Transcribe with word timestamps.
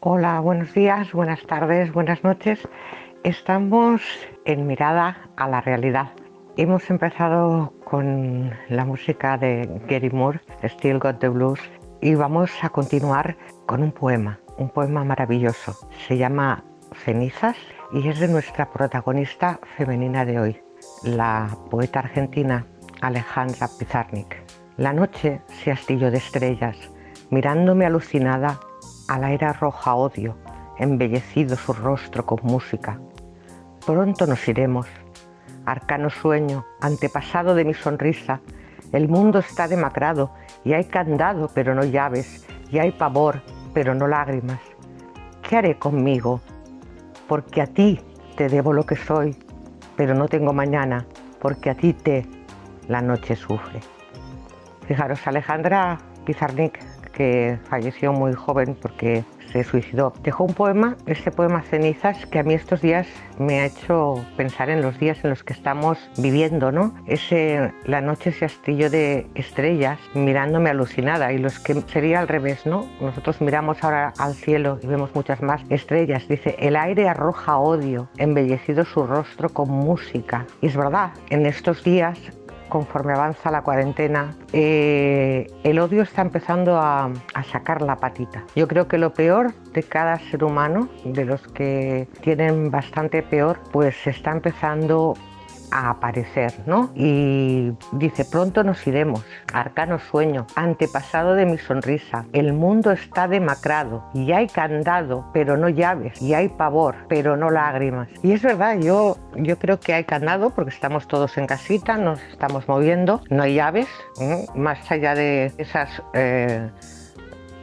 Hola, 0.00 0.40
buenos 0.40 0.72
días, 0.72 1.12
buenas 1.12 1.42
tardes, 1.46 1.92
buenas 1.92 2.24
noches. 2.24 2.58
Estamos 3.22 4.00
en 4.46 4.66
Mirada 4.66 5.28
a 5.36 5.46
la 5.46 5.60
Realidad. 5.60 6.12
Hemos 6.56 6.88
empezado 6.88 7.74
con 7.84 8.50
la 8.68 8.84
música 8.84 9.36
de 9.36 9.68
Gary 9.88 10.10
Moore, 10.10 10.40
Still 10.64 10.98
Got 10.98 11.18
the 11.18 11.28
Blues, 11.28 11.60
y 12.00 12.14
vamos 12.14 12.50
a 12.62 12.70
continuar 12.70 13.36
con 13.66 13.82
un 13.82 13.92
poema, 13.92 14.40
un 14.56 14.70
poema 14.70 15.04
maravilloso. 15.04 15.76
Se 16.06 16.16
llama 16.16 16.64
Cenizas 17.04 17.56
y 17.92 18.08
es 18.08 18.20
de 18.20 18.28
nuestra 18.28 18.70
protagonista 18.70 19.60
femenina 19.76 20.24
de 20.24 20.40
hoy, 20.40 20.62
la 21.04 21.48
poeta 21.70 22.00
argentina 22.00 22.66
Alejandra 23.00 23.68
Pizarnik. 23.78 24.36
La 24.76 24.92
noche 24.92 25.42
se 25.62 25.72
astilló 25.72 26.10
de 26.10 26.18
estrellas, 26.18 26.90
mirándome 27.30 27.86
alucinada 27.86 28.60
a 29.08 29.18
la 29.18 29.32
era 29.32 29.52
roja 29.52 29.94
odio, 29.94 30.36
embellecido 30.78 31.56
su 31.56 31.72
rostro 31.72 32.26
con 32.26 32.40
música. 32.42 33.00
Pronto 33.84 34.26
nos 34.26 34.46
iremos. 34.48 34.86
Arcano 35.66 36.10
sueño, 36.10 36.64
antepasado 36.80 37.54
de 37.54 37.64
mi 37.64 37.74
sonrisa, 37.74 38.40
el 38.92 39.08
mundo 39.08 39.38
está 39.38 39.68
demacrado 39.68 40.32
y 40.64 40.72
hay 40.72 40.84
candado 40.84 41.50
pero 41.54 41.74
no 41.74 41.84
llaves, 41.84 42.46
y 42.70 42.78
hay 42.78 42.92
pavor 42.92 43.42
pero 43.72 43.94
no 43.94 44.08
lágrimas. 44.08 44.60
¿Qué 45.42 45.56
haré 45.56 45.78
conmigo? 45.78 46.40
Porque 47.28 47.62
a 47.62 47.66
ti 47.66 48.00
te 48.36 48.48
debo 48.48 48.72
lo 48.72 48.84
que 48.84 48.96
soy, 48.96 49.36
pero 49.96 50.14
no 50.14 50.28
tengo 50.28 50.52
mañana, 50.52 51.06
porque 51.40 51.70
a 51.70 51.74
ti 51.74 51.92
te 51.92 52.26
la 52.88 53.00
noche 53.00 53.36
sufre. 53.36 53.80
Fijaros, 54.86 55.24
Alejandra 55.26 55.98
Pizarnik 56.24 56.78
que 57.12 57.58
falleció 57.68 58.12
muy 58.12 58.34
joven 58.34 58.76
porque 58.80 59.24
se 59.52 59.64
suicidó. 59.64 60.12
Dejó 60.22 60.44
un 60.44 60.54
poema, 60.54 60.96
ese 61.06 61.30
poema 61.30 61.62
Cenizas, 61.62 62.26
que 62.26 62.38
a 62.38 62.42
mí 62.42 62.54
estos 62.54 62.80
días 62.80 63.06
me 63.38 63.60
ha 63.60 63.66
hecho 63.66 64.24
pensar 64.36 64.70
en 64.70 64.82
los 64.82 64.98
días 64.98 65.18
en 65.24 65.30
los 65.30 65.42
que 65.42 65.52
estamos 65.52 65.98
viviendo, 66.18 66.72
¿no? 66.72 66.94
Ese, 67.06 67.72
la 67.84 68.00
noche 68.00 68.30
ese 68.30 68.44
astillo 68.44 68.90
de 68.90 69.26
estrellas 69.34 69.98
mirándome 70.14 70.70
alucinada 70.70 71.32
y 71.32 71.38
los 71.38 71.58
que 71.58 71.74
sería 71.82 72.20
al 72.20 72.28
revés, 72.28 72.66
¿no? 72.66 72.86
Nosotros 73.00 73.40
miramos 73.40 73.82
ahora 73.82 74.12
al 74.18 74.34
cielo 74.34 74.78
y 74.82 74.86
vemos 74.86 75.14
muchas 75.14 75.42
más 75.42 75.62
estrellas. 75.68 76.28
Dice, 76.28 76.56
el 76.58 76.76
aire 76.76 77.08
arroja 77.08 77.58
odio, 77.58 78.08
embellecido 78.18 78.84
su 78.84 79.06
rostro 79.06 79.48
con 79.48 79.70
música. 79.70 80.46
Y 80.60 80.66
es 80.66 80.76
verdad, 80.76 81.12
en 81.30 81.46
estos 81.46 81.82
días 81.82 82.18
conforme 82.70 83.12
avanza 83.12 83.50
la 83.50 83.60
cuarentena, 83.60 84.34
eh, 84.54 85.46
el 85.62 85.78
odio 85.78 86.02
está 86.02 86.22
empezando 86.22 86.78
a, 86.78 87.10
a, 87.34 87.42
sacar 87.44 87.82
la 87.82 87.96
patita. 87.96 88.44
Yo 88.56 88.66
creo 88.66 88.88
que 88.88 88.96
lo 88.96 89.12
peor 89.12 89.52
de 89.74 89.82
cada 89.82 90.18
ser 90.30 90.44
humano, 90.44 90.88
de 91.04 91.26
los 91.26 91.46
que 91.48 92.08
tienen 92.22 92.70
bastante 92.70 93.22
peor, 93.22 93.58
pues 93.72 93.94
se 94.02 94.10
está 94.10 94.30
empezando 94.30 95.14
a 95.70 95.90
aparecer, 95.90 96.52
¿no? 96.66 96.90
Y 96.94 97.72
dice, 97.92 98.24
pronto 98.24 98.64
nos 98.64 98.86
iremos, 98.86 99.24
arcano 99.52 99.98
sueño, 99.98 100.46
antepasado 100.56 101.34
de 101.34 101.46
mi 101.46 101.58
sonrisa, 101.58 102.24
el 102.32 102.52
mundo 102.52 102.90
está 102.90 103.28
demacrado 103.28 104.04
y 104.14 104.32
hay 104.32 104.46
candado, 104.48 105.26
pero 105.32 105.56
no 105.56 105.68
llaves, 105.68 106.20
y 106.20 106.34
hay 106.34 106.48
pavor, 106.48 106.96
pero 107.08 107.36
no 107.36 107.50
lágrimas. 107.50 108.08
Y 108.22 108.32
es 108.32 108.42
verdad, 108.42 108.78
yo, 108.78 109.16
yo 109.36 109.58
creo 109.58 109.80
que 109.80 109.94
hay 109.94 110.04
candado 110.04 110.50
porque 110.50 110.70
estamos 110.70 111.06
todos 111.08 111.36
en 111.38 111.46
casita, 111.46 111.96
nos 111.96 112.20
estamos 112.24 112.68
moviendo, 112.68 113.22
no 113.30 113.42
hay 113.42 113.54
llaves, 113.54 113.88
más 114.54 114.90
allá 114.90 115.14
de 115.14 115.52
esas... 115.58 116.02
Eh, 116.14 116.68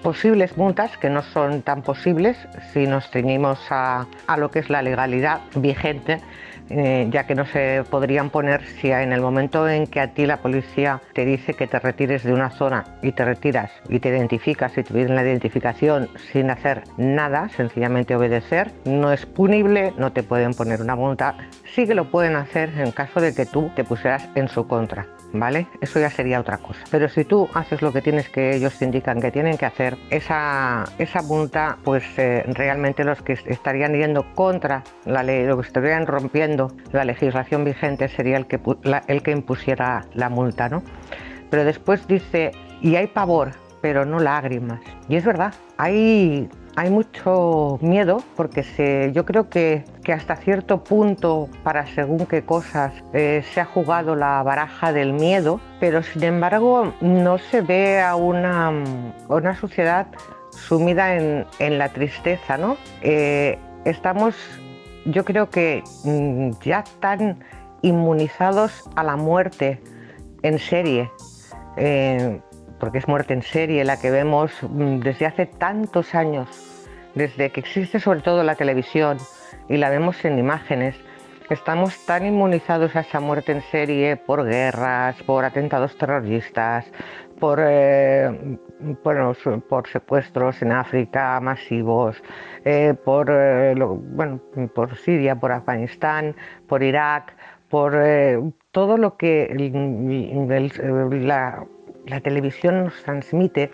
posibles 0.04 0.58
multas 0.58 0.96
que 0.98 1.10
no 1.10 1.22
son 1.22 1.64
tan 1.64 1.82
posibles 1.82 2.38
si 2.72 2.88
nos 2.88 3.10
ceñimos 3.10 3.60
a, 3.70 4.06
a, 4.28 4.38
lo 4.38 4.52
que 4.52 4.60
es 4.60 4.70
la 4.70 4.82
legalidad 4.82 5.42
vigente 5.56 6.22
eh, 6.70 7.08
ya 7.10 7.26
que 7.26 7.36
no 7.36 7.46
se 7.46 7.84
podrían 7.90 8.30
poner 8.30 8.66
si 8.66 8.92
en 8.92 9.14
el 9.14 9.22
momento 9.22 9.68
en 9.68 9.88
que 9.88 10.00
a 10.00 10.14
ti 10.14 10.26
la 10.26 10.38
policía 10.38 11.02
te 11.14 11.26
dice 11.26 11.54
que 11.54 11.68
te 11.68 11.80
retires 11.80 12.24
de 12.24 12.34
una 12.34 12.50
zona 12.52 12.86
y 13.02 13.12
te 13.12 13.26
retiras 13.26 13.72
y 13.90 14.00
te 14.00 14.10
identificas 14.10 14.78
y 14.78 14.84
te 14.84 14.94
piden 14.94 15.16
la 15.16 15.24
identificación 15.24 16.10
sin 16.32 16.50
hacer 16.50 16.84
nada, 16.98 17.50
sencillamente 17.50 18.16
obedecer, 18.16 18.72
no 18.86 19.12
es 19.12 19.26
punible, 19.26 19.94
no 19.98 20.12
te 20.12 20.24
pueden 20.24 20.54
poner 20.54 20.82
una 20.82 20.96
multa, 20.96 21.36
sí 21.74 21.86
que 21.86 21.96
lo 21.96 22.10
pueden 22.10 22.36
hacer 22.36 22.70
en 22.78 22.92
caso 22.92 23.22
de 23.22 23.34
que 23.34 23.46
tú 23.46 23.72
te 23.76 23.84
pusieras 23.84 24.28
en 24.36 24.48
su 24.48 24.68
contra. 24.68 25.08
¿Vale? 25.34 25.68
Eso 25.82 26.00
ya 26.00 26.10
sería 26.10 26.40
otra 26.40 26.58
cosa. 26.58 26.80
Pero 26.92 27.10
si 27.10 27.26
tú 27.26 27.50
haces 27.54 27.82
lo 27.82 27.92
que 27.92 28.02
tienes 28.02 28.30
que 28.30 28.56
ellos 28.56 28.78
te 28.78 28.86
indican 28.86 29.22
que 29.22 29.32
tienen 29.32 29.58
que 29.58 29.66
hacer, 29.66 29.98
esa, 30.10 30.86
esa 30.98 31.22
pues 31.84 32.04
eh, 32.18 32.44
realmente 32.48 33.04
los 33.04 33.22
que 33.22 33.34
estarían 33.34 33.94
yendo 33.94 34.26
contra 34.34 34.84
la 35.06 35.24
ley, 35.24 35.46
lo 35.46 35.58
que 35.58 35.68
estarían 35.68 36.08
rompiendo 36.08 36.72
la 36.92 37.04
legislación 37.04 37.64
vigente 37.64 38.08
sería 38.08 38.38
el 38.38 38.48
que, 38.48 38.60
el 39.08 39.24
que 39.24 39.32
impusiera 39.32 40.06
la 40.14 40.30
multa, 40.30 40.70
¿no? 40.70 40.84
Pero 41.50 41.64
después 41.64 42.08
dice, 42.08 42.52
y 42.82 42.96
hay 42.96 43.08
pavor, 43.08 43.52
pero 43.82 44.06
no 44.06 44.20
lágrimas. 44.20 44.82
Y 45.08 45.16
es 45.16 45.26
verdad, 45.26 45.54
hay 45.78 46.50
hay 46.78 46.92
mucho 46.92 47.80
miedo 47.82 48.24
porque 48.36 48.62
se, 48.62 49.12
yo 49.12 49.26
creo 49.26 49.50
que, 49.50 49.84
que, 50.04 50.14
hasta 50.14 50.36
cierto 50.36 50.84
punto 50.84 51.50
para 51.64 51.88
según 51.88 52.28
qué 52.28 52.44
cosas 52.44 52.94
eh, 53.14 53.44
se 53.52 53.60
ha 53.60 53.66
jugado 53.66 54.16
la 54.16 54.44
baraja 54.44 54.94
del 54.94 55.12
miedo, 55.14 55.60
pero 55.80 56.04
sin 56.04 56.24
embargo 56.24 56.94
no 57.02 57.40
se 57.40 57.62
ve 57.62 58.00
a 58.00 58.16
una, 58.16 58.72
una 59.28 59.56
sociedad 59.56 60.06
sumida 60.52 61.16
en, 61.16 61.48
en, 61.58 61.80
la 61.80 61.90
tristeza, 61.90 62.60
¿no? 62.60 62.78
Eh, 63.02 63.58
estamos, 63.84 64.36
yo 65.06 65.26
creo 65.26 65.50
que 65.50 65.84
mm, 66.04 66.52
ya 66.64 66.84
tan 67.00 67.40
inmunizados 67.82 68.88
a 68.96 69.04
la 69.04 69.16
muerte 69.16 69.82
en 70.44 70.60
serie. 70.60 71.10
Eh, 71.76 72.40
porque 72.80 73.00
es 73.00 73.08
muerte 73.08 73.34
en 73.34 73.42
serie 73.42 73.84
la 73.84 74.00
que 74.00 74.12
vemos 74.12 74.52
mm, 74.62 75.00
desde 75.00 75.26
hace 75.26 75.46
tantos 75.46 76.14
años, 76.16 76.48
desde 77.18 77.50
que 77.50 77.60
existe 77.60 78.00
sobre 78.00 78.22
todo 78.22 78.44
la 78.44 78.56
televisión 78.56 79.18
y 79.68 79.78
la 79.78 79.90
vemos 79.90 80.24
en 80.24 80.38
imágenes, 80.38 80.96
estamos 81.50 82.06
tan 82.06 82.26
inmunizados 82.26 82.96
a 82.96 83.00
esa 83.00 83.20
muerte 83.20 83.52
en 83.54 83.62
serie 83.64 84.18
por 84.18 84.46
guerras, 84.46 85.22
por 85.24 85.44
atentados 85.44 85.98
terroristas, 85.98 86.86
por, 87.40 87.60
eh, 87.62 88.58
por 88.94 89.88
secuestros 89.88 90.62
en 90.62 90.72
África 90.72 91.40
masivos, 91.40 92.22
eh, 92.64 92.94
por, 93.04 93.30
eh, 93.32 93.74
bueno, 93.76 94.40
por 94.76 94.96
Siria, 94.98 95.36
por 95.36 95.52
Afganistán, 95.52 96.36
por 96.68 96.84
Irak, 96.84 97.36
por 97.70 97.98
todo 98.72 98.98
lo 98.98 99.18
que 99.18 99.50
la 102.06 102.22
televisión 102.22 102.86
nos 102.86 103.04
transmite, 103.04 103.72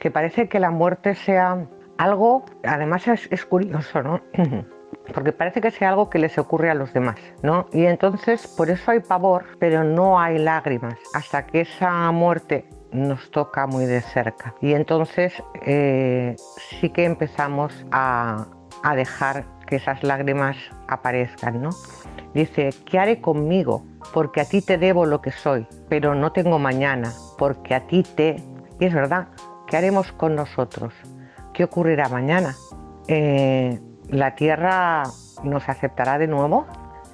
que 0.00 0.10
parece 0.10 0.48
que 0.48 0.60
la 0.60 0.70
muerte 0.70 1.14
sea 1.14 1.66
algo, 1.98 2.44
además 2.64 3.06
es, 3.08 3.44
curioso, 3.44 4.02
¿no? 4.02 4.20
Porque 5.14 5.32
parece 5.32 5.60
que 5.60 5.70
sea 5.70 5.90
algo 5.90 6.08
que 6.08 6.18
les 6.18 6.38
ocurre 6.38 6.70
a 6.70 6.74
los 6.74 6.92
demás, 6.92 7.16
¿no? 7.42 7.66
Y 7.72 7.84
entonces 7.84 8.46
por 8.46 8.70
eso 8.70 8.90
hay 8.90 9.00
pavor, 9.00 9.44
pero 9.58 9.84
no 9.84 10.18
hay 10.18 10.38
lágrimas, 10.38 10.94
hasta 11.12 11.46
que 11.46 11.62
esa 11.62 12.10
muerte 12.10 12.66
nos 12.92 13.30
toca 13.30 13.66
muy 13.66 13.86
de 13.86 14.00
cerca. 14.00 14.54
Y 14.60 14.72
entonces 14.72 15.42
eh, 15.66 16.36
sí 16.80 16.90
que 16.90 17.04
empezamos 17.04 17.84
a, 17.90 18.46
a 18.82 18.94
dejar 18.94 19.44
que 19.66 19.76
esas 19.76 20.02
lágrimas 20.02 20.56
aparezcan, 20.88 21.60
¿no? 21.60 21.70
Dice, 22.34 22.70
¿qué 22.84 22.98
haré 22.98 23.20
conmigo? 23.20 23.84
Porque 24.12 24.40
a 24.40 24.44
ti 24.44 24.62
te 24.62 24.78
debo 24.78 25.06
lo 25.06 25.20
que 25.20 25.32
soy, 25.32 25.66
pero 25.88 26.14
no 26.14 26.32
tengo 26.32 26.58
mañana, 26.58 27.12
porque 27.38 27.74
a 27.74 27.86
ti 27.86 28.02
te... 28.02 28.36
Y 28.80 28.86
es 28.86 28.94
verdad, 28.94 29.28
¿qué 29.66 29.76
haremos 29.76 30.12
con 30.12 30.34
nosotros? 30.34 30.92
¿Qué 31.54 31.62
ocurrirá 31.62 32.08
mañana? 32.08 32.56
Eh, 33.06 33.78
¿La 34.08 34.34
Tierra 34.34 35.04
nos 35.44 35.68
aceptará 35.68 36.18
de 36.18 36.26
nuevo? 36.26 36.66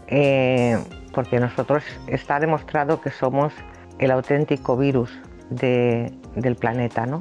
Eh, 0.07 0.79
porque 1.15 1.39
nosotros 1.39 1.85
está 2.07 2.41
demostrado 2.41 3.03
que 3.03 3.11
somos 3.11 3.53
el 3.99 4.11
auténtico 4.11 4.79
virus 4.79 5.11
del 5.51 6.57
planeta, 6.59 7.05
¿no? 7.05 7.21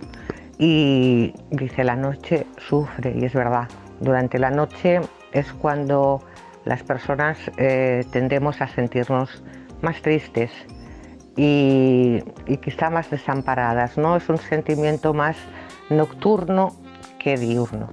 Y 0.57 1.33
dice, 1.51 1.83
la 1.83 1.97
noche 1.97 2.47
sufre, 2.57 3.13
y 3.17 3.25
es 3.25 3.33
verdad. 3.33 3.67
Durante 3.99 4.39
la 4.39 4.49
noche 4.49 5.01
es 5.33 5.51
cuando 5.51 6.23
las 6.63 6.83
personas 6.83 7.37
eh, 7.57 8.05
tendemos 8.11 8.61
a 8.61 8.67
sentirnos 8.67 9.43
más 9.81 10.01
tristes 10.01 10.51
y, 11.35 12.23
quizá 12.61 12.89
más 12.89 13.09
desamparadas, 13.09 13.97
¿no? 13.97 14.15
Es 14.15 14.29
un 14.29 14.37
sentimiento 14.37 15.13
más 15.13 15.35
nocturno 15.89 16.77
que 17.19 17.37
diurno. 17.37 17.89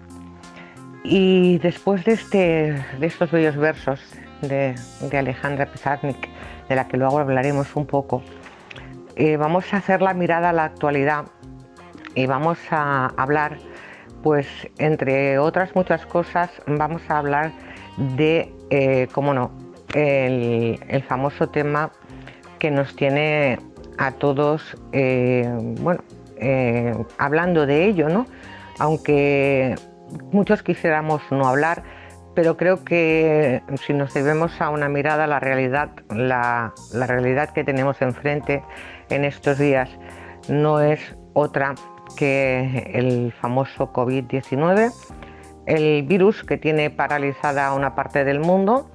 Y 1.05 1.59
después 1.59 2.05
de, 2.05 2.13
este, 2.13 2.85
de 2.99 3.07
estos 3.07 3.31
bellos 3.31 3.57
versos 3.57 4.01
de, 4.43 4.75
Alejandra 5.17 5.67
Pizarnik, 5.67 6.29
de 6.69 6.75
la 6.75 6.89
que 6.89 6.97
luego 6.97 7.19
hablaremos 7.19 7.77
un 7.77 7.87
poco, 7.87 8.23
eh, 9.15 9.37
vamos 9.37 9.73
a 9.73 9.79
hacer 9.79 10.03
la 10.03 10.15
mirada 10.15 10.51
a 10.51 10.53
la 10.53 10.65
actualidad 10.65 11.27
y 12.15 12.27
vamos 12.27 12.59
a 12.71 13.07
hablar 13.17 13.59
pues 14.23 14.47
entre 14.79 15.39
otras 15.39 15.75
muchas 15.77 16.05
cosas 16.07 16.51
vamos 16.67 17.03
a 17.09 17.19
hablar 17.19 17.53
de, 18.17 18.53
eh, 18.71 19.07
cómo 19.13 19.33
no, 19.33 19.53
el, 19.95 21.05
famoso 21.09 21.49
tema 21.49 21.93
que 22.59 22.71
nos 22.71 22.97
tiene 22.97 23.59
a 23.99 24.11
todos, 24.13 24.77
eh, 24.93 25.49
bueno, 25.81 26.03
hablando 27.19 27.65
de 27.65 27.87
ello, 27.87 28.09
¿no? 28.09 28.27
Aunque 28.79 29.75
muchos 30.33 30.63
quisiéramos 30.63 31.23
no 31.31 31.47
hablar, 31.47 31.83
pero 32.35 32.57
creo 32.57 32.85
que 32.85 33.63
si 33.87 33.95
nos 33.95 34.13
debemos 34.13 34.61
a 34.61 34.71
una 34.71 34.89
mirada 34.89 35.27
la 35.27 35.41
realidad, 35.41 35.91
la, 36.11 36.75
la 36.93 37.07
realidad 37.07 37.51
que 37.51 37.65
tenemos 37.65 38.01
enfrente 38.03 38.63
en 39.09 39.25
estos 39.25 39.59
días 39.59 39.89
no 40.49 40.81
es 40.81 41.17
otra 41.33 41.75
que 42.17 42.91
el 42.95 43.33
famoso 43.33 43.93
COVID-19, 43.93 44.93
el 45.67 46.03
virus 46.05 46.45
que 46.45 46.57
tiene 46.57 46.91
paralizada 46.91 47.73
una 47.73 47.95
parte 47.95 48.25
del 48.25 48.41
mundo, 48.41 48.91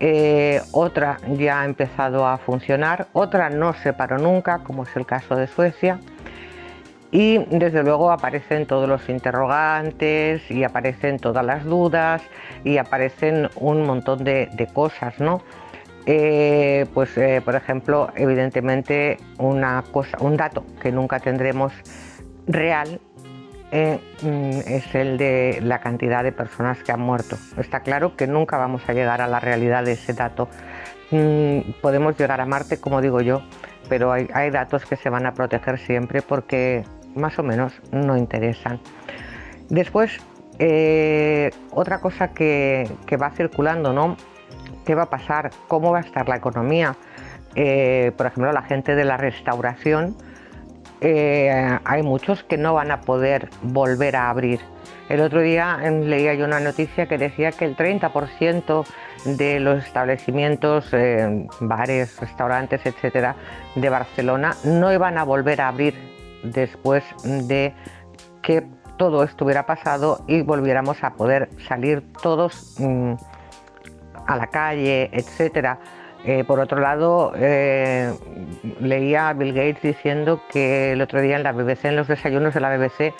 eh, 0.00 0.62
otra 0.70 1.18
ya 1.36 1.62
ha 1.62 1.64
empezado 1.64 2.26
a 2.26 2.38
funcionar, 2.38 3.08
otra 3.12 3.50
no 3.50 3.74
se 3.74 3.92
paró 3.92 4.18
nunca, 4.18 4.60
como 4.60 4.84
es 4.84 4.96
el 4.96 5.04
caso 5.04 5.34
de 5.34 5.48
Suecia, 5.48 5.98
y 7.10 7.38
desde 7.50 7.82
luego 7.82 8.10
aparecen 8.10 8.66
todos 8.66 8.88
los 8.88 9.08
interrogantes 9.08 10.50
y 10.50 10.64
aparecen 10.64 11.18
todas 11.18 11.44
las 11.44 11.64
dudas 11.64 12.22
y 12.64 12.78
aparecen 12.78 13.48
un 13.56 13.84
montón 13.84 14.24
de, 14.24 14.68
cosas, 14.74 15.18
¿no? 15.18 15.42
Eh, 16.06 16.86
pues 16.94 17.16
eh, 17.18 17.42
por 17.44 17.54
ejemplo, 17.54 18.10
evidentemente 18.14 19.18
una 19.38 19.82
cosa, 19.90 20.16
un 20.20 20.36
dato 20.36 20.64
que 20.80 20.90
nunca 20.90 21.20
tendremos 21.20 21.72
real 22.46 23.00
eh, 23.70 24.00
mm, 24.22 24.60
es 24.66 24.94
el 24.94 25.18
de 25.18 25.60
la 25.62 25.80
cantidad 25.80 26.24
de 26.24 26.32
personas 26.32 26.82
que 26.82 26.92
han 26.92 27.00
muerto. 27.00 27.36
Está 27.58 27.80
claro 27.80 28.16
que 28.16 28.26
nunca 28.26 28.56
vamos 28.56 28.82
a 28.88 28.92
llegar 28.94 29.20
a 29.20 29.26
la 29.26 29.40
realidad 29.40 29.84
de 29.84 29.92
ese 29.92 30.14
dato. 30.14 30.48
Mm, 31.10 31.72
podemos 31.82 32.18
llegar 32.18 32.40
a 32.40 32.46
Marte, 32.46 32.80
como 32.80 33.02
digo 33.02 33.20
yo, 33.20 33.42
pero 33.88 34.12
hay, 34.12 34.50
datos 34.50 34.84
que 34.86 34.96
se 34.96 35.10
van 35.10 35.26
a 35.26 35.32
proteger 35.32 35.78
siempre 35.78 36.22
porque 36.22 36.84
más 37.18 37.38
o 37.38 37.42
menos 37.42 37.72
no 37.92 38.16
interesan. 38.16 38.80
Después, 39.68 40.18
eh, 40.58 41.50
otra 41.72 42.00
cosa 42.00 42.28
que, 42.28 42.90
va 43.20 43.30
circulando, 43.30 43.92
¿no? 43.92 44.16
¿Qué 44.84 44.94
va 44.94 45.04
a 45.04 45.10
pasar? 45.10 45.50
¿Cómo 45.68 45.92
va 45.92 45.98
a 45.98 46.00
estar 46.00 46.28
la 46.28 46.36
economía? 46.36 46.96
Eh, 47.54 48.12
por 48.16 48.26
ejemplo, 48.26 48.52
la 48.52 48.62
gente 48.62 48.94
de 48.94 49.04
la 49.04 49.16
restauración 49.16 50.16
eh, 51.00 51.78
hay 51.84 52.02
muchos 52.02 52.42
que 52.42 52.56
no 52.56 52.74
van 52.74 52.90
a 52.90 53.02
poder 53.02 53.50
volver 53.62 54.16
a 54.16 54.30
abrir. 54.30 54.60
El 55.08 55.20
otro 55.20 55.40
día 55.40 55.78
leía 55.78 56.34
yo 56.34 56.44
una 56.44 56.60
noticia 56.60 57.06
que 57.06 57.16
decía 57.18 57.52
que 57.52 57.64
el 57.64 57.76
30% 57.76 58.84
de 59.24 59.60
los 59.60 59.84
establecimientos, 59.84 60.90
bares, 61.60 62.20
restaurantes, 62.20 62.84
etcétera, 62.84 63.34
de 63.74 63.88
Barcelona 63.88 64.54
no 64.64 64.92
iban 64.92 65.16
a 65.16 65.24
volver 65.24 65.62
a 65.62 65.68
abrir 65.68 66.17
después 66.52 67.04
de 67.24 67.74
que 68.42 68.66
todo 68.96 69.22
estuviera 69.22 69.64
pasado 69.66 70.24
y 70.26 70.42
volviéramos 70.42 71.02
a 71.04 71.14
poder 71.14 71.48
salir 71.68 72.02
todos 72.22 72.76
mm, 72.78 73.14
a 74.26 74.36
la 74.36 74.46
calle, 74.48 75.08
etcétera. 75.12 75.78
Eh, 76.24 76.44
por 76.44 76.58
otro 76.58 76.80
lado, 76.80 77.32
eh, 77.36 78.12
leía 78.80 79.28
a 79.28 79.34
Bill 79.34 79.54
Gates 79.54 79.80
diciendo 79.82 80.42
que 80.50 80.92
el 80.92 81.00
otro 81.00 81.20
día 81.20 81.36
en 81.36 81.44
la 81.44 81.52
BBC, 81.52 81.86
en 81.86 81.96
los 81.96 82.08
desayunos 82.08 82.54
de 82.54 82.60
la 82.60 82.76
BBC, 82.76 83.14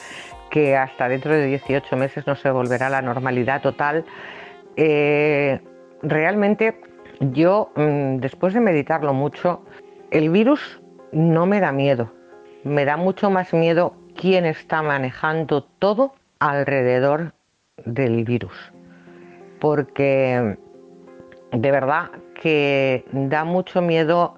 que 0.51 0.77
hasta 0.77 1.09
dentro 1.09 1.33
de 1.33 1.47
18 1.47 1.97
meses 1.97 2.27
no 2.27 2.35
se 2.35 2.51
volverá 2.51 2.89
a 2.89 2.91
la 2.91 3.03
normalidad 3.03 3.63
total. 3.63 4.05
Eh, 4.77 5.61
realmente 6.03 6.81
yo, 7.21 7.71
mm, 7.77 8.17
después 8.17 8.53
de 8.55 8.61
meditarlo 8.61 9.15
mucho, 9.15 9.63
el 10.11 10.31
virus 10.31 10.81
no 11.13 11.47
me 11.47 11.61
da 11.61 11.73
miedo. 11.73 12.13
Me 12.69 12.85
da 12.85 12.99
mucho 12.99 13.31
más 13.31 13.55
miedo 13.55 13.95
quién 14.15 14.45
está 14.45 14.83
manejando 14.83 15.65
todo 15.65 16.13
alrededor 16.39 17.33
del 17.87 18.25
virus. 18.25 18.53
Porque 19.59 20.59
de 21.51 21.71
verdad 21.71 22.11
que 22.35 23.07
da 23.11 23.45
mucho 23.45 23.81
miedo 23.81 24.37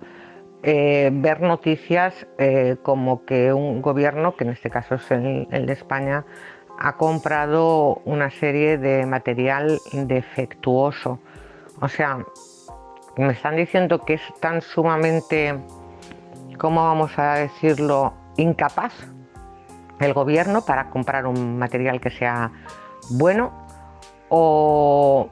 eh, 0.62 1.10
ver 1.12 1.40
noticias 1.40 2.26
eh, 2.38 2.76
como 2.84 3.24
que 3.24 3.52
un 3.52 3.82
gobierno, 3.82 4.36
que 4.36 4.44
en 4.44 4.50
este 4.50 4.70
caso 4.70 4.94
es 4.94 5.10
el, 5.10 5.48
de 5.66 5.72
España, 5.72 6.24
ha 6.78 6.96
comprado 6.96 8.00
una 8.04 8.30
serie 8.30 8.78
de 8.78 9.06
material 9.06 9.80
defectuoso. 9.92 11.18
O 11.80 11.88
sea, 11.88 12.24
me 13.16 13.32
están 13.32 13.56
diciendo 13.56 14.04
que 14.04 14.14
es 14.14 14.22
tan 14.38 14.62
sumamente, 14.62 15.58
¿cómo 16.58 16.84
vamos 16.84 17.18
a 17.18 17.34
decirlo?, 17.34 18.19
incapaz 18.40 18.92
el 20.00 20.14
gobierno 20.14 20.62
para 20.64 20.90
comprar 20.90 21.26
un 21.26 21.58
material 21.58 22.00
que 22.00 22.10
sea 22.10 22.50
bueno 23.10 23.52
o 24.28 25.30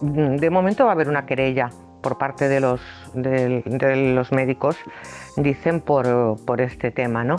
de 0.00 0.50
momento 0.50 0.84
va 0.84 0.90
a 0.90 0.94
haber 0.94 1.08
una 1.08 1.26
querella 1.26 1.70
por 2.02 2.18
parte 2.18 2.48
de 2.48 2.60
los, 2.60 2.80
de, 3.14 3.62
los 4.14 4.32
médicos, 4.32 4.76
dicen 5.36 5.80
por, 5.80 6.44
por, 6.44 6.60
este 6.60 6.90
tema, 6.90 7.22
¿no? 7.22 7.36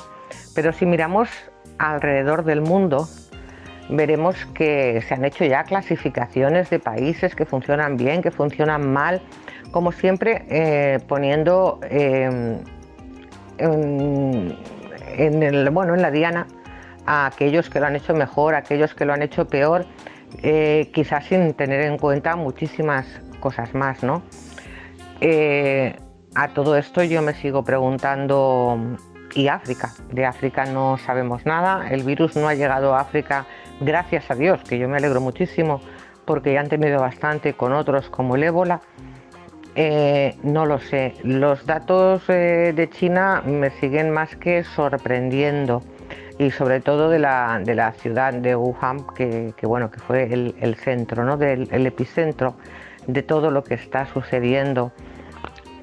Pero 0.56 0.72
si 0.72 0.86
miramos 0.86 1.30
alrededor 1.78 2.46
del 2.46 2.62
mundo, 2.62 3.10
veremos 3.90 4.36
que 4.54 5.04
se 5.08 5.14
han 5.14 5.26
hecho 5.26 5.44
ya 5.44 5.66
clasificaciones 5.66 6.70
de 6.70 6.80
países 6.80 7.36
que 7.36 7.46
funcionan 7.46 7.98
bien, 7.98 8.22
que 8.22 8.32
funcionan 8.32 8.92
mal, 8.92 9.22
como 9.72 9.92
siempre 9.92 10.46
eh, 10.50 11.00
poniendo 11.08 11.80
en, 11.90 12.64
el, 15.18 15.70
bueno, 15.70 15.96
en 15.96 16.02
la 16.02 16.12
diana 16.12 16.48
a 17.06 17.26
aquellos 17.26 17.70
que 17.70 17.80
lo 17.80 17.88
han 17.88 17.96
hecho 17.96 18.14
mejor, 18.14 18.56
a 18.56 18.60
aquellos 18.60 18.94
que 18.94 19.06
lo 19.06 19.14
han 19.14 19.22
hecho 19.22 19.48
peor, 19.48 19.86
eh, 20.42 20.90
quizás 20.94 21.26
sin 21.26 21.54
tener 21.54 21.82
en 21.82 21.98
cuenta 21.98 22.36
muchísimas 22.36 23.06
cosas 23.40 23.74
más, 23.74 24.04
¿no? 24.04 24.24
Eh, 25.22 25.96
a 26.36 26.50
todo 26.50 26.78
esto 26.78 27.04
yo 27.04 27.22
me 27.22 27.34
sigo 27.34 27.64
preguntando, 27.64 28.98
¿y 29.36 29.48
África? 29.48 29.92
De 30.12 30.26
África 30.26 30.66
no 30.66 30.98
sabemos 30.98 31.46
nada, 31.46 31.90
el 31.90 32.04
virus 32.04 32.36
no 32.36 32.48
ha 32.48 32.56
llegado 32.56 32.96
a 32.96 33.02
África, 33.02 33.46
gracias 33.80 34.32
a 34.32 34.36
Dios, 34.36 34.62
que 34.64 34.78
yo 34.80 34.90
me 34.90 34.98
alegro 34.98 35.22
muchísimo, 35.22 35.82
porque 36.26 36.54
ya 36.54 36.62
han 36.62 36.70
tenido 36.70 37.00
bastante 37.00 37.54
con 37.54 37.74
otros 37.74 38.10
como 38.10 38.36
el 38.36 38.44
ébola. 38.44 38.82
Eh, 39.76 40.36
no 40.44 40.68
lo 40.68 40.78
sé, 40.80 41.16
los 41.24 41.66
datos 41.66 42.24
eh, 42.28 42.74
de 42.76 42.90
China 42.92 43.42
me 43.44 43.72
siguen 43.72 44.12
más 44.12 44.36
que 44.36 44.64
sorprendiendo 44.64 45.82
y 46.38 46.52
sobre 46.52 46.80
todo 46.80 47.10
de 47.10 47.18
la, 47.18 47.60
de 47.64 47.74
la 47.74 47.92
ciudad 47.94 48.34
de 48.34 48.56
Wuhan, 48.56 49.06
que, 49.16 49.54
bueno, 49.64 49.90
que 49.90 50.00
fue 50.00 50.32
el, 50.32 50.76
centro, 50.76 51.24
¿no? 51.24 51.38
del 51.38 51.68
el 51.72 51.88
epicentro 51.88 52.56
de 53.08 53.24
todo 53.24 53.50
lo 53.50 53.64
que 53.64 53.74
está 53.74 54.06
sucediendo. 54.06 54.92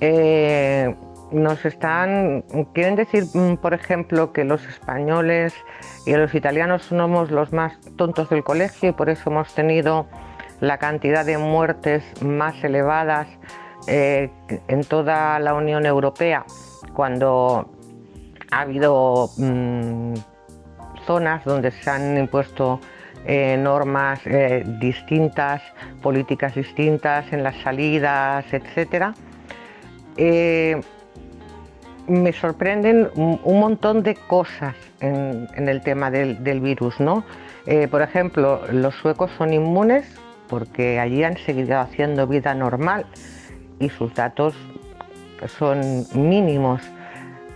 Eh, 0.00 0.94
nos 1.32 1.64
están, 1.64 2.44
quieren 2.72 2.96
decir, 2.96 3.24
mm, 3.34 3.56
por 3.56 3.74
ejemplo, 3.74 4.32
que 4.32 4.44
los 4.44 4.64
españoles 4.66 5.54
y 6.06 6.12
los 6.12 6.34
italianos 6.34 6.82
somos 6.82 7.30
los 7.30 7.52
más 7.52 7.80
tontos 7.96 8.30
del 8.30 8.44
colegio 8.44 8.90
y 8.90 8.92
por 8.92 9.10
eso 9.10 9.30
hemos 9.30 9.52
tenido 9.54 10.06
la 10.60 10.78
cantidad 10.78 11.24
de 11.24 11.38
muertes 11.38 12.04
más 12.22 12.62
elevadas 12.64 13.28
eh, 13.86 14.30
en 14.68 14.84
toda 14.84 15.38
la 15.38 15.54
Unión 15.54 15.86
Europea, 15.86 16.44
cuando 16.94 17.70
ha 18.50 18.60
habido 18.60 19.30
mm, 19.36 20.14
zonas 21.06 21.44
donde 21.44 21.70
se 21.70 21.90
han 21.90 22.18
impuesto 22.18 22.80
eh, 23.26 23.56
normas 23.58 24.20
distintas, 24.80 25.62
políticas 26.02 26.54
distintas 26.54 27.32
en 27.32 27.42
las 27.42 27.56
salidas, 27.62 28.44
eh, 30.16 30.80
me 32.08 32.32
sorprenden 32.32 33.08
un, 33.14 33.60
montón 33.60 34.02
de 34.02 34.16
cosas 34.16 34.74
en, 35.00 35.48
el 35.56 35.80
tema 35.82 36.10
del, 36.10 36.60
virus, 36.60 36.98
¿no? 36.98 37.24
Eh, 37.66 37.88
por 37.88 38.02
ejemplo, 38.02 38.62
los 38.72 38.94
suecos 38.96 39.30
son 39.38 39.52
inmunes 39.52 40.06
porque 40.48 40.98
allí 40.98 41.22
han 41.22 41.36
seguido 41.38 41.78
haciendo 41.78 42.26
vida 42.26 42.54
normal 42.54 43.06
y 43.80 43.88
sus 43.88 44.14
datos 44.14 44.54
son 45.58 45.80
mínimos. 46.14 46.82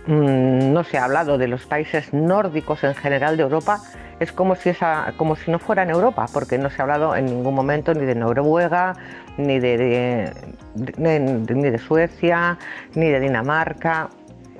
Mm, 0.07 0.73
no 0.73 0.83
se 0.83 0.97
ha 0.97 1.05
hablado 1.05 1.37
de 1.37 1.47
los 1.47 1.65
países 1.65 2.13
nórdicos 2.13 2.83
en 2.83 2.93
general 2.93 3.37
de 3.37 3.43
Europa, 3.43 3.79
es 4.19 4.31
como 4.31 4.55
si, 4.55 4.71
como 5.17 5.35
si 5.35 5.51
no 5.51 5.59
fuera 5.59 5.83
en 5.83 5.89
Europa, 5.89 6.25
porque 6.31 6.57
no 6.57 6.69
se 6.69 6.81
ha 6.81 6.83
hablado 6.83 7.15
en 7.15 7.25
ningún 7.25 7.53
momento 7.53 7.93
ni 7.93 8.05
de 8.05 8.15
Noruega, 8.15 8.93
ni 9.37 9.59
de, 9.59 10.31
ni 10.75 11.69
de 11.69 11.77
Suecia, 11.77 12.57
ni 12.93 13.09
de 13.09 13.19
Dinamarca. 13.19 14.09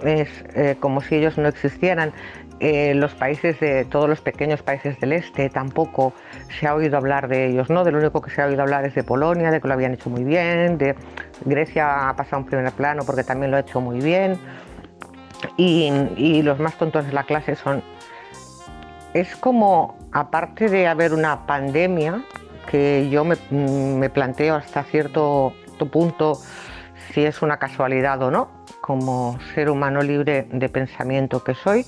Es 0.04 0.30
eh, 0.56 0.76
como 0.80 1.02
si 1.02 1.16
ellos 1.16 1.38
no 1.38 1.48
existieran. 1.48 2.12
eh, 2.60 2.94
los 2.96 3.14
países 3.14 3.60
de 3.60 3.86
todos 3.86 4.08
los 4.08 4.22
pequeños 4.22 4.62
países 4.62 5.00
del 5.00 5.14
este 5.14 5.50
tampoco 5.50 6.14
se 6.60 6.68
ha 6.68 6.76
oído 6.76 6.98
hablar 6.98 7.28
de 7.28 7.48
ellos, 7.48 7.70
¿no? 7.70 7.84
De 7.84 7.92
lo 7.92 8.00
único 8.00 8.22
que 8.22 8.32
se 8.32 8.42
ha 8.42 8.46
oído 8.46 8.62
hablar 8.62 8.86
es 8.86 8.96
de 8.96 9.04
Polonia, 9.04 9.52
de 9.52 9.60
que 9.60 9.68
lo 9.68 9.74
habían 9.74 9.94
hecho 9.94 10.10
muy 10.10 10.24
bien, 10.24 10.78
de 10.78 10.96
Grecia 11.44 12.10
ha 12.10 12.16
pasado 12.16 12.44
un 12.44 12.46
primer 12.46 12.72
plano 12.74 13.04
porque 13.06 13.24
también 13.24 13.52
lo 13.52 13.58
ha 13.58 13.62
hecho 13.62 13.82
muy 13.82 14.00
bien. 14.00 14.40
Y, 15.58 16.42
los 16.42 16.60
más 16.60 16.76
tontos 16.78 17.06
de 17.06 17.14
la 17.14 17.24
clase 17.24 17.56
son. 17.56 17.84
Es 19.14 19.36
como, 19.36 19.98
aparte 20.12 20.70
de 20.70 20.88
haber 20.88 21.14
una 21.14 21.46
pandemia, 21.46 22.24
que 22.70 23.10
yo 23.10 23.24
me, 23.24 23.38
me 23.52 24.10
planteo 24.10 24.56
hasta 24.56 24.84
cierto 24.84 25.54
punto 25.92 26.40
si 27.12 27.24
es 27.26 27.42
una 27.42 27.58
casualidad 27.58 28.22
o 28.24 28.32
no, 28.32 28.50
como 28.82 29.38
ser 29.54 29.70
humano 29.70 30.02
libre 30.02 30.48
de 30.52 30.70
pensamiento 30.70 31.44
que 31.44 31.54
soy, 31.54 31.86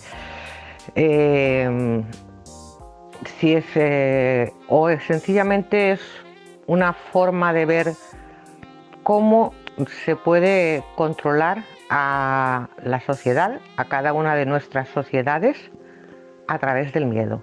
eh, 0.95 2.03
si 3.39 3.53
es 3.53 3.65
eh, 3.75 4.53
o 4.67 4.89
sencillamente 4.99 5.91
es 5.91 6.01
una 6.65 6.93
forma 6.93 7.53
de 7.53 7.65
ver 7.65 7.93
cómo 9.07 9.53
se 10.03 10.17
puede 10.17 10.83
controlar 10.97 11.63
a 11.89 12.67
la 12.83 12.99
sociedad, 12.99 13.61
a 13.77 13.85
cada 13.85 14.11
una 14.11 14.35
de 14.35 14.45
nuestras 14.45 14.89
sociedades, 14.89 15.71
a 16.49 16.59
través 16.59 16.91
del 16.91 17.05
miedo. 17.05 17.41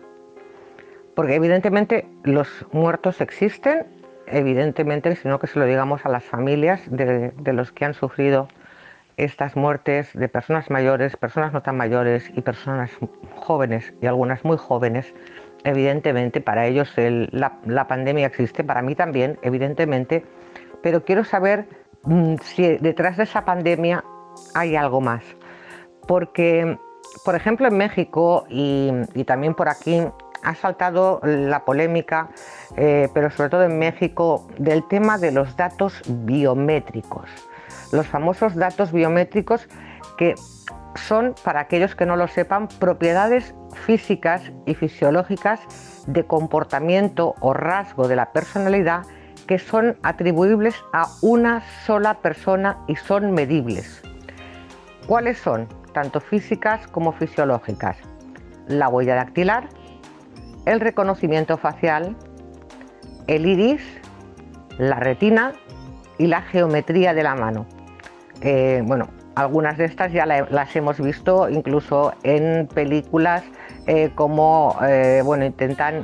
Porque 1.16 1.36
evidentemente 1.36 2.06
los 2.22 2.66
muertos 2.72 3.22
existen, 3.22 3.86
evidentemente, 4.26 5.16
sino 5.16 5.38
que 5.38 5.46
se 5.46 5.58
lo 5.58 5.64
digamos 5.64 6.04
a 6.04 6.10
las 6.10 6.22
familias 6.22 6.82
de, 6.90 7.32
los 7.54 7.72
que 7.72 7.86
han 7.86 7.94
sufrido 7.94 8.46
estas 9.16 9.56
muertes 9.56 10.10
de 10.12 10.28
personas 10.28 10.68
mayores, 10.68 11.16
personas 11.16 11.54
no 11.54 11.62
tan 11.62 11.78
mayores 11.78 12.30
y 12.36 12.42
personas 12.42 12.90
jóvenes 13.36 13.94
y 14.02 14.06
algunas 14.06 14.44
muy 14.44 14.58
jóvenes, 14.58 15.14
evidentemente 15.64 16.42
para 16.42 16.66
ellos 16.66 16.92
la, 16.98 17.86
pandemia 17.88 18.26
existe, 18.26 18.64
para 18.64 18.82
mí 18.82 18.94
también, 18.94 19.38
evidentemente, 19.40 20.26
pero 20.84 21.02
quiero 21.02 21.24
saber 21.24 21.66
mm, 22.02 22.34
si 22.42 22.76
detrás 22.76 23.16
de 23.16 23.22
esa 23.22 23.44
pandemia 23.46 24.04
hay 24.54 24.76
algo 24.76 25.00
más. 25.00 25.24
Porque, 26.06 26.78
por 27.24 27.34
ejemplo, 27.34 27.66
en 27.66 27.78
México 27.78 28.44
y, 28.50 28.92
también 29.26 29.54
por 29.54 29.70
aquí 29.70 30.02
ha 30.42 30.54
saltado 30.54 31.20
la 31.24 31.64
polémica, 31.64 32.28
eh, 32.76 33.08
pero 33.14 33.30
sobre 33.30 33.48
todo 33.48 33.64
en 33.64 33.78
México, 33.78 34.46
del 34.58 34.86
tema 34.86 35.16
de 35.16 35.32
los 35.32 35.56
datos 35.56 36.02
biométricos 36.06 37.30
los 37.92 38.06
famosos 38.08 38.56
datos 38.56 38.92
biométricos 38.92 39.68
que 40.18 40.34
son, 40.96 41.34
para 41.44 41.60
aquellos 41.60 41.94
que 41.94 42.06
no 42.06 42.16
lo 42.16 42.28
sepan, 42.28 42.66
propiedades 42.66 43.54
físicas 43.86 44.42
y 44.66 44.74
fisiológicas 44.74 45.60
de 46.06 46.24
comportamiento 46.26 47.34
o 47.40 47.52
rasgo 47.52 48.08
de 48.08 48.16
la 48.16 48.32
personalidad 48.32 49.02
que 49.46 49.58
son 49.58 49.96
atribuibles 50.02 50.74
a 50.92 51.06
una 51.22 51.62
sola 51.84 52.14
persona 52.14 52.78
y 52.88 52.96
son 52.96 53.32
medibles. 53.32 54.02
¿Cuáles 55.06 55.38
son? 55.38 55.68
Tanto 55.92 56.20
físicas 56.20 56.86
como 56.88 57.12
fisiológicas. 57.12 57.96
La 58.66 58.88
huella 58.88 59.14
dactilar, 59.14 59.68
el 60.64 60.80
reconocimiento 60.80 61.58
facial, 61.58 62.16
el 63.26 63.46
iris, 63.46 63.82
la 64.78 64.96
retina 64.96 65.52
y 66.18 66.26
la 66.26 66.42
geometría 66.42 67.14
de 67.14 67.22
la 67.22 67.34
mano. 67.34 67.66
Eh, 68.40 68.82
bueno, 68.84 69.08
algunas 69.34 69.76
de 69.78 69.84
estas 69.84 70.12
ya 70.12 70.26
las 70.26 70.76
hemos 70.76 71.00
visto 71.00 71.48
incluso 71.48 72.14
en 72.22 72.66
películas 72.68 73.42
eh, 73.86 74.10
como, 74.14 74.76
eh, 74.86 75.22
bueno, 75.24 75.44
intentan 75.44 76.02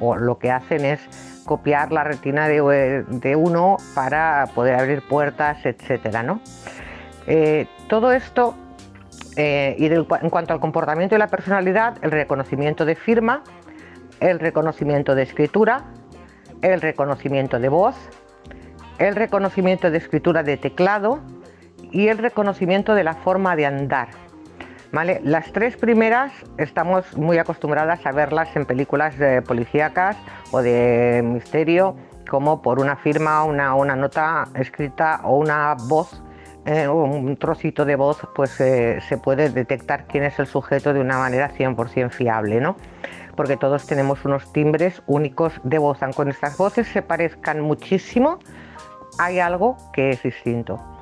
o 0.00 0.16
lo 0.16 0.38
que 0.38 0.50
hacen 0.50 0.84
es 0.84 1.35
copiar 1.46 1.92
la 1.92 2.04
retina 2.04 2.48
de, 2.48 3.36
uno 3.36 3.78
para 3.94 4.48
poder 4.54 4.74
abrir 4.74 5.02
puertas, 5.02 5.64
etcétera, 5.64 6.22
¿no? 6.22 6.40
todo 7.88 8.12
esto, 8.12 8.54
y 9.36 9.86
en 9.86 10.30
cuanto 10.30 10.52
al 10.52 10.60
comportamiento 10.60 11.14
y 11.14 11.18
la 11.18 11.28
personalidad, 11.28 11.96
el 12.02 12.10
reconocimiento 12.10 12.84
de 12.84 12.94
firma, 12.94 13.42
el 14.20 14.38
reconocimiento 14.38 15.14
de 15.14 15.22
escritura, 15.22 15.84
el 16.62 16.80
reconocimiento 16.80 17.58
de 17.58 17.68
voz, 17.68 17.96
el 18.98 19.16
reconocimiento 19.16 19.90
de 19.90 19.98
escritura 19.98 20.42
de 20.42 20.56
teclado, 20.56 21.20
y 21.90 22.08
el 22.08 22.18
reconocimiento 22.18 22.94
de 22.94 23.04
la 23.04 23.14
forma 23.14 23.56
de 23.56 23.66
andar. 23.66 24.08
Las 24.92 25.52
tres 25.52 25.76
primeras 25.76 26.32
estamos 26.58 27.16
muy 27.16 27.38
acostumbradas 27.38 28.06
a 28.06 28.12
verlas 28.12 28.54
en 28.56 28.64
películas 28.64 29.14
policíacas 29.46 30.16
o 30.52 30.62
de 30.62 31.22
misterio, 31.24 31.96
como 32.28 32.62
por 32.62 32.80
una 32.80 32.96
firma, 32.96 33.44
una, 33.44 33.74
una 33.74 33.96
nota 33.96 34.48
escrita 34.54 35.20
o 35.24 35.38
una 35.38 35.74
voz, 35.88 36.22
eh, 36.64 36.88
un 36.88 37.36
trocito 37.36 37.84
de 37.84 37.96
voz, 37.96 38.18
pues 38.34 38.60
eh, 38.60 39.00
se 39.08 39.18
puede 39.18 39.50
detectar 39.50 40.06
quién 40.06 40.24
es 40.24 40.38
el 40.38 40.46
sujeto 40.46 40.92
de 40.92 41.00
una 41.00 41.18
manera 41.18 41.50
100% 41.50 42.10
fiable, 42.10 42.60
¿no? 42.60 42.76
Porque 43.36 43.56
todos 43.56 43.86
tenemos 43.86 44.24
unos 44.24 44.52
timbres 44.52 45.02
únicos 45.06 45.60
de 45.62 45.78
voz, 45.78 46.02
aunque 46.02 46.24
nuestras 46.24 46.56
voces 46.56 46.88
se 46.88 47.02
parezcan 47.02 47.60
muchísimo, 47.60 48.38
hay 49.18 49.40
algo 49.40 49.76
que 49.92 50.10
es 50.10 50.22
distinto. 50.22 50.95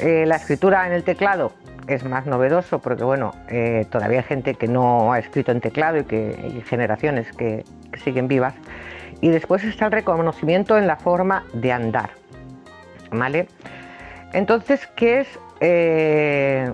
Eh, 0.00 0.24
la 0.26 0.36
escritura 0.36 0.86
en 0.86 0.94
el 0.94 1.04
teclado 1.04 1.52
es 1.86 2.04
más 2.04 2.24
novedoso 2.24 2.78
porque 2.78 3.04
bueno, 3.04 3.34
eh, 3.48 3.86
todavía 3.90 4.20
hay 4.20 4.24
gente 4.24 4.54
que 4.54 4.66
no 4.66 5.12
ha 5.12 5.18
escrito 5.18 5.52
en 5.52 5.60
teclado 5.60 5.98
y 5.98 6.04
que 6.04 6.38
hay 6.42 6.62
generaciones 6.62 7.30
que, 7.32 7.64
siguen 8.02 8.28
vivas. 8.28 8.54
Y 9.20 9.28
después 9.28 9.62
está 9.64 9.86
el 9.86 9.92
reconocimiento 9.92 10.78
en 10.78 10.86
la 10.86 10.96
forma 10.96 11.44
de 11.52 11.72
andar. 11.72 12.10
¿Vale? 13.10 13.48
Entonces, 14.32 14.86
¿qué 14.96 15.20
es 15.20 15.28
eh, 15.60 16.72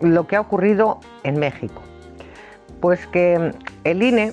lo 0.00 0.26
que 0.26 0.36
ha 0.36 0.40
ocurrido 0.40 1.00
en 1.22 1.38
México? 1.38 1.80
Pues 2.80 3.06
que 3.06 3.52
el 3.84 4.02
INE 4.02 4.32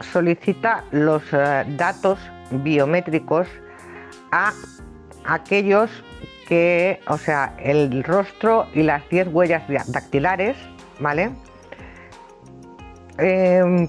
solicita 0.00 0.82
los 0.90 1.22
datos 1.30 2.18
biométricos 2.50 3.46
a 4.32 4.52
aquellos 5.26 5.90
que, 6.46 7.00
o 7.08 7.18
sea, 7.18 7.54
el 7.58 8.02
rostro 8.04 8.66
y 8.72 8.82
las 8.82 9.08
10 9.08 9.28
huellas 9.28 9.64
dactilares, 9.88 10.56
¿vale? 11.00 11.30
Em, 13.18 13.88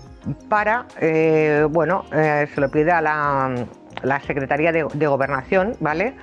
para, 0.49 0.85
eh, 1.01 1.65
bueno, 1.69 2.05
eh, 2.13 2.47
se 2.53 2.61
lo 2.61 2.69
pide 2.69 2.91
a 2.91 3.01
la, 3.01 4.19
Secretaría 4.25 4.71
de, 4.71 5.07
Gobernación, 5.07 5.75
¿vale? 5.79 6.15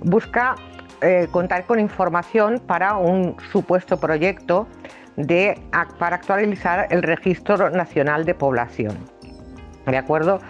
Busca 0.00 0.56
eh, 1.00 1.28
contar 1.30 1.64
con 1.64 1.80
información 1.80 2.60
para 2.66 2.96
un 2.96 3.36
supuesto 3.50 3.98
proyecto 3.98 4.68
de, 5.16 5.60
para 5.98 6.16
actualizar 6.16 6.86
el 6.90 7.02
Registro 7.02 7.70
Nacional 7.70 8.24
de 8.24 8.34
Población, 8.34 8.98
¿de 9.86 9.96
acuerdo? 9.96 10.40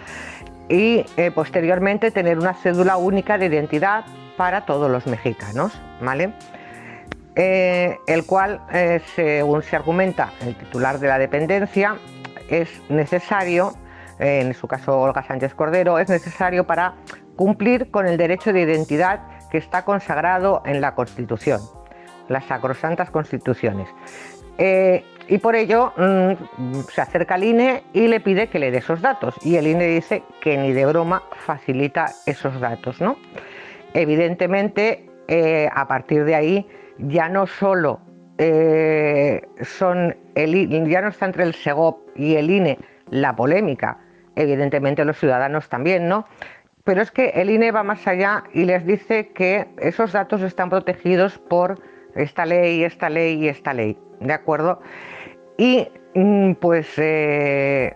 Y 0.69 1.03
posteriormente 1.35 2.11
tener 2.11 2.39
una 2.39 2.53
cédula 2.53 2.95
única 2.95 3.37
de 3.37 3.47
identidad 3.47 4.05
para 4.41 4.61
todos 4.61 4.89
los 4.89 5.05
mexicanos, 5.05 5.79
¿vale? 6.01 6.33
Eh, 7.35 7.95
el 8.07 8.25
cual, 8.25 8.59
eh, 8.73 8.99
según 9.15 9.61
se 9.61 9.75
argumenta 9.75 10.33
el 10.41 10.55
titular 10.55 10.97
de 10.97 11.07
la 11.07 11.19
dependencia, 11.19 11.97
es 12.49 12.67
necesario, 12.89 13.73
en 14.17 14.51
su 14.55 14.67
caso 14.67 14.99
Olga 14.99 15.21
Sánchez 15.21 15.53
Cordero, 15.53 15.99
es 15.99 16.09
necesario 16.09 16.65
para 16.65 16.95
cumplir 17.35 17.91
con 17.91 18.07
el 18.07 18.17
derecho 18.17 18.51
de 18.51 18.61
identidad 18.61 19.19
que 19.51 19.59
está 19.59 19.85
consagrado 19.85 20.63
en 20.65 20.81
la 20.81 20.95
Constitución, 20.95 21.61
las 22.27 22.43
sacrosantas 22.45 23.11
constituciones. 23.11 23.89
Eh, 24.57 25.05
y 25.27 25.37
por 25.37 25.55
ello 25.55 25.93
mm, 25.97 26.79
se 26.91 26.99
acerca 26.99 27.35
al 27.35 27.43
INE 27.43 27.83
y 27.93 28.07
le 28.07 28.19
pide 28.19 28.47
que 28.47 28.57
le 28.57 28.71
dé 28.71 28.79
esos 28.79 29.01
datos. 29.01 29.35
Y 29.43 29.57
el 29.57 29.67
INE 29.67 29.85
dice 29.85 30.23
que 30.41 30.57
ni 30.57 30.71
de 30.71 30.87
broma 30.87 31.21
facilita 31.45 32.07
esos 32.25 32.59
datos, 32.59 32.99
¿no? 33.01 33.17
Evidentemente, 33.93 35.09
eh, 35.27 35.69
a 35.73 35.87
partir 35.87 36.25
de 36.25 36.35
ahí, 36.35 36.67
ya 36.97 37.29
no 37.29 37.47
solo 37.47 37.99
eh, 38.37 39.41
son 39.61 40.15
el, 40.35 40.89
ya 40.89 41.01
no 41.01 41.09
está 41.09 41.25
entre 41.25 41.43
el 41.43 41.53
SEGOP 41.53 42.09
y 42.15 42.35
el 42.35 42.49
INE 42.49 42.79
la 43.09 43.35
polémica, 43.35 43.99
evidentemente 44.35 45.05
los 45.05 45.19
ciudadanos 45.19 45.69
también, 45.69 46.07
¿no? 46.07 46.25
Pero 46.83 47.01
es 47.01 47.11
que 47.11 47.29
el 47.35 47.49
INE 47.49 47.71
va 47.71 47.83
más 47.83 48.07
allá 48.07 48.45
y 48.53 48.65
les 48.65 48.85
dice 48.85 49.29
que 49.29 49.67
esos 49.77 50.13
datos 50.13 50.41
están 50.41 50.69
protegidos 50.69 51.37
por 51.37 51.79
esta 52.15 52.45
ley, 52.45 52.83
esta 52.83 53.09
ley 53.09 53.43
y 53.43 53.47
esta 53.47 53.73
ley, 53.73 53.97
¿de 54.19 54.33
acuerdo? 54.33 54.81
Y 55.57 55.87
mm, 56.15 56.53
pues, 56.53 56.91
eh, 56.97 57.95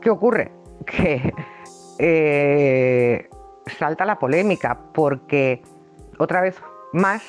¿qué 0.00 0.10
ocurre? 0.10 0.50
Que 1.96 3.28
salta 3.66 4.04
la 4.04 4.18
polémica 4.18 4.78
porque 4.92 5.62
otra 6.18 6.40
vez 6.40 6.60
más 6.92 7.22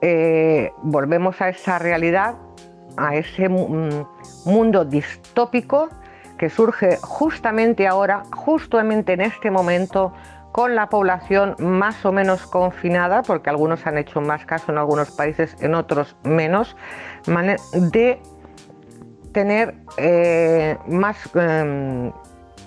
eh, 0.00 0.72
volvemos 0.82 1.40
a 1.40 1.48
esa 1.48 1.78
realidad 1.78 2.36
a 2.96 3.14
ese 3.14 3.48
mm, 3.48 4.06
mundo 4.44 4.84
distópico 4.84 5.88
que 6.38 6.50
surge 6.50 6.98
justamente 6.98 7.86
ahora, 7.86 8.24
justamente 8.34 9.14
en 9.14 9.22
este 9.22 9.50
momento, 9.50 10.12
con 10.52 10.74
la 10.74 10.88
población 10.88 11.54
más 11.58 12.04
o 12.04 12.12
menos 12.12 12.46
confinada, 12.46 13.22
porque 13.22 13.50
algunos 13.50 13.86
han 13.86 13.98
hecho 13.98 14.20
más 14.20 14.44
caso 14.44 14.72
en 14.72 14.78
algunos 14.78 15.10
países, 15.10 15.56
en 15.60 15.74
otros 15.74 16.16
menos, 16.24 16.76
de 17.72 18.20
tener 19.32 19.74
eh, 19.98 20.78
más, 20.86 21.28
em, 21.34 22.12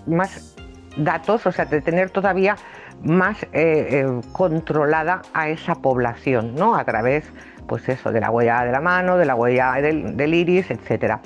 más 0.06 0.56
datos, 1.04 1.46
o 1.46 1.52
sea, 1.52 1.66
de 1.66 1.82
tener 1.82 2.10
todavía 2.10 2.56
más 3.04 3.44
eh, 3.44 3.48
eh, 3.54 4.22
controlada 4.32 5.22
a 5.34 5.50
esa 5.50 5.76
población, 5.76 6.56
¿no? 6.56 6.76
A 6.76 6.84
través, 6.84 7.26
pues 7.68 7.88
eso, 7.90 8.12
de 8.12 8.20
la 8.20 8.30
huella 8.32 8.64
de 8.64 8.72
la 8.72 8.82
mano, 8.82 9.18
de 9.18 9.26
la 9.26 9.36
huella 9.36 9.74
del, 9.74 10.34
iris, 10.34 10.70
etcétera. 10.72 11.22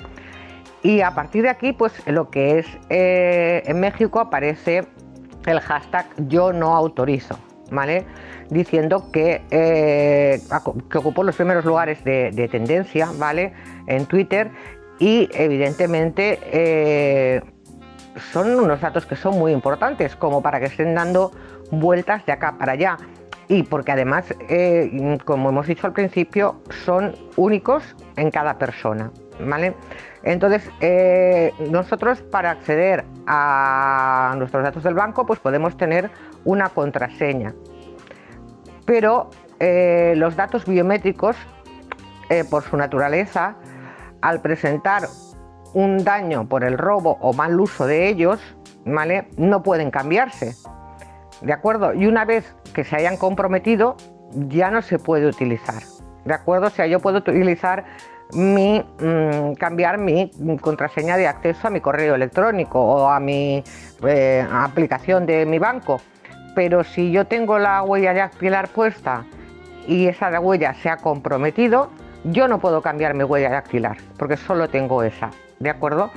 Y 0.82 1.00
a 1.00 1.12
partir 1.12 1.42
de 1.42 1.48
aquí, 1.48 1.72
pues 1.72 1.92
lo 2.06 2.30
que 2.30 2.58
es 2.58 2.66
en 2.90 3.80
México 3.80 4.20
aparece 4.20 4.84
el 5.46 5.60
hashtag 5.60 6.06
yo 6.28 6.52
no 6.52 6.74
autorizo, 6.74 7.38
¿vale? 7.70 8.04
Diciendo 8.50 9.10
que, 9.12 9.42
eh, 9.50 10.40
ocupó 10.94 11.22
los 11.22 11.36
primeros 11.36 11.64
lugares 11.64 12.02
de, 12.04 12.48
tendencia, 12.50 13.08
¿vale? 13.18 13.52
En 13.86 14.06
Twitter 14.06 14.50
y 14.98 15.28
evidentemente 15.32 16.38
eh, 16.44 17.42
son 18.34 18.58
unos 18.58 18.80
datos 18.80 19.06
que 19.06 19.14
son 19.14 19.38
muy 19.38 19.52
importantes 19.52 20.16
como 20.16 20.42
para 20.42 20.58
que 20.58 20.66
estén 20.66 20.92
dando 20.92 21.30
vueltas 21.70 22.26
de 22.26 22.32
acá 22.32 22.56
para 22.58 22.72
allá 22.72 22.96
y 23.46 23.62
porque 23.62 23.92
además, 23.92 24.24
eh, 24.48 25.18
como 25.24 25.50
hemos 25.50 25.68
dicho 25.68 25.86
al 25.86 25.92
principio, 25.92 26.60
son 26.84 27.14
únicos 27.36 27.84
en 28.16 28.32
cada 28.32 28.58
persona, 28.58 29.12
¿vale? 29.38 29.76
Entonces, 30.24 30.68
eh, 30.80 31.52
nosotros 31.70 32.22
para 32.22 32.50
acceder 32.50 33.04
a 33.28 34.34
nuestros 34.36 34.64
datos 34.64 34.82
del 34.82 34.94
banco, 34.94 35.24
pues 35.26 35.38
podemos 35.38 35.76
tener 35.76 36.10
una 36.44 36.70
contraseña. 36.70 37.54
Pero 38.84 39.30
eh, 39.60 40.14
los 40.16 40.34
datos 40.34 40.64
biométricos, 40.64 41.36
por 42.50 42.64
su 42.64 42.76
naturaleza, 42.76 43.54
al 44.20 44.40
presentar 44.40 45.02
un 45.74 46.02
daño 46.04 46.48
por 46.48 46.64
el 46.64 46.78
robo 46.78 47.18
o 47.20 47.32
mal 47.32 47.60
uso 47.60 47.86
de 47.86 48.08
ellos, 48.08 48.40
¿vale? 48.84 49.28
no 49.36 49.62
pueden 49.62 49.90
cambiarse. 49.90 50.54
¿De 51.42 51.52
acuerdo? 51.52 51.92
Y 51.92 52.06
una 52.06 52.24
vez 52.24 52.54
que 52.72 52.84
se 52.84 52.96
hayan 52.96 53.16
comprometido, 53.16 53.96
ya 54.32 54.70
no 54.70 54.82
se 54.82 54.98
puede 54.98 55.26
utilizar. 55.26 55.82
¿De 56.24 56.32
acuerdo? 56.32 56.68
O 56.68 56.70
sea, 56.70 56.86
yo 56.86 57.00
puedo 57.00 57.18
utilizar 57.18 57.84
mi, 58.32 58.84
mm, 59.00 59.54
cambiar 59.54 59.98
mi 59.98 60.30
contraseña 60.60 61.16
de 61.16 61.26
acceso 61.26 61.68
a 61.68 61.70
mi 61.70 61.80
correo 61.80 62.14
electrónico 62.14 62.80
o 62.80 63.08
a 63.08 63.20
mi 63.20 63.62
eh, 64.06 64.46
aplicación 64.50 65.26
de 65.26 65.44
mi 65.44 65.58
banco. 65.58 66.00
Pero 66.54 66.84
si 66.84 67.10
yo 67.10 67.26
tengo 67.26 67.58
la 67.58 67.82
huella 67.82 68.14
dactilar 68.14 68.68
puesta 68.68 69.24
y 69.86 70.06
esa 70.06 70.40
huella 70.40 70.74
se 70.74 70.88
ha 70.88 70.96
comprometido, 70.96 71.90
yo 72.24 72.48
no 72.48 72.58
puedo 72.58 72.80
cambiar 72.80 73.14
mi 73.14 73.24
huella 73.24 73.50
dactilar 73.50 73.98
porque 74.18 74.36
solo 74.36 74.68
tengo 74.68 75.02
esa, 75.02 75.30
¿de 75.60 75.70
acuerdo? 75.70 76.10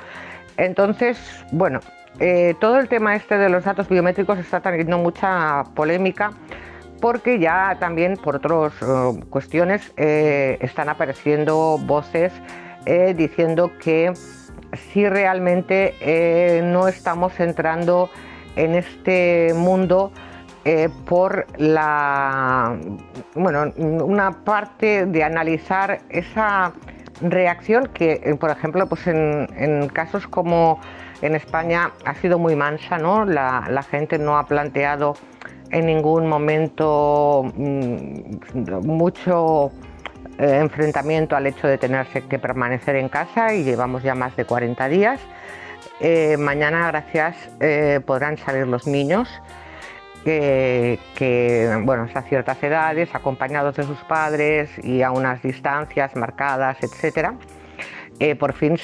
Entonces, 0.57 1.17
bueno, 1.51 1.79
eh, 2.19 2.55
todo 2.59 2.79
el 2.79 2.87
tema 2.87 3.15
este 3.15 3.37
de 3.37 3.47
los 3.47 3.63
datos 3.63 3.87
biométricos 3.87 4.39
está 4.39 4.59
teniendo 4.59 4.97
mucha 4.97 5.63
polémica 5.75 6.31
porque 6.99 7.37
ya 7.37 7.77
también 7.79 8.17
por 8.17 8.37
otras 8.37 8.73
eh, 8.81 9.19
cuestiones 9.29 9.93
eh, 9.97 10.57
están 10.61 10.89
apareciendo 10.89 11.77
voces 11.79 12.33
diciendo 13.17 13.73
que 13.83 14.13
si 14.93 15.09
realmente 15.09 16.61
no 16.63 16.87
estamos 16.87 17.37
entrando 17.41 18.09
en 18.55 18.75
este 18.75 19.53
mundo 19.53 20.13
por 21.05 21.47
la 21.57 22.77
bueno 23.35 23.73
una 23.75 24.31
parte 24.45 25.05
de 25.05 25.21
analizar 25.21 25.99
esa 26.07 26.71
reacción 27.21 27.87
que 27.87 28.35
por 28.39 28.49
ejemplo 28.51 28.87
pues 28.87 29.07
en, 29.07 29.89
casos 29.93 30.27
como 30.27 30.79
en 31.21 31.35
España 31.35 31.91
ha 32.05 32.13
sido 32.15 32.37
muy 32.37 32.55
mansa 32.55 32.97
no 32.97 33.25
la 33.25 33.83
gente 33.89 34.19
no 34.19 34.37
ha 34.37 34.45
planteado 34.45 35.15
en 35.71 35.85
ningún 35.85 36.27
momento 36.27 37.51
mm, 37.55 38.85
mucho 38.85 39.71
eh, 40.37 40.59
enfrentamiento 40.61 41.35
al 41.35 41.47
hecho 41.47 41.67
de 41.67 41.77
tenerse 41.77 42.23
que 42.23 42.39
permanecer 42.39 42.95
en 42.95 43.09
casa 43.09 43.53
y 43.53 43.63
llevamos 43.63 44.03
ya 44.03 44.15
más 44.15 44.35
de 44.35 44.45
40 44.45 44.87
días. 44.87 45.19
Eh, 45.99 46.37
mañana, 46.37 46.87
gracias, 46.87 47.35
eh, 47.59 48.01
podrán 48.05 48.37
salir 48.37 48.67
los 48.67 48.85
niños 48.85 49.29
que, 50.27 51.81
bueno, 51.83 52.07
a 52.13 52.21
ciertas 52.23 52.61
edades, 52.61 53.13
acompañados 53.15 53.75
de 53.75 53.83
sus 53.83 53.99
padres 53.99 54.69
y 54.83 55.01
a 55.01 55.11
unas 55.11 55.41
distancias 55.41 56.15
marcadas, 56.15 56.77
etcétera. 56.81 57.35
por 58.39 58.53
fin 58.53 58.77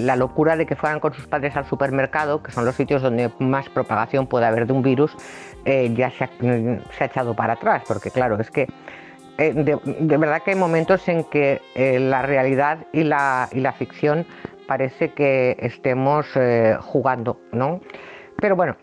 la 0.00 0.16
locura 0.16 0.56
de 0.56 0.64
que 0.64 0.76
fueran 0.76 1.00
con 1.00 1.12
sus 1.12 1.26
padres 1.26 1.56
al 1.56 1.66
supermercado, 1.66 2.42
que 2.42 2.50
son 2.50 2.64
los 2.64 2.76
sitios 2.76 3.02
donde 3.02 3.30
más 3.38 3.68
propagación 3.68 4.26
puede 4.26 4.46
haber 4.46 4.66
de 4.66 4.72
un 4.72 4.82
virus, 4.82 5.14
eh, 5.64 5.92
ya 5.94 6.10
se 6.10 6.24
ha, 6.24 7.04
echado 7.04 7.34
para 7.34 7.54
atrás, 7.54 7.82
porque 7.86 8.10
claro, 8.10 8.38
es 8.38 8.50
que 8.50 8.66
eh, 9.38 9.52
de, 9.52 10.16
verdad 10.16 10.42
que 10.42 10.52
hay 10.52 10.56
momentos 10.56 11.08
en 11.08 11.24
que 11.24 11.60
eh, 11.74 11.98
la 11.98 12.22
realidad 12.22 12.86
y 12.92 13.02
la, 13.02 13.48
ficción 13.76 14.26
parece 14.66 15.10
que 15.10 15.56
estemos 15.58 16.26
jugando, 16.80 17.38
¿no? 17.52 17.80
Pero 18.40 18.56
bueno, 18.56 18.76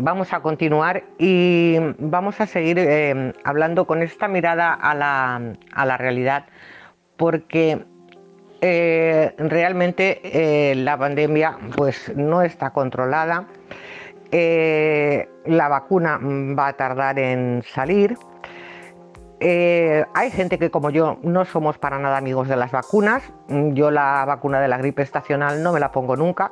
vamos 0.00 0.32
a 0.32 0.40
continuar 0.40 1.04
y 1.18 1.76
vamos 1.98 2.40
a 2.40 2.46
seguir 2.46 3.34
hablando 3.44 3.86
con 3.86 4.02
esta 4.02 4.28
mirada 4.28 4.72
a 4.72 4.94
la, 4.94 5.54
a 5.72 5.86
la 5.86 5.96
realidad, 5.96 6.46
porque 7.16 7.84
realmente 8.60 10.72
la 10.76 10.96
pandemia 10.96 11.58
pues 11.76 12.12
no 12.16 12.42
está 12.42 12.70
controlada 12.70 13.46
eh, 14.36 15.28
la 15.46 15.68
vacuna 15.68 16.18
va 16.20 16.66
a 16.66 16.72
tardar 16.72 17.20
en 17.20 17.62
salir. 17.62 18.18
Eh, 19.38 20.04
hay 20.12 20.30
gente 20.32 20.58
que 20.58 20.72
como 20.72 20.90
yo 20.90 21.18
no 21.22 21.44
somos 21.44 21.78
para 21.78 22.00
nada 22.00 22.16
amigos 22.16 22.48
de 22.48 22.56
las 22.56 22.72
vacunas. 22.72 23.22
Yo 23.48 23.92
la 23.92 24.24
vacuna 24.24 24.60
de 24.60 24.66
la 24.66 24.76
gripe 24.76 25.02
estacional 25.02 25.62
no 25.62 25.72
me 25.72 25.78
la 25.78 25.92
pongo 25.92 26.16
nunca. 26.16 26.50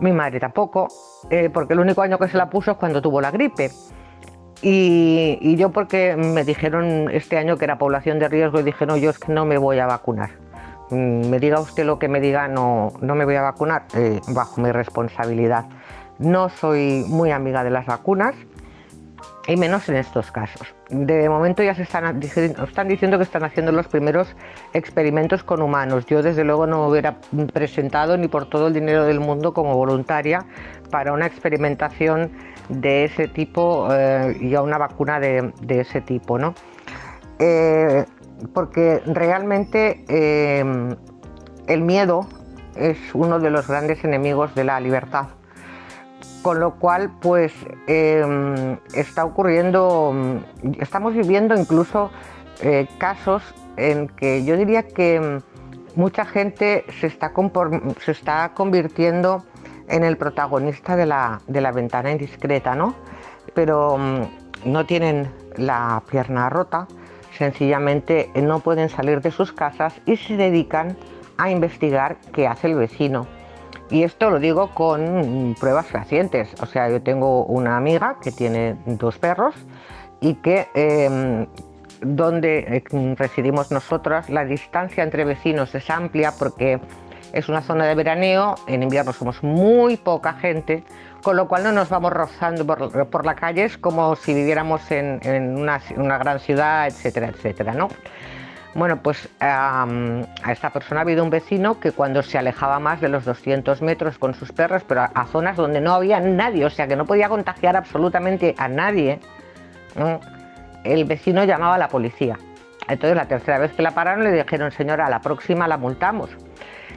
Mi 0.00 0.12
madre 0.12 0.38
tampoco, 0.38 0.88
eh, 1.30 1.50
porque 1.52 1.74
el 1.74 1.80
único 1.80 2.02
año 2.02 2.18
que 2.18 2.28
se 2.28 2.36
la 2.36 2.48
puso 2.48 2.72
es 2.72 2.76
cuando 2.76 3.02
tuvo 3.02 3.20
la 3.20 3.30
gripe. 3.30 3.70
Y, 4.60 5.56
yo 5.56 5.70
porque 5.70 6.16
me 6.16 6.44
dijeron 6.44 7.08
este 7.12 7.38
año 7.38 7.56
que 7.56 7.64
era 7.64 7.78
población 7.78 8.18
de 8.18 8.28
riesgo 8.28 8.60
y 8.60 8.64
dije, 8.64 8.86
no, 8.86 8.96
yo 8.96 9.10
es 9.10 9.18
que 9.18 9.32
no 9.32 9.44
me 9.44 9.58
voy 9.58 9.78
a 9.78 9.86
vacunar. 9.86 10.30
Mm, 10.90 11.28
me 11.28 11.38
diga 11.38 11.60
usted 11.60 11.84
lo 11.84 11.98
que 11.98 12.08
me 12.08 12.20
diga, 12.20 12.48
no, 12.48 12.92
no 13.00 13.14
me 13.14 13.24
voy 13.24 13.36
a 13.36 13.42
vacunar 13.42 13.84
bajo 14.28 14.60
mi 14.60 14.72
responsabilidad. 14.72 15.66
No 16.18 16.48
soy 16.48 17.04
muy 17.08 17.30
amiga 17.30 17.62
de 17.62 17.70
las 17.70 17.86
vacunas 17.86 18.34
y 19.46 19.56
menos 19.56 19.88
en 19.88 19.96
estos 19.96 20.30
casos. 20.32 20.77
De 20.90 21.28
momento 21.28 21.62
ya 21.62 21.74
se 21.74 21.82
están, 21.82 22.22
están 22.22 22.88
diciendo 22.88 23.18
que 23.18 23.24
están 23.24 23.44
haciendo 23.44 23.72
los 23.72 23.86
primeros 23.88 24.34
experimentos 24.72 25.42
con 25.42 25.60
humanos. 25.60 26.06
Yo 26.06 26.22
desde 26.22 26.44
luego 26.44 26.66
no 26.66 26.82
me 26.82 26.90
hubiera 26.90 27.18
presentado 27.52 28.16
ni 28.16 28.26
por 28.26 28.48
todo 28.48 28.68
el 28.68 28.72
dinero 28.72 29.04
del 29.04 29.20
mundo 29.20 29.52
como 29.52 29.74
voluntaria 29.74 30.46
para 30.90 31.12
una 31.12 31.26
experimentación 31.26 32.30
de 32.70 33.04
ese 33.04 33.28
tipo 33.28 33.88
eh, 33.92 34.34
y 34.40 34.54
a 34.54 34.62
una 34.62 34.78
vacuna 34.78 35.20
de, 35.20 35.52
ese 35.68 36.00
tipo, 36.00 36.38
¿no? 36.38 36.54
Eh, 37.38 38.06
porque 38.54 39.02
realmente 39.04 40.04
eh, 40.08 40.64
el 41.66 41.82
miedo 41.82 42.26
es 42.76 42.96
uno 43.12 43.38
de 43.40 43.50
los 43.50 43.68
grandes 43.68 44.02
enemigos 44.04 44.54
de 44.54 44.64
la 44.64 44.80
libertad 44.80 45.28
con 46.42 46.60
lo 46.60 46.74
cual 46.74 47.10
pues 47.20 47.52
em, 47.86 48.78
está 48.94 49.24
ocurriendo, 49.24 50.12
mm, 50.14 50.80
estamos 50.80 51.14
viviendo 51.14 51.54
incluso 51.56 52.10
eh, 52.60 52.86
casos 52.98 53.42
en 53.76 54.08
que 54.08 54.44
yo 54.44 54.56
diría 54.56 54.84
que 54.84 55.20
mm, 55.20 56.00
mucha 56.00 56.24
gente 56.24 56.84
se 57.00 57.06
está, 57.06 57.32
se 58.00 58.12
está 58.12 58.52
convirtiendo 58.54 59.44
en 59.88 60.04
el 60.04 60.16
protagonista 60.16 60.96
de 60.96 61.06
la, 61.06 61.40
de 61.46 61.60
la 61.60 61.72
ventana 61.72 62.10
indiscreta, 62.10 62.74
¿no? 62.74 62.94
Pero 63.54 63.96
mm, 63.98 64.22
no 64.64 64.86
tienen 64.86 65.30
la 65.56 66.02
pierna 66.10 66.50
rota, 66.50 66.86
sencillamente 67.36 68.30
no 68.34 68.60
pueden 68.60 68.88
salir 68.88 69.20
de 69.20 69.30
sus 69.30 69.52
casas 69.52 69.94
y 70.06 70.16
se 70.16 70.36
dedican 70.36 70.96
a 71.36 71.50
investigar 71.50 72.16
qué 72.32 72.48
hace 72.48 72.66
el 72.66 72.74
vecino 72.74 73.37
y 73.90 74.02
esto 74.02 74.30
lo 74.30 74.38
digo 74.38 74.74
con 74.74 75.56
pruebas 75.58 75.86
fehacientes. 75.86 76.54
O 76.60 76.66
sea, 76.66 76.88
yo 76.90 77.02
tengo 77.02 77.44
una 77.44 77.76
amiga 77.76 78.16
que 78.22 78.32
tiene 78.32 78.76
dos 78.86 79.18
perros 79.18 79.54
y 80.20 80.34
que 80.34 80.68
em, 80.74 81.46
donde 82.00 82.58
eh, 82.58 83.14
residimos 83.16 83.70
nosotras, 83.70 84.28
la 84.30 84.44
distancia 84.44 85.02
entre 85.02 85.24
vecinos 85.24 85.74
es 85.74 85.88
amplia 85.90 86.32
porque 86.38 86.80
es 87.32 87.48
una 87.48 87.62
zona 87.62 87.86
de 87.86 87.94
veraneo, 87.94 88.54
en 88.66 88.82
invierno 88.82 89.12
somos 89.12 89.42
muy 89.42 89.96
poca 89.96 90.34
gente, 90.34 90.84
con 91.22 91.36
lo 91.36 91.48
cual 91.48 91.64
no 91.64 91.72
nos 91.72 91.88
vamos 91.88 92.12
rozando 92.12 92.66
por, 92.66 93.26
las 93.26 93.34
calles 93.34 93.76
como 93.76 94.16
si 94.16 94.34
viviéramos 94.34 94.90
en, 94.90 95.58
una, 95.58 96.18
gran 96.18 96.40
ciudad, 96.40 96.86
etcétera, 96.86 97.28
etcétera, 97.28 97.74
¿no? 97.74 97.88
Bueno, 98.74 99.02
pues 99.02 99.28
a 99.40 99.86
esta 100.50 100.70
persona 100.70 101.00
ha 101.00 101.02
habido 101.02 101.24
un 101.24 101.30
vecino 101.30 101.80
que 101.80 101.92
cuando 101.92 102.22
se 102.22 102.38
alejaba 102.38 102.78
más 102.78 103.00
de 103.00 103.08
los 103.08 103.24
200 103.24 103.82
metros 103.82 104.18
con 104.18 104.34
sus 104.34 104.52
perros, 104.52 104.82
pero 104.86 105.02
a, 105.02 105.26
zonas 105.26 105.56
donde 105.56 105.80
no 105.80 105.94
había 105.94 106.20
nadie, 106.20 106.64
o 106.64 106.70
sea 106.70 106.86
que 106.86 106.94
no 106.94 107.06
podía 107.06 107.28
contagiar 107.28 107.76
absolutamente 107.76 108.54
a 108.58 108.68
nadie, 108.68 109.20
el 110.84 111.04
vecino 111.06 111.44
llamaba 111.44 111.74
a 111.74 111.78
la 111.78 111.88
policía. 111.88 112.38
Entonces 112.88 113.16
la 113.16 113.26
tercera 113.26 113.58
vez 113.58 113.72
que 113.72 113.82
la 113.82 113.92
pararon 113.92 114.24
le 114.24 114.32
dijeron, 114.32 114.70
señora, 114.70 115.06
a 115.06 115.10
la 115.10 115.20
próxima 115.20 115.66
la 115.66 115.76
multamos. 115.76 116.30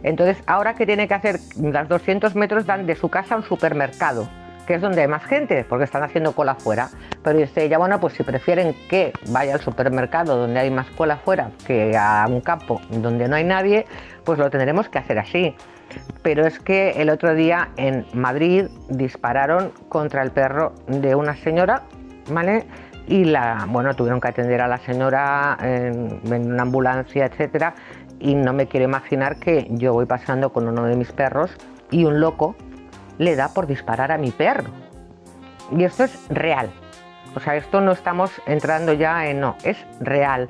Entonces, 0.04 0.42
ahora 0.48 0.74
que 0.74 0.86
tiene 0.86 1.08
que 1.08 1.14
hacer, 1.14 1.40
las 1.60 1.88
200 1.88 2.36
metros 2.36 2.66
dan 2.66 2.86
de 2.88 2.96
su 2.96 3.10
casa 3.10 3.36
a 3.36 3.38
un 3.38 3.44
supermercado, 3.44 4.28
que 4.66 4.76
es 4.76 4.82
donde 4.82 5.02
hay 5.02 5.08
más 5.08 5.24
gente, 5.24 5.66
porque 5.68 5.86
están 5.86 6.04
haciendo 6.04 6.34
cola 6.34 6.56
fuera. 6.56 6.90
Pero 7.24 7.40
dice 7.40 7.64
ella, 7.64 7.78
bueno, 7.78 8.00
pues 8.00 8.14
si 8.14 8.24
prefieren 8.24 8.76
que 8.90 9.14
vaya 9.30 9.54
al 9.54 9.62
supermercado 9.62 10.38
donde 10.38 10.60
hay 10.60 10.72
más 10.72 10.88
cola 10.92 11.18
fuera 11.18 11.52
que 11.66 11.98
a 11.98 12.26
un 12.28 12.42
campo 12.42 12.82
donde 12.90 13.28
no 13.28 13.36
hay 13.36 13.44
nadie, 13.44 13.86
pues 14.24 14.40
lo 14.40 14.50
tendremos 14.50 14.90
que 14.90 15.00
hacer 15.00 15.20
así. 15.20 15.56
Pero 16.22 16.46
es 16.46 16.60
que 16.60 16.92
el 17.02 17.10
otro 17.10 17.36
día 17.36 17.70
en 17.78 18.06
Madrid 18.14 18.68
dispararon 18.90 19.72
contra 19.90 20.24
el 20.24 20.32
perro 20.32 20.74
de 20.88 21.16
una 21.16 21.36
señora, 21.36 21.84
¿vale? 22.30 22.66
Y 23.08 23.26
la, 23.26 23.66
bueno, 23.68 23.94
tuvieron 23.96 24.22
que 24.22 24.30
atender 24.30 24.62
a 24.62 24.68
la 24.68 24.78
señora 24.78 25.58
en, 25.62 26.22
en 26.32 26.54
una 26.54 26.62
ambulancia, 26.62 27.26
etcétera 27.26 27.74
y 28.22 28.36
no 28.36 28.54
me 28.54 28.68
quiero 28.68 28.86
imaginar 28.86 29.38
que 29.38 29.68
yo 29.72 29.94
voy 29.94 30.06
pasando 30.06 30.52
con 30.54 30.68
uno 30.68 30.86
de 30.86 30.96
mis 30.96 31.12
perros 31.12 31.52
y 31.90 32.06
un 32.06 32.20
loco 32.20 32.56
le 33.22 33.36
da 33.36 33.50
por 33.50 33.68
disparar 33.68 34.12
a 34.12 34.18
mi 34.18 34.32
perro. 34.32 34.72
Y 35.78 35.84
esto 35.84 36.06
es 36.06 36.28
real. 36.30 36.72
O 37.36 37.40
sea, 37.40 37.56
esto 37.56 37.80
no 37.80 37.92
estamos 37.92 38.32
entrando 38.48 38.94
ya 38.94 39.28
en 39.28 39.40
no, 39.40 39.56
es 39.64 39.78
real. 40.00 40.50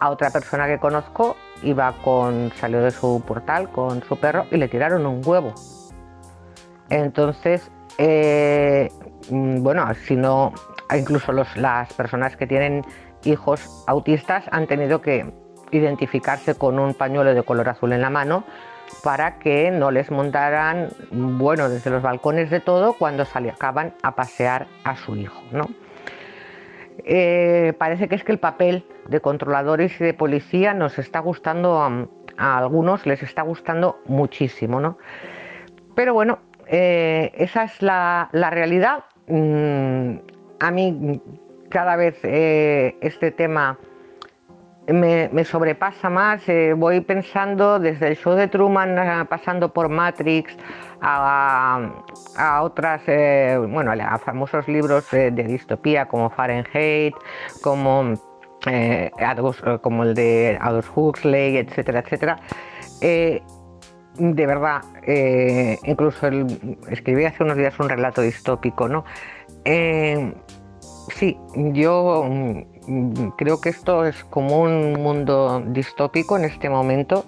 A 0.00 0.10
otra 0.10 0.30
persona 0.30 0.66
que 0.66 0.78
conozco 0.78 1.36
iba 1.62 1.92
con, 2.02 2.50
salió 2.56 2.82
de 2.82 2.90
su 2.90 3.22
portal 3.24 3.70
con 3.70 4.02
su 4.02 4.18
perro 4.18 4.46
y 4.50 4.56
le 4.56 4.66
tiraron 4.66 5.06
un 5.06 5.22
huevo. 5.24 5.54
Entonces, 6.90 7.70
eh, 7.98 8.88
mm, 9.30 9.62
bueno, 9.62 9.86
si 9.94 10.16
no, 10.16 10.52
incluso 10.92 11.32
las 11.32 11.92
personas 11.92 12.36
que 12.36 12.48
tienen 12.48 12.84
hijos 13.22 13.84
autistas 13.86 14.44
han 14.50 14.66
tenido 14.66 15.00
que 15.00 15.32
identificarse 15.70 16.56
con 16.56 16.80
un 16.80 16.94
pañuelo 16.94 17.32
de 17.32 17.44
color 17.44 17.68
azul 17.68 17.92
en 17.92 18.00
la 18.00 18.10
mano 18.10 18.44
para 19.02 19.38
que 19.38 19.70
no 19.70 19.90
les 19.90 20.10
montaran, 20.10 20.88
bueno, 21.10 21.68
desde 21.68 21.90
los 21.90 22.02
balcones 22.02 22.50
de 22.50 22.60
todo 22.60 22.94
cuando 22.94 23.24
acaban 23.50 23.94
a 24.02 24.14
pasear 24.14 24.66
a 24.84 24.96
su 24.96 25.16
hijo. 25.16 25.42
¿no? 25.52 25.68
Eh, 27.04 27.72
parece 27.78 28.08
que 28.08 28.14
es 28.14 28.24
que 28.24 28.32
el 28.32 28.38
papel 28.38 28.84
de 29.08 29.20
controladores 29.20 30.00
y 30.00 30.04
de 30.04 30.14
policía 30.14 30.74
nos 30.74 30.98
está 30.98 31.20
gustando, 31.20 31.80
a, 32.36 32.58
algunos 32.58 33.06
les 33.06 33.22
está 33.22 33.42
gustando 33.42 34.00
muchísimo. 34.06 34.80
¿no? 34.80 34.98
Pero 35.94 36.14
bueno, 36.14 36.40
eh, 36.66 37.32
esa 37.34 37.64
es 37.64 37.80
la, 37.82 38.28
realidad. 38.32 39.04
Mm, 39.26 40.16
a 40.60 40.70
mí 40.70 41.20
cada 41.70 41.96
vez 41.96 42.18
eh, 42.22 42.96
este 43.00 43.30
tema 43.30 43.78
me, 44.92 45.44
sobrepasa 45.44 46.08
más. 46.10 46.48
Eh, 46.48 46.74
voy 46.76 47.00
pensando 47.00 47.78
desde 47.78 48.08
el 48.08 48.16
show 48.16 48.34
de 48.34 48.48
Truman, 48.48 49.26
pasando 49.28 49.72
por 49.72 49.88
Matrix, 49.88 50.56
a, 51.00 52.60
otras, 52.62 53.02
eh, 53.06 53.58
bueno, 53.70 53.92
a 53.92 54.18
famosos 54.18 54.66
libros 54.68 55.10
de 55.10 55.30
distopía 55.30 56.06
como 56.06 56.30
Fahrenheit, 56.30 57.14
como, 57.62 58.14
eh, 58.66 59.10
como 59.82 60.04
el 60.04 60.14
de 60.14 60.58
Aldous 60.60 60.90
Huxley, 60.94 61.58
etcétera, 61.58 62.00
etcétera. 62.00 62.40
de 63.00 64.46
verdad, 64.46 64.82
incluso 65.84 66.28
escribí 66.90 67.24
hace 67.24 67.44
unos 67.44 67.56
días 67.56 67.78
un 67.78 67.88
relato 67.88 68.22
distópico, 68.22 68.88
¿no? 68.88 69.04
sí, 71.10 71.36
yo 71.54 72.24
creo 73.36 73.60
que 73.60 73.68
esto 73.68 74.04
es 74.04 74.24
como 74.24 74.62
un 74.62 74.94
mundo 74.94 75.62
distópico 75.66 76.36
en 76.36 76.44
este 76.44 76.68
momento 76.68 77.24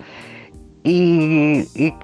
y, 0.83 1.95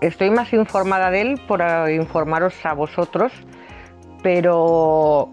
estoy 0.00 0.30
más 0.30 0.52
informada 0.52 1.10
de 1.10 1.20
él 1.20 1.40
por 1.46 1.60
eh, 1.60 1.94
informaros 1.94 2.54
a 2.64 2.72
vosotros, 2.72 3.32
pero 4.22 5.30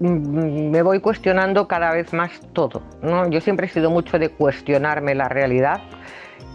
mm, 0.00 0.70
me 0.70 0.82
voy 0.82 1.00
cuestionando 1.00 1.68
cada 1.68 1.92
vez 1.92 2.12
más 2.12 2.32
todo. 2.52 2.82
Yo 3.30 3.40
siempre 3.40 3.66
he 3.66 3.70
sido 3.70 3.90
mucho 3.90 4.18
de 4.18 4.28
cuestionarme 4.28 5.14
la 5.14 5.28
realidad 5.28 5.80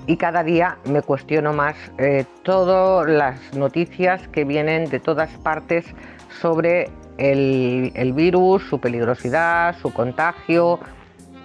y 0.08 0.18
cada 0.18 0.44
día 0.44 0.78
me 0.86 1.02
cuestiono 1.02 1.54
más 1.54 1.76
eh, 1.98 2.26
todas 2.44 3.08
las 3.10 3.54
noticias 3.56 4.28
que 4.28 4.44
vienen 4.44 4.90
de 4.90 5.00
todas 5.00 5.30
partes 5.38 5.86
sobre 6.42 6.92
el, 7.17 8.13
virus, 8.13 8.63
su 8.63 8.80
peligrosidad, 8.80 9.75
su 9.82 9.93
contagio 9.93 10.80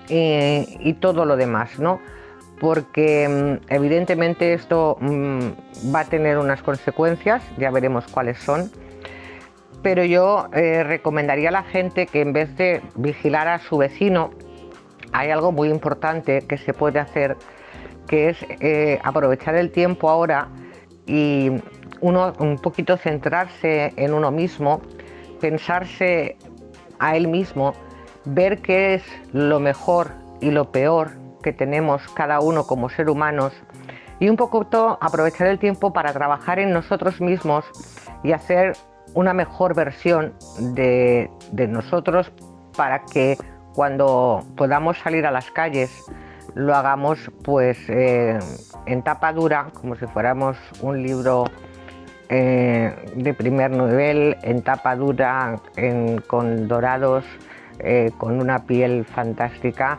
y 0.09 0.92
todo 0.94 1.24
lo 1.24 1.37
demás, 1.37 1.78
¿no? 1.78 2.00
Porque 2.59 3.28
mm, 3.28 3.72
evidentemente 3.72 4.52
esto 4.52 4.98
mm, 5.00 5.94
va 5.94 6.00
a 6.00 6.04
tener 6.04 6.37
unas 6.38 6.62
consecuencias, 6.62 7.42
ya 7.59 7.70
veremos 7.70 8.06
cuáles 8.09 8.38
son, 8.38 8.70
pero 9.83 10.04
yo 10.04 10.48
eh, 10.52 10.83
recomendaría 10.85 11.48
a 11.48 11.52
la 11.52 11.62
gente 11.62 12.06
que 12.06 12.20
en 12.20 12.33
vez 12.33 12.54
de 12.56 12.83
vigilar 12.96 13.48
a 13.48 13.59
su 13.61 13.78
vecino, 13.78 14.30
hay 15.12 15.30
algo 15.30 15.52
muy 15.52 15.70
importante 15.70 16.42
que 16.42 16.59
se 16.59 16.74
puede 16.74 16.98
hacer, 16.98 17.37
que 18.06 18.28
es 18.28 18.37
eh, 18.61 18.98
aprovechar 19.02 19.54
el 19.54 19.70
tiempo 19.70 20.11
ahora 20.11 20.48
y 21.06 21.50
uno 22.00 22.33
un 22.38 22.59
poquito 22.59 22.96
centrarse 22.96 23.92
en 23.96 24.12
uno 24.12 24.30
mismo 24.30 24.83
pensarse 25.40 26.37
a 26.98 27.16
él 27.16 27.29
mismo, 27.29 27.74
ver 28.24 28.61
qué 28.61 28.94
es 28.94 29.03
lo 29.33 29.61
mejor 29.61 30.12
y 30.40 30.50
lo 30.50 30.70
peor 30.70 31.12
que 31.42 31.53
tenemos 31.53 32.03
cada 32.14 32.40
uno 32.40 32.66
como 32.66 32.88
ser 32.90 33.09
humanos 33.09 33.53
y 34.20 34.29
un 34.29 34.37
poco 34.37 34.66
aprovechar 35.00 35.46
el 35.48 35.59
tiempo 35.59 35.92
para 35.92 36.12
trabajar 36.12 36.59
en 36.59 36.72
nosotros 36.72 37.20
mismos 37.20 37.64
y 38.22 38.33
hacer 38.33 38.74
una 39.14 39.33
mejor 39.33 39.74
versión 39.74 40.35
de, 40.59 41.31
nosotros 41.53 42.31
para 42.76 43.05
que 43.07 43.37
cuando 43.74 44.44
podamos 44.57 44.98
salir 44.98 45.26
a 45.26 45.31
las 45.31 45.50
calles 45.50 45.90
lo 46.55 46.74
hagamos 46.74 47.31
pues 47.42 47.79
eh, 47.88 48.38
en 48.87 49.03
tapa 49.03 49.33
dura 49.33 49.68
como 49.72 49.96
si 49.96 50.07
fuéramos 50.07 50.57
un 50.83 51.03
libro 51.03 51.44
eh, 52.33 52.95
de 53.16 53.35
primer 53.35 53.73
nivel, 53.73 54.37
en 54.43 54.62
tapa 54.62 54.95
dura, 54.95 55.57
con 56.29 56.69
dorados, 56.69 57.25
eh, 57.81 58.12
con 58.19 58.40
una 58.40 58.66
piel 58.66 59.05
fantástica, 59.05 59.99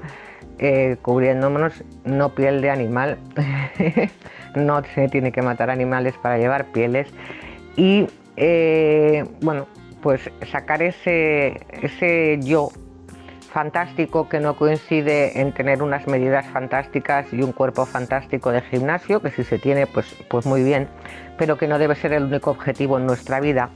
eh, 0.57 0.95
cubriéndonos, 1.01 1.83
no 2.05 2.33
piel 2.33 2.61
de 2.61 2.69
animal, 2.69 3.17
no 4.55 4.81
se 4.95 5.09
tiene 5.09 5.33
que 5.33 5.41
matar 5.41 5.69
animales 5.69 6.13
para 6.21 6.37
llevar 6.37 6.67
pieles. 6.71 7.09
Y 7.75 8.07
bueno, 9.41 9.67
pues 10.01 10.21
sacar 10.49 10.81
ese, 10.81 11.59
ese 11.81 12.39
yo 12.41 12.69
fantástico 13.51 14.29
que 14.29 14.39
no 14.39 14.55
coincide 14.55 15.41
en 15.41 15.53
tener 15.53 15.83
unas 15.83 16.07
medidas 16.07 16.45
fantásticas 16.47 17.31
y 17.33 17.41
un 17.41 17.51
cuerpo 17.51 17.85
fantástico 17.85 18.51
de 18.51 18.61
gimnasio, 18.61 19.21
que 19.21 19.29
si 19.31 19.43
se 19.43 19.59
tiene, 19.59 19.87
pues, 19.87 20.15
pues 20.29 20.45
muy 20.45 20.63
bien, 20.63 20.87
pero 21.41 21.57
que 21.57 21.67
no 21.67 21.79
debe 21.79 21.95
ser 21.95 22.13
el 22.13 22.25
único 22.25 22.51
objetivo 22.51 22.99
en 22.99 23.07
nuestra 23.07 23.39
vida, 23.39 23.71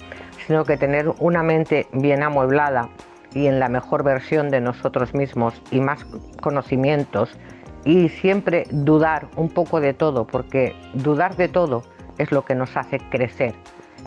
sino 0.46 0.66
que 0.66 0.78
tener 0.78 1.12
una 1.18 1.42
mente 1.42 1.88
bien 1.94 2.22
amueblada 2.22 2.90
y 3.34 3.48
en 3.48 3.60
la 3.60 3.70
mejor 3.70 4.04
versión 4.04 4.52
de 4.52 4.62
nosotros 4.62 5.16
mismos 5.16 5.60
y 5.72 5.80
más 5.80 6.06
conocimientos 6.44 7.36
y 7.84 8.10
siempre 8.10 8.68
dudar 8.70 9.30
un 9.36 9.50
poco 9.50 9.82
de 9.82 9.96
todo, 9.96 10.28
porque 10.28 10.76
dudar 10.94 11.38
de 11.38 11.48
todo 11.48 11.82
es 12.20 12.32
lo 12.32 12.46
que 12.46 12.54
nos 12.54 12.78
hace 12.78 13.00
crecer, 13.10 13.56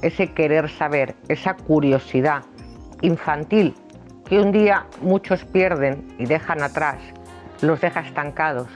ese 0.03 0.29
querer 0.29 0.71
saber, 0.71 1.16
esa 1.27 1.55
curiosidad 1.55 2.44
infantil 3.03 3.75
que 4.29 4.38
un 4.38 4.53
día 4.53 4.87
muchos 5.03 5.44
pierden 5.44 6.07
y 6.16 6.27
dejan 6.27 6.62
atrás, 6.62 6.99
los 7.61 7.81
deja 7.81 8.03
estancados, 8.03 8.68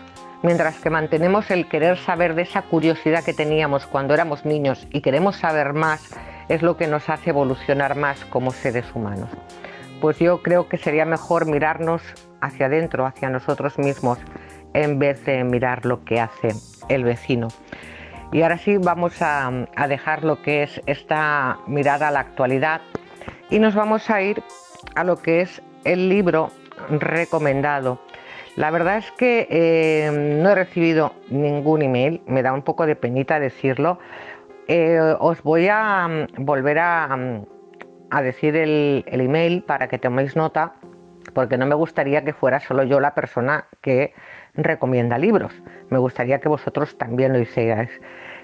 mientras 0.42 0.78
que 0.78 0.90
mantenemos 0.90 1.50
el 1.50 1.68
querer 1.68 1.98
saber 1.98 2.34
de 2.34 2.42
esa 2.42 2.62
curiosidad 2.62 3.24
que 3.24 3.34
teníamos 3.34 3.86
cuando 3.86 4.14
éramos 4.14 4.44
niños 4.44 4.86
y 4.90 5.00
queremos 5.00 5.36
saber 5.36 5.72
más, 5.72 6.10
es 6.48 6.62
lo 6.62 6.76
que 6.76 6.86
nos 6.86 7.08
hace 7.08 7.30
evolucionar 7.30 7.96
más 7.96 8.24
como 8.26 8.50
seres 8.50 8.86
humanos. 8.94 9.30
pues 10.00 10.18
yo 10.18 10.42
creo 10.42 10.68
que 10.68 10.78
sería 10.78 11.04
mejor 11.04 11.46
mirarnos 11.46 12.02
hacia 12.40 12.66
adentro, 12.66 13.06
hacia 13.06 13.30
nosotros 13.30 13.78
mismos, 13.78 14.18
en 14.74 14.98
vez 14.98 15.24
de 15.24 15.44
mirar 15.44 15.86
lo 15.86 16.04
que 16.04 16.20
hace 16.20 16.54
el 16.88 17.04
vecino. 17.04 17.48
Y 18.32 18.42
ahora 18.42 18.56
sí 18.56 18.78
vamos 18.78 19.20
a, 19.20 19.52
dejar 19.88 20.24
lo 20.24 20.40
que 20.40 20.62
es 20.62 20.80
esta 20.86 21.58
mirada 21.66 22.08
a 22.08 22.10
la 22.10 22.20
actualidad 22.20 22.80
y 23.50 23.58
nos 23.58 23.74
vamos 23.74 24.08
a 24.08 24.22
ir 24.22 24.42
a 24.94 25.04
lo 25.04 25.20
que 25.20 25.42
es 25.42 25.62
el 25.84 26.08
libro 26.08 26.50
recomendado. 26.88 28.00
La 28.56 28.70
verdad 28.70 28.98
es 28.98 29.10
que 29.12 29.46
eh, 29.50 30.10
no 30.12 30.50
he 30.50 30.54
recibido 30.54 31.12
ningún 31.30 31.82
email, 31.82 32.22
me 32.26 32.42
da 32.42 32.52
un 32.52 32.62
poco 32.62 32.86
de 32.86 32.96
penita 32.96 33.40
decirlo. 33.40 33.98
Eh, 34.68 34.98
os 35.18 35.42
voy 35.42 35.68
a 35.68 36.06
mm, 36.08 36.44
volver 36.44 36.78
a, 36.78 37.18
a 38.10 38.22
decir 38.22 38.56
el, 38.56 39.04
el, 39.06 39.20
email 39.22 39.62
para 39.62 39.88
que 39.88 39.98
toméis 39.98 40.36
nota, 40.36 40.74
porque 41.34 41.56
no 41.56 41.66
me 41.66 41.74
gustaría 41.74 42.24
que 42.24 42.32
fuera 42.32 42.60
solo 42.60 42.82
yo 42.84 43.00
la 43.00 43.14
persona 43.14 43.66
que 43.80 44.12
recomienda 44.54 45.18
libros. 45.18 45.52
Me 45.90 45.98
gustaría 45.98 46.40
que 46.40 46.48
vosotros 46.48 46.96
también 46.98 47.32
lo 47.32 47.38
hicierais. 47.38 47.90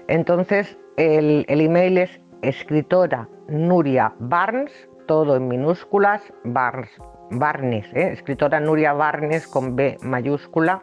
Entonces, 0.07 0.77
el, 0.97 1.45
email 1.47 1.97
es 1.99 2.19
escritora 2.41 3.27
Nuria 3.47 4.13
Barnes, 4.19 4.89
todo 5.07 5.35
en 5.35 5.47
minúsculas, 5.47 6.21
Barnes, 6.43 6.89
Barnes, 7.31 7.85
¿eh? 7.93 8.11
escritora 8.13 8.59
Nuria 8.59 8.93
Barnes 8.93 9.47
con 9.47 9.75
B 9.75 9.97
mayúscula, 10.01 10.81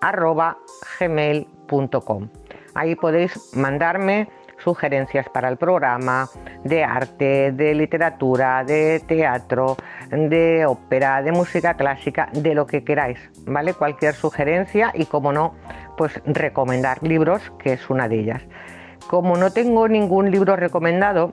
arroba 0.00 0.58
gmail.com. 0.98 2.28
Ahí 2.74 2.94
podéis 2.94 3.56
mandarme 3.56 4.28
sugerencias 4.58 5.28
para 5.28 5.48
el 5.48 5.56
programa 5.56 6.28
de 6.64 6.84
arte, 6.84 7.52
de 7.52 7.74
literatura, 7.74 8.64
de 8.64 9.00
teatro, 9.06 9.76
de 10.10 10.66
ópera, 10.66 11.22
de 11.22 11.32
música 11.32 11.74
clásica, 11.74 12.28
de 12.32 12.54
lo 12.54 12.66
que 12.66 12.84
queráis, 12.84 13.18
¿vale? 13.46 13.74
Cualquier 13.74 14.14
sugerencia 14.14 14.92
y 14.94 15.06
como 15.06 15.32
no, 15.32 15.54
pues 15.96 16.20
recomendar 16.24 17.02
libros, 17.02 17.52
que 17.58 17.74
es 17.74 17.90
una 17.90 18.08
de 18.08 18.20
ellas. 18.20 18.42
Como 19.08 19.36
no 19.36 19.52
tengo 19.52 19.88
ningún 19.88 20.30
libro 20.30 20.56
recomendado, 20.56 21.32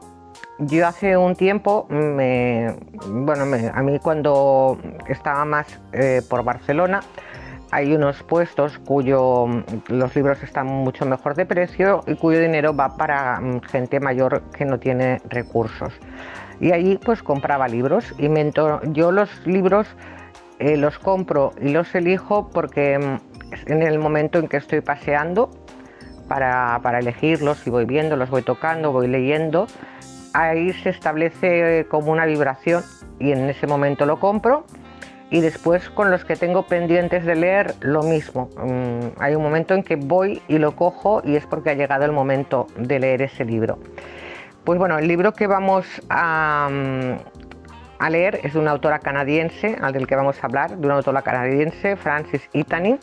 yo 0.60 0.88
hace 0.88 1.18
un 1.18 1.36
tiempo, 1.36 1.88
bueno, 1.90 3.44
a 3.74 3.84
mí 3.84 4.00
cuando 4.00 4.78
estaba 5.08 5.44
más 5.46 5.80
eh, 5.92 6.22
por 6.30 6.44
Barcelona, 6.44 7.02
hay 7.72 7.94
unos 7.94 8.24
puestos 8.24 8.78
cuyo 8.80 9.48
los 9.88 10.16
libros 10.16 10.42
están 10.44 10.68
mucho 10.68 11.06
mejor 11.06 11.36
de 11.36 11.46
precio 11.46 12.04
y 12.08 12.16
cuyo 12.16 12.40
dinero 12.40 12.76
va 12.76 12.96
para 12.96 13.40
mm, 13.42 13.62
gente 13.64 14.00
mayor 14.00 14.44
que 14.56 14.66
no 14.66 14.80
tiene 14.80 15.22
recursos. 15.28 15.94
Y 16.62 16.72
allí 16.72 16.98
pues 17.04 17.22
compraba 17.22 17.68
libros 17.68 18.14
y 18.18 18.30
yo 18.94 19.12
los 19.12 19.30
libros 19.46 19.88
eh, 20.60 20.78
los 20.78 20.98
compro 21.00 21.52
y 21.62 21.70
los 21.70 21.94
elijo 21.96 22.50
porque 22.50 22.98
mm, 22.98 23.72
en 23.72 23.84
el 23.84 24.00
momento 24.00 24.40
en 24.40 24.48
que 24.48 24.56
estoy 24.58 24.80
paseando 24.80 25.50
para, 26.30 26.80
para 26.82 27.00
elegirlos 27.00 27.68
y 27.68 27.70
voy 27.70 27.86
viendo, 27.86 28.16
los 28.16 28.30
voy 28.30 28.42
tocando, 28.42 28.94
voy 28.94 29.08
leyendo, 29.08 29.68
ahí 30.36 30.74
se 30.74 30.90
establece 30.90 31.80
eh, 31.80 31.86
como 31.86 32.12
una 32.12 32.26
vibración 32.26 32.84
y 33.20 33.32
en 33.32 33.50
ese 33.50 33.68
momento 33.68 34.06
lo 34.06 34.20
compro 34.20 34.66
y 35.30 35.40
después 35.40 35.90
con 35.90 36.12
los 36.12 36.24
que 36.24 36.36
tengo 36.36 36.64
pendientes 36.64 37.26
de 37.26 37.36
leer 37.36 37.74
lo 37.80 38.04
mismo. 38.04 38.50
Mm, 38.58 39.20
hay 39.20 39.36
un 39.36 39.44
momento 39.44 39.74
en 39.74 39.84
que 39.84 39.96
voy 39.96 40.42
y 40.48 40.58
lo 40.58 40.76
cojo 40.76 41.22
y 41.24 41.36
es 41.36 41.46
porque 41.46 41.72
ha 41.72 41.74
llegado 41.74 42.06
el 42.06 42.12
momento 42.12 42.68
de 42.78 43.00
leer 43.00 43.22
ese 43.22 43.46
libro. 43.46 43.80
Pues 44.64 44.78
bueno, 44.78 44.98
el 44.98 45.08
libro 45.08 45.34
que 45.34 45.48
vamos 45.48 45.86
a, 46.10 46.70
mm, 46.70 48.10
leer 48.10 48.42
es 48.44 48.54
de 48.54 48.60
una 48.60 48.72
autora 48.72 49.00
canadiense, 49.00 49.78
del 49.94 50.06
que 50.06 50.16
vamos 50.16 50.44
a 50.44 50.48
hablar, 50.48 50.78
de 50.78 50.86
una 50.86 50.96
autora 50.96 51.22
canadiense, 51.22 51.96
Francis 51.96 52.48
Itaní. 52.54 53.00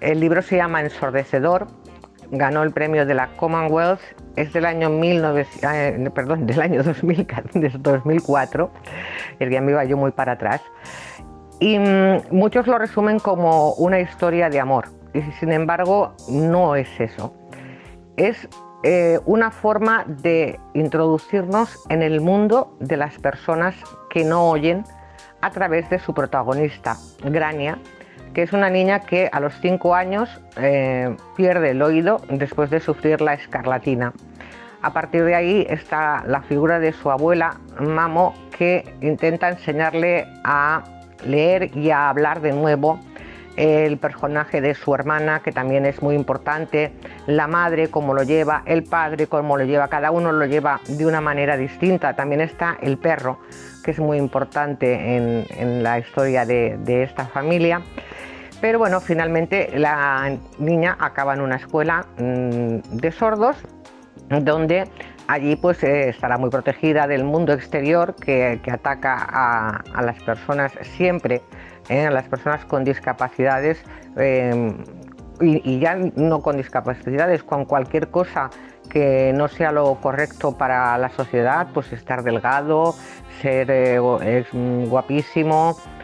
El 0.00 0.20
libro 0.20 0.42
se 0.42 0.56
llama 0.56 0.80
Ensordecedor, 0.80 1.66
ganó 2.32 2.64
el 2.64 2.72
premio 2.72 3.06
de 3.06 3.14
la 3.14 3.28
Commonwealth, 3.36 4.00
es 4.34 4.52
del 4.52 4.66
año, 4.66 4.90
1900, 4.90 5.70
eh, 5.72 6.10
perdón, 6.12 6.46
del 6.46 6.60
año 6.60 6.82
2000, 6.82 7.26
2004, 7.78 8.70
el 9.38 9.50
día 9.50 9.60
me 9.60 9.70
iba 9.72 9.84
yo 9.84 9.96
muy 9.96 10.10
para 10.10 10.32
atrás 10.32 10.60
y 11.62 11.78
mm, 11.78 12.22
muchos 12.32 12.66
lo 12.66 12.76
resumen 12.76 13.20
como 13.20 13.74
una 13.74 14.00
historia 14.00 14.50
de 14.50 14.58
amor. 14.58 14.88
Y 15.14 15.22
sin 15.38 15.52
embargo, 15.52 16.12
no 16.28 16.74
es 16.74 16.88
eso. 16.98 17.32
Es 18.16 18.48
eh, 18.82 19.20
una 19.26 19.52
forma 19.52 20.04
de 20.08 20.58
introducirnos 20.74 21.78
en 21.88 22.02
el 22.02 22.20
mundo 22.20 22.76
de 22.80 22.96
las 22.96 23.16
personas 23.18 23.76
que 24.10 24.24
no 24.24 24.48
oyen 24.48 24.82
a 25.40 25.50
través 25.50 25.88
de 25.88 26.00
su 26.00 26.12
protagonista, 26.14 26.96
Grania, 27.24 27.78
que 28.34 28.42
es 28.42 28.52
una 28.52 28.70
niña 28.70 29.00
que 29.00 29.28
a 29.32 29.40
los 29.40 29.54
5 29.60 29.94
años 29.94 30.28
eh, 30.56 31.14
pierde 31.36 31.70
el 31.70 31.82
oído 31.82 32.20
después 32.28 32.70
de 32.70 32.80
sufrir 32.80 33.20
la 33.20 33.34
escarlatina. 33.34 34.12
A 34.82 34.92
partir 34.92 35.24
de 35.24 35.34
ahí 35.34 35.66
está 35.68 36.24
la 36.26 36.42
figura 36.42 36.80
de 36.80 36.92
su 36.92 37.10
abuela, 37.10 37.58
Mamo, 37.78 38.34
que 38.56 38.84
intenta 39.00 39.48
enseñarle 39.48 40.26
a 40.44 40.82
leer 41.24 41.76
y 41.76 41.90
a 41.90 42.08
hablar 42.08 42.40
de 42.40 42.52
nuevo 42.52 42.98
el 43.56 43.98
personaje 43.98 44.60
de 44.60 44.74
su 44.74 44.94
hermana, 44.94 45.40
que 45.40 45.52
también 45.52 45.84
es 45.86 46.02
muy 46.02 46.14
importante, 46.14 46.92
la 47.26 47.46
madre, 47.46 47.88
cómo 47.88 48.14
lo 48.14 48.22
lleva, 48.22 48.62
el 48.66 48.84
padre, 48.84 49.26
cómo 49.26 49.56
lo 49.56 49.64
lleva, 49.64 49.88
cada 49.88 50.10
uno 50.10 50.32
lo 50.32 50.46
lleva 50.46 50.80
de 50.88 51.06
una 51.06 51.20
manera 51.20 51.56
distinta. 51.56 52.14
También 52.14 52.40
está 52.40 52.78
el 52.80 52.98
perro, 52.98 53.38
que 53.84 53.90
es 53.90 53.98
muy 53.98 54.16
importante 54.16 55.16
en, 55.16 55.82
la 55.82 55.98
historia 55.98 56.46
de, 56.46 57.02
esta 57.02 57.26
familia. 57.26 57.82
Pero 58.62 58.78
bueno, 58.78 59.00
finalmente 59.00 59.76
la 59.76 60.38
niña 60.60 60.96
acaba 61.00 61.34
en 61.34 61.40
una 61.40 61.56
escuela 61.56 62.06
mm, 62.16 62.96
de 62.96 63.10
sordos, 63.10 63.56
donde 64.28 64.84
allí 65.26 65.56
pues 65.56 65.82
eh, 65.82 66.10
estará 66.10 66.38
muy 66.38 66.48
protegida 66.48 67.08
del 67.08 67.24
mundo 67.24 67.52
exterior 67.52 68.14
que, 68.14 68.60
ataca 68.70 69.82
a, 69.92 70.02
las 70.02 70.22
personas 70.22 70.72
siempre, 70.96 71.42
eh, 71.88 72.06
a 72.06 72.12
las 72.12 72.28
personas 72.28 72.64
con 72.64 72.84
discapacidades 72.84 73.82
em, 74.16 74.76
y, 75.40 75.80
ya 75.80 75.96
no 75.96 76.40
con 76.40 76.56
discapacidades, 76.56 77.42
con 77.42 77.64
cualquier 77.64 78.10
cosa 78.12 78.48
que 78.88 79.32
no 79.34 79.48
sea 79.48 79.72
lo 79.72 79.96
correcto 79.96 80.56
para 80.56 80.96
la 80.98 81.08
sociedad, 81.08 81.66
pues 81.74 81.92
estar 81.92 82.22
delgado, 82.22 82.94
ser 83.40 83.72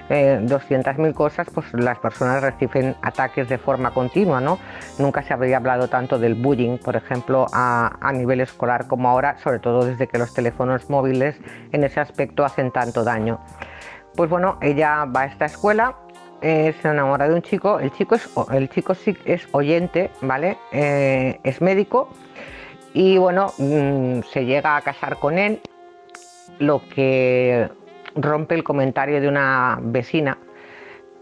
eh, 0.08 0.38
guapísimo, 0.40 0.58
200.000 0.58 1.14
cosas, 1.14 1.48
pues 1.52 1.66
las 1.72 1.98
personas 1.98 2.42
reciben 2.42 2.96
ataques 3.02 3.48
de 3.48 3.58
forma 3.58 3.92
continua, 3.92 4.40
¿no? 4.40 4.58
Nunca 4.98 5.22
se 5.22 5.32
habría 5.32 5.58
hablado 5.58 5.88
tanto 5.88 6.18
del 6.18 6.34
bullying, 6.34 6.78
por 6.78 6.96
ejemplo, 6.96 7.46
a, 7.52 8.12
nivel 8.12 8.40
escolar 8.40 8.86
como 8.86 9.08
ahora, 9.08 9.38
sobre 9.38 9.58
todo 9.58 9.84
desde 9.84 10.06
que 10.08 10.18
los 10.18 10.32
teléfonos 10.34 10.90
móviles 10.90 11.36
en 11.72 11.84
ese 11.84 12.00
aspecto 12.00 12.44
hacen 12.44 12.70
tanto 12.70 13.04
daño. 13.04 13.38
Pues 14.16 14.30
bueno, 14.30 14.58
ella 14.60 15.04
va 15.04 15.22
a 15.22 15.24
esta 15.26 15.44
escuela, 15.44 15.96
se 16.40 16.74
enamora 16.82 17.28
de 17.28 17.34
un 17.34 17.42
chico, 17.42 17.78
el 17.78 17.92
chico, 17.92 18.14
es, 18.14 18.28
el 18.52 18.68
chico 18.68 18.94
sí 18.94 19.16
es 19.24 19.46
oyente, 19.52 20.10
¿vale? 20.20 20.56
Eh, 20.72 21.38
es 21.44 21.60
médico 21.60 22.08
y 22.94 23.18
bueno, 23.18 23.52
mm, 23.58 24.20
se 24.32 24.44
llega 24.44 24.76
a 24.76 24.80
casar 24.82 25.18
con 25.18 25.38
él, 25.38 25.60
lo 26.58 26.82
que 26.88 27.68
rompe 28.20 28.54
el 28.54 28.64
comentario 28.64 29.20
de 29.20 29.28
una 29.28 29.78
vecina 29.80 30.38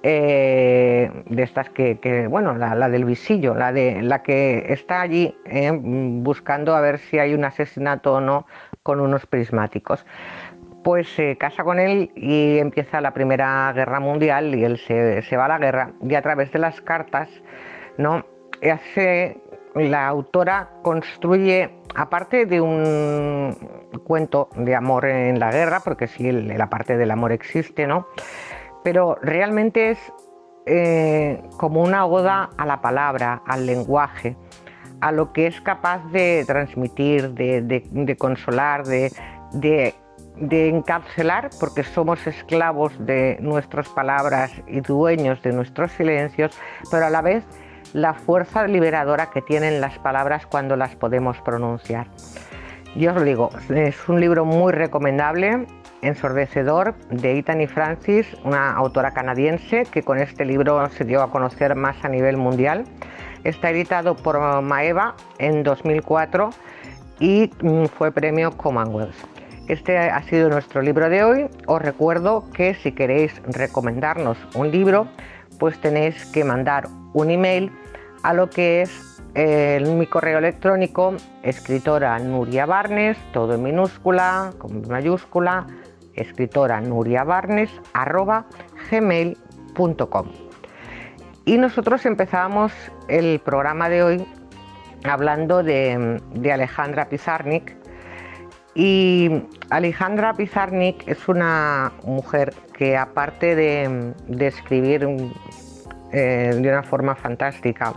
eh, 0.02 1.10
de 1.26 1.42
estas 1.42 1.68
que, 1.70 2.28
bueno, 2.30 2.54
la, 2.54 2.88
del 2.88 3.04
visillo, 3.04 3.54
la, 3.54 3.72
de, 3.72 4.02
la 4.02 4.22
que 4.22 4.66
está 4.68 5.00
allí 5.00 5.36
eh, 5.46 5.72
buscando 5.72 6.76
a 6.76 6.80
ver 6.80 6.98
si 6.98 7.18
hay 7.18 7.34
un 7.34 7.44
asesinato 7.44 8.14
o 8.14 8.20
no 8.20 8.46
con 8.82 9.00
unos 9.00 9.26
prismáticos. 9.26 10.06
Pues 10.84 11.08
se 11.08 11.36
casa 11.36 11.64
con 11.64 11.80
él 11.80 12.12
y 12.14 12.58
empieza 12.58 13.00
la 13.00 13.12
Primera 13.12 13.72
Guerra 13.74 13.98
Mundial 13.98 14.54
y 14.54 14.64
él 14.64 14.78
se, 14.78 15.22
se 15.22 15.36
va 15.36 15.46
a 15.46 15.48
la 15.48 15.58
guerra 15.58 15.90
y 16.00 16.14
a 16.14 16.22
través 16.22 16.52
de 16.52 16.60
las 16.60 16.80
cartas, 16.80 17.28
¿no? 17.98 18.24
Hace 18.62 19.42
la 19.76 20.08
autora 20.08 20.70
construye, 20.82 21.70
aparte 21.94 22.46
de 22.46 22.60
un 22.60 23.56
cuento 24.04 24.48
de 24.56 24.74
amor 24.74 25.06
en 25.06 25.38
la 25.38 25.50
guerra, 25.50 25.80
porque 25.80 26.08
sí, 26.08 26.30
la 26.32 26.70
parte 26.70 26.96
del 26.96 27.10
amor 27.10 27.32
existe, 27.32 27.86
¿no? 27.86 28.06
Pero 28.82 29.16
realmente 29.20 29.90
es 29.90 30.12
eh, 30.66 31.42
como 31.58 31.82
una 31.82 32.06
oda 32.06 32.50
a 32.56 32.66
la 32.66 32.80
palabra, 32.80 33.42
al 33.46 33.66
lenguaje, 33.66 34.36
a 35.00 35.12
lo 35.12 35.32
que 35.32 35.46
es 35.46 35.60
capaz 35.60 36.04
de 36.10 36.44
transmitir, 36.46 37.32
de, 37.32 38.16
consolar, 38.18 38.84
de, 38.84 39.12
de 39.52 40.68
encarcelar, 40.68 41.50
porque 41.60 41.82
somos 41.82 42.26
esclavos 42.26 42.92
de 43.04 43.36
nuestras 43.40 43.88
palabras 43.90 44.52
y 44.66 44.80
dueños 44.80 45.42
de 45.42 45.52
nuestros 45.52 45.92
silencios, 45.92 46.58
pero 46.90 47.06
a 47.06 47.10
la 47.10 47.20
vez 47.20 47.44
la 47.92 48.14
fuerza 48.14 48.66
liberadora 48.66 49.30
que 49.30 49.42
tienen 49.42 49.80
las 49.80 49.98
palabras 49.98 50.46
cuando 50.46 50.76
las 50.76 50.94
podemos 50.96 51.40
pronunciar. 51.40 52.08
Yo 52.94 53.14
os 53.14 53.24
digo, 53.24 53.50
es 53.68 54.08
un 54.08 54.20
libro 54.20 54.44
muy 54.44 54.72
recomendable, 54.72 55.66
ensordecedor 56.02 56.94
de 57.10 57.36
Italy 57.36 57.66
Francis, 57.66 58.26
una 58.44 58.72
autora 58.72 59.12
canadiense 59.12 59.84
que 59.84 60.02
con 60.02 60.18
este 60.18 60.44
libro 60.44 60.88
se 60.90 61.04
dio 61.04 61.22
a 61.22 61.30
conocer 61.30 61.74
más 61.74 62.02
a 62.04 62.08
nivel 62.08 62.36
mundial. 62.36 62.84
Está 63.44 63.70
editado 63.70 64.16
por 64.16 64.40
Maeva 64.62 65.14
en 65.38 65.62
2004 65.62 66.50
y 67.20 67.50
mm, 67.60 67.84
fue 67.86 68.12
premio 68.12 68.50
Commonwealth. 68.56 69.14
Este 69.68 69.98
ha 69.98 70.22
sido 70.22 70.48
nuestro 70.48 70.80
libro 70.80 71.10
de 71.10 71.24
hoy. 71.24 71.46
Os 71.66 71.82
recuerdo 71.82 72.48
que 72.52 72.74
si 72.74 72.92
queréis 72.92 73.42
recomendarnos 73.46 74.38
un 74.54 74.70
libro, 74.70 75.08
pues 75.58 75.80
tenéis 75.80 76.26
que 76.26 76.44
mandar 76.44 76.88
un 77.12 77.30
email 77.30 77.72
a 78.22 78.34
lo 78.34 78.50
que 78.50 78.82
es 78.82 79.22
eh, 79.34 79.82
mi 79.86 80.06
correo 80.06 80.38
electrónico 80.38 81.14
escritora 81.42 82.18
Nuria 82.18 82.66
Barnes, 82.66 83.18
todo 83.32 83.54
en 83.54 83.62
minúscula, 83.62 84.52
con 84.58 84.86
mayúscula, 84.88 85.66
escritora 86.14 86.80
Nuria 86.80 87.22
Barnes, 87.24 87.70
arroba 87.92 88.46
gmail.com. 88.90 90.26
Y 91.44 91.58
nosotros 91.58 92.04
empezábamos 92.06 92.72
el 93.08 93.38
programa 93.38 93.88
de 93.88 94.02
hoy 94.02 94.26
hablando 95.04 95.62
de, 95.62 96.20
Alejandra 96.52 97.08
Pizarnik. 97.08 97.76
Y 98.74 99.44
Alejandra 99.70 100.34
Pizarnik 100.34 101.06
es 101.06 101.28
una 101.28 101.92
mujer 102.02 102.52
que 102.76 102.96
aparte 102.96 103.54
de, 103.56 104.14
escribir 104.46 105.08
eh, 106.12 106.50
de 106.54 106.68
una 106.68 106.82
forma 106.82 107.14
fantástica, 107.16 107.94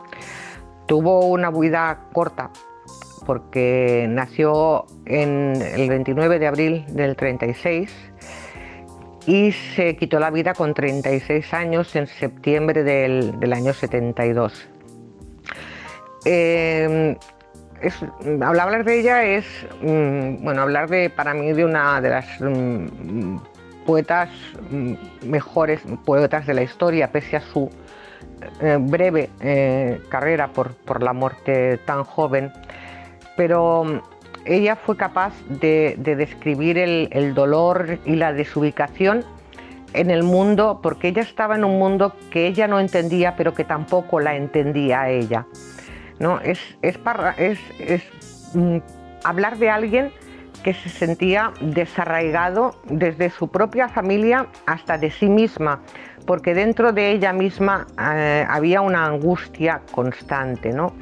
tuvo 0.87 1.27
una 1.27 1.51
vida 1.51 2.07
corta 2.13 2.49
porque 3.25 4.07
nació 4.09 4.85
el 5.05 5.87
29 5.87 6.39
de 6.39 6.47
abril 6.47 6.85
del 6.89 7.15
36 7.15 7.93
y 9.27 9.51
se 9.51 9.95
quitó 9.95 10.19
la 10.19 10.31
vida 10.31 10.53
con 10.53 10.73
36 10.73 11.53
años 11.53 11.95
en 11.95 12.07
septiembre 12.07 12.83
del, 12.83 13.53
año 13.53 13.73
72. 13.73 14.67
Eh, 16.25 17.15
hablar 18.41 18.83
de 18.83 18.99
ella 18.99 19.23
es, 19.23 19.45
mm, 19.81 20.43
bueno, 20.43 20.61
hablar 20.63 20.89
de, 20.89 21.09
para 21.09 21.33
mí, 21.33 21.53
de 21.53 21.65
una 21.65 22.01
de 22.01 22.09
las 22.09 22.41
mm, 22.41 23.37
poetas 23.89 24.29
mm, 24.69 24.93
mejores 25.25 25.81
poetas 26.05 26.45
de 26.45 26.53
la 26.53 26.61
historia, 26.61 27.11
pese 27.11 27.37
a 27.37 27.41
su 27.41 27.71
eh, 28.61 28.77
breve 28.79 29.31
eh, 29.39 29.99
carrera 30.09 30.49
por, 30.49 30.75
por, 30.75 31.01
la 31.01 31.11
muerte 31.11 31.79
tan 31.85 32.03
joven, 32.03 32.51
pero 33.35 34.03
ella 34.45 34.75
fue 34.75 34.95
capaz 34.95 35.33
de, 35.47 35.95
describir 35.97 36.77
el, 36.77 37.33
dolor 37.33 37.97
y 38.05 38.15
la 38.15 38.31
desubicación 38.31 39.25
en 39.93 40.11
el 40.11 40.21
mundo, 40.21 40.81
porque 40.83 41.07
ella 41.07 41.23
estaba 41.23 41.55
en 41.55 41.65
un 41.65 41.79
mundo 41.79 42.13
que 42.29 42.45
ella 42.45 42.67
no 42.67 42.79
entendía, 42.79 43.35
pero 43.35 43.55
que 43.55 43.63
tampoco 43.63 44.19
la 44.19 44.35
entendía 44.35 45.01
a 45.01 45.09
ella. 45.09 45.47
¿no? 46.19 46.39
Es, 46.41 46.59
es, 46.83 46.99
es, 47.39 48.03
mm, 48.53 48.77
hablar 49.23 49.57
de 49.57 49.71
alguien 49.71 50.11
que 50.63 50.73
se 50.73 50.89
sentía 50.89 51.51
desarraigado 51.61 52.75
desde 52.85 53.29
su 53.29 53.47
propia 53.47 53.89
familia 53.89 54.47
hasta 54.65 54.97
de 54.97 55.11
sí 55.11 55.27
misma, 55.27 55.81
porque 56.25 56.53
dentro 56.53 56.91
de 56.93 57.11
ella 57.11 57.33
misma 57.33 57.87
eh, 58.13 58.45
había 58.47 58.81
una 58.81 59.05
angustia 59.05 59.81
constante. 59.91 60.71
¿no? 60.71 60.93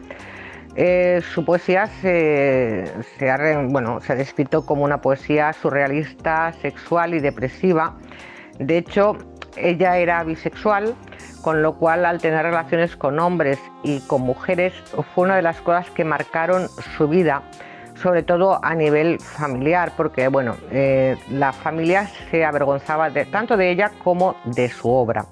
Eh, 0.80 1.22
su 1.34 1.44
poesía 1.44 1.88
se, 1.88 2.88
ha, 3.30 3.62
bueno, 3.64 4.00
se 4.00 4.14
ha 4.14 4.16
descrito 4.16 4.64
como 4.64 4.84
una 4.84 5.02
poesía 5.02 5.52
surrealista, 5.54 6.54
sexual 6.62 7.16
y 7.16 7.20
depresiva. 7.20 7.96
De 8.60 8.78
hecho, 8.78 9.18
ella 9.56 9.98
era 9.98 10.24
bisexual, 10.24 10.94
con 11.42 11.64
lo 11.64 11.78
cual 11.78 12.06
al 12.06 12.20
tener 12.20 12.44
relaciones 12.44 12.96
con 12.96 13.20
hombres 13.20 13.58
y 13.82 14.02
con 14.02 14.22
mujeres 14.22 14.74
fue 15.16 15.26
una 15.26 15.36
de 15.36 15.42
las 15.42 15.62
cosas 15.62 15.90
que 15.90 16.04
marcaron 16.04 16.68
su 16.96 17.08
vida, 17.08 17.42
sobre 18.02 18.24
todo 18.24 18.64
a 18.64 18.76
nivel 18.76 19.20
familiar, 19.20 19.92
porque 19.98 20.28
bueno, 20.28 20.56
eh, 20.72 21.18
la 21.30 21.52
familia 21.52 22.08
se 22.30 22.46
avergonzaba 22.46 23.12
tanto 23.32 23.58
de 23.58 23.72
ella 23.72 23.92
como 24.04 24.36
de 24.46 24.70
su 24.70 24.90
obra. 24.90 25.26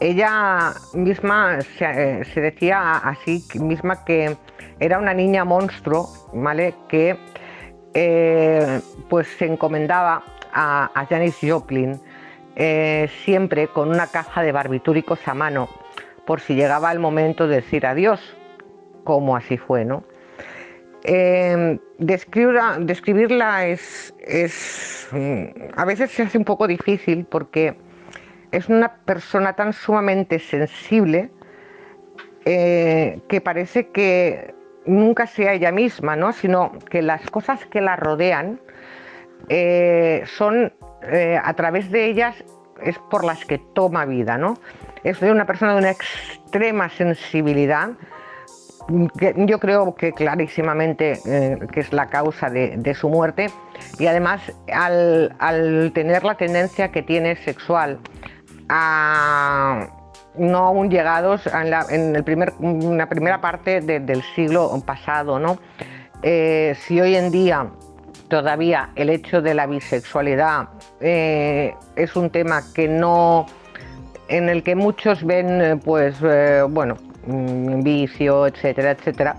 Ella 0.00 0.74
misma 0.92 1.60
se, 1.62 2.20
eh, 2.20 2.24
decía 2.34 2.96
así 2.98 3.42
misma 3.54 4.04
que 4.04 4.36
era 4.78 4.98
una 4.98 5.14
niña 5.14 5.44
monstruo, 5.44 6.08
¿vale? 6.34 6.74
Que 6.88 7.16
eh, 7.94 8.80
pues 9.08 9.26
se 9.38 9.46
encomendaba 9.46 10.22
a, 10.52 11.06
Janis 11.08 11.38
Joplin 11.40 12.00
siempre 13.24 13.68
con 13.68 13.88
una 13.88 14.08
caja 14.08 14.42
de 14.42 14.50
barbitúricos 14.50 15.20
a 15.28 15.34
mano 15.34 15.68
por 16.26 16.40
si 16.40 16.56
llegaba 16.56 16.90
el 16.90 16.98
momento 16.98 17.46
de 17.46 17.56
decir 17.56 17.86
adiós, 17.86 18.20
como 19.04 19.36
así 19.36 19.56
fue, 19.56 19.84
¿no? 19.84 20.02
Describirla, 21.98 23.66
es, 23.66 24.14
mm, 25.12 25.44
a 25.76 25.84
veces 25.84 26.10
se 26.10 26.22
hace 26.22 26.38
un 26.38 26.44
poco 26.44 26.66
difícil 26.66 27.24
porque 27.24 27.76
es 28.50 28.68
una 28.68 28.94
persona 29.04 29.54
tan 29.54 29.72
sumamente 29.72 30.38
sensible 30.38 31.30
eh, 32.44 33.20
que 33.28 33.40
parece 33.40 33.88
que 33.88 34.54
nunca 34.86 35.26
sea 35.26 35.52
ella 35.52 35.70
misma, 35.70 36.16
¿no? 36.16 36.32
sino 36.32 36.72
que 36.90 37.02
las 37.02 37.28
cosas 37.30 37.66
que 37.66 37.80
la 37.80 37.96
rodean 37.96 38.60
eh, 39.48 40.22
son 40.26 40.72
eh, 41.02 41.38
a 41.42 41.54
través 41.54 41.90
de 41.90 42.06
ellas 42.06 42.42
es 42.82 42.98
por 43.10 43.24
las 43.24 43.44
que 43.44 43.58
toma 43.58 44.04
vida, 44.04 44.38
¿no? 44.38 44.54
Es 45.04 45.20
una 45.22 45.46
persona 45.46 45.72
de 45.72 45.78
una 45.78 45.90
extrema 45.90 46.88
sensibilidad, 46.88 47.90
yo 49.36 49.58
creo 49.58 49.94
que 49.94 50.12
clarísimamente 50.12 51.20
que 51.72 51.80
es 51.80 51.92
la 51.92 52.06
causa 52.06 52.48
de, 52.48 52.94
su 52.94 53.08
muerte, 53.08 53.50
y 53.98 54.06
además 54.06 54.40
al, 54.72 55.92
tener 55.94 56.24
la 56.24 56.36
tendencia 56.36 56.90
que 56.90 57.02
tiene 57.02 57.36
sexual 57.36 57.98
no 60.38 60.58
aún 60.58 60.90
llegados 60.90 61.46
en 61.46 61.70
la, 61.70 61.82
el 61.90 62.24
primer, 62.24 62.52
primera 63.08 63.40
parte 63.40 63.80
del 63.80 64.22
siglo 64.34 64.70
pasado. 64.84 65.38
¿no? 65.38 65.58
Eh, 66.22 66.74
si 66.80 67.00
hoy 67.00 67.16
en 67.16 67.30
día 67.30 67.66
todavía 68.28 68.90
el 68.94 69.10
hecho 69.10 69.40
de 69.40 69.54
la 69.54 69.66
bisexualidad 69.66 70.68
eh, 71.00 71.74
es 71.96 72.14
un 72.16 72.30
tema 72.30 72.62
que 72.74 72.88
no 72.88 73.46
en 74.28 74.50
el 74.50 74.62
que 74.62 74.74
muchos 74.74 75.24
ven 75.24 75.62
eh, 75.62 75.76
pues 75.82 76.20
bueno 76.68 76.96
mm, 77.28 77.82
vicio 77.82 78.46
etcétera 78.46 78.92
etcétera 78.92 79.36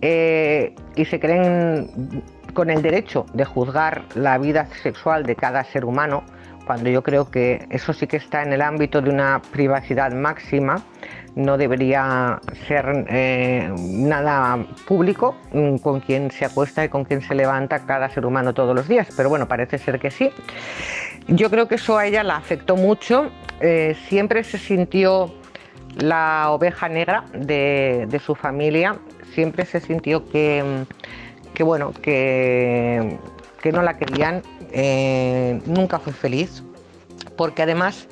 y 0.00 1.04
se 1.06 1.18
creen 1.18 2.22
con 2.52 2.68
el 2.68 2.82
derecho 2.82 3.24
de 3.32 3.46
juzgar 3.46 4.02
la 4.14 4.36
vida 4.36 4.66
sexual 4.82 5.24
de 5.24 5.34
cada 5.34 5.64
ser 5.64 5.86
humano 5.86 6.24
cuando 6.66 6.88
yo 6.90 7.02
creo 7.02 7.30
que 7.30 7.66
eso 7.70 7.92
sí 7.92 8.06
que 8.06 8.16
está 8.16 8.42
en 8.42 8.52
el 8.52 8.62
ámbito 8.62 9.02
de 9.02 9.10
una 9.10 9.40
privacidad 9.52 10.12
máxima, 10.12 10.82
no 11.34 11.58
debería 11.58 12.40
ser 12.66 13.04
eh, 13.08 13.70
nada 13.78 14.64
público 14.86 15.36
mm, 15.52 15.76
con 15.76 16.00
quien 16.00 16.30
se 16.30 16.44
acuesta 16.44 16.84
y 16.84 16.88
con 16.88 17.04
quien 17.04 17.22
se 17.22 17.34
levanta 17.34 17.80
cada 17.80 18.08
ser 18.08 18.24
humano 18.24 18.54
todos 18.54 18.74
los 18.74 18.88
días, 18.88 19.08
pero 19.16 19.28
bueno, 19.28 19.46
parece 19.46 19.78
ser 19.78 19.98
que 19.98 20.10
sí. 20.10 20.30
Yo 21.26 21.50
creo 21.50 21.68
que 21.68 21.74
eso 21.74 21.98
a 21.98 22.06
ella 22.06 22.22
la 22.22 22.36
afectó 22.36 22.76
mucho, 22.76 23.30
eh, 23.60 23.96
siempre 24.08 24.44
se 24.44 24.58
sintió 24.58 25.34
la 25.96 26.50
oveja 26.50 26.88
negra 26.88 27.24
de, 27.34 28.20
su 28.24 28.34
familia, 28.34 28.98
siempre 29.34 29.64
se 29.64 29.80
sintió 29.80 30.28
que, 30.28 30.84
que 31.54 31.62
bueno, 31.62 31.92
que, 31.92 33.18
que 33.62 33.72
no 33.72 33.82
la 33.82 33.96
querían 33.96 34.42
eh, 34.76 35.60
nunca 35.66 36.00
fue 36.00 36.12
feliz, 36.12 36.64
porque 37.36 37.62
además 37.62 38.08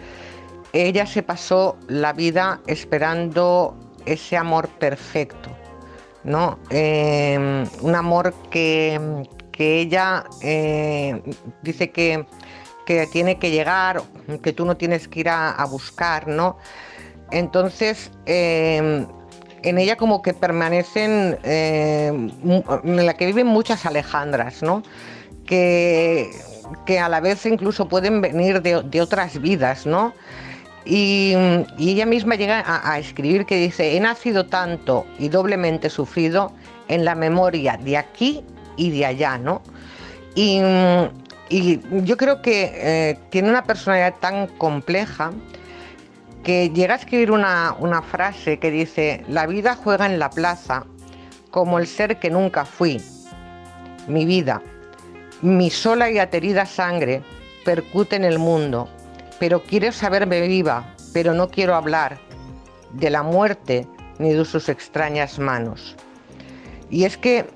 ella 0.73 1.07
se 1.07 1.25
pasó 1.25 1.77
la 1.89 2.13
vida 2.13 2.61
esperando 2.69 3.77
ese 4.07 4.37
amor 4.37 4.69
perfecto, 4.69 5.51
¿no? 6.23 6.61
Eh, 6.71 7.67
un 7.81 7.95
amor 7.95 8.33
que, 8.51 9.29
ella 9.59 10.25
eh, 10.41 11.23
dice 11.63 11.91
que, 11.91 12.27
tiene 13.13 13.39
que 13.39 13.51
llegar, 13.51 14.03
que 14.43 14.53
tú 14.53 14.65
no 14.65 14.77
tienes 14.77 15.09
que 15.09 15.21
ir 15.21 15.29
a, 15.29 15.65
buscar, 15.67 16.29
¿no? 16.29 16.59
Entonces, 17.33 18.11
en 18.27 19.09
ella 19.65 19.97
como 19.97 20.23
que 20.23 20.35
permanecen, 20.35 21.39
en 21.43 23.07
la 23.07 23.15
que 23.15 23.27
viven 23.27 23.47
muchas 23.47 23.87
Alejandras, 23.87 24.63
¿no? 24.63 24.83
Que 25.47 26.31
que 26.87 26.99
a 26.99 27.09
la 27.09 27.21
vez 27.21 27.45
incluso 27.47 27.89
pueden 27.89 28.21
venir 28.21 28.63
de, 28.63 29.01
otras 29.01 29.41
vidas, 29.41 29.87
¿no? 29.87 30.15
Y, 30.85 31.35
ella 31.79 32.07
misma 32.07 32.35
llega 32.35 32.65
a, 32.67 32.99
escribir 32.99 33.47
que 33.47 33.57
dice, 33.57 33.97
he 33.97 34.01
nacido 34.01 34.47
tanto 34.47 35.07
y 35.19 35.29
doblemente 35.29 35.91
sufrido 35.91 36.53
en 36.89 37.05
la 37.05 37.15
memoria 37.15 37.77
de 37.77 37.97
aquí 37.97 38.43
y 38.77 38.91
de 38.91 39.07
allá, 39.07 39.39
¿no? 39.39 39.63
Y, 40.35 40.61
y 41.49 41.81
yo 42.05 42.17
creo 42.17 42.43
que 42.43 42.73
eh, 42.75 43.19
tiene 43.31 43.51
una 43.51 43.65
personalidad 43.65 44.15
tan 44.21 44.47
compleja 44.47 45.33
que 46.43 46.71
llega 46.71 46.95
a 46.95 46.99
escribir 46.99 47.31
una, 47.31 47.77
una 47.79 48.03
frase 48.03 48.59
que 48.59 48.71
dice, 48.71 49.25
la 49.29 49.47
vida 49.47 49.77
juega 49.77 50.07
en 50.07 50.19
la 50.19 50.31
plaza 50.31 50.85
como 51.51 51.79
el 51.79 51.87
ser 51.87 52.19
que 52.19 52.31
nunca 52.31 52.65
fui, 52.65 53.01
mi 54.09 54.25
vida, 54.25 54.63
mi 55.43 55.71
sola 55.71 56.11
y 56.11 56.19
aterida 56.19 56.67
sangre 56.67 57.23
percute 57.65 58.17
en 58.17 58.25
el 58.25 58.39
mundo, 58.39 58.89
pero 59.39 59.63
quiero 59.63 59.93
saberme 59.93 60.41
viva, 60.47 60.95
pero 61.13 61.35
no 61.35 61.49
quiero 61.49 61.75
hablar 61.75 62.19
de 62.95 63.11
la 63.11 63.23
muerte 63.23 63.87
ni 64.19 64.33
de 64.33 64.45
sus 64.45 64.69
extrañas 64.69 65.39
manos. 65.39 65.97
Y 66.91 67.05
es 67.05 67.17
que 67.17 67.47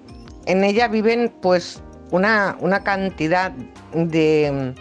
en 0.47 0.65
ella 0.65 0.89
viven 0.89 1.33
pues 1.43 1.83
una, 2.11 2.57
una 2.61 2.83
cantidad 2.83 3.53
de, 3.93 4.75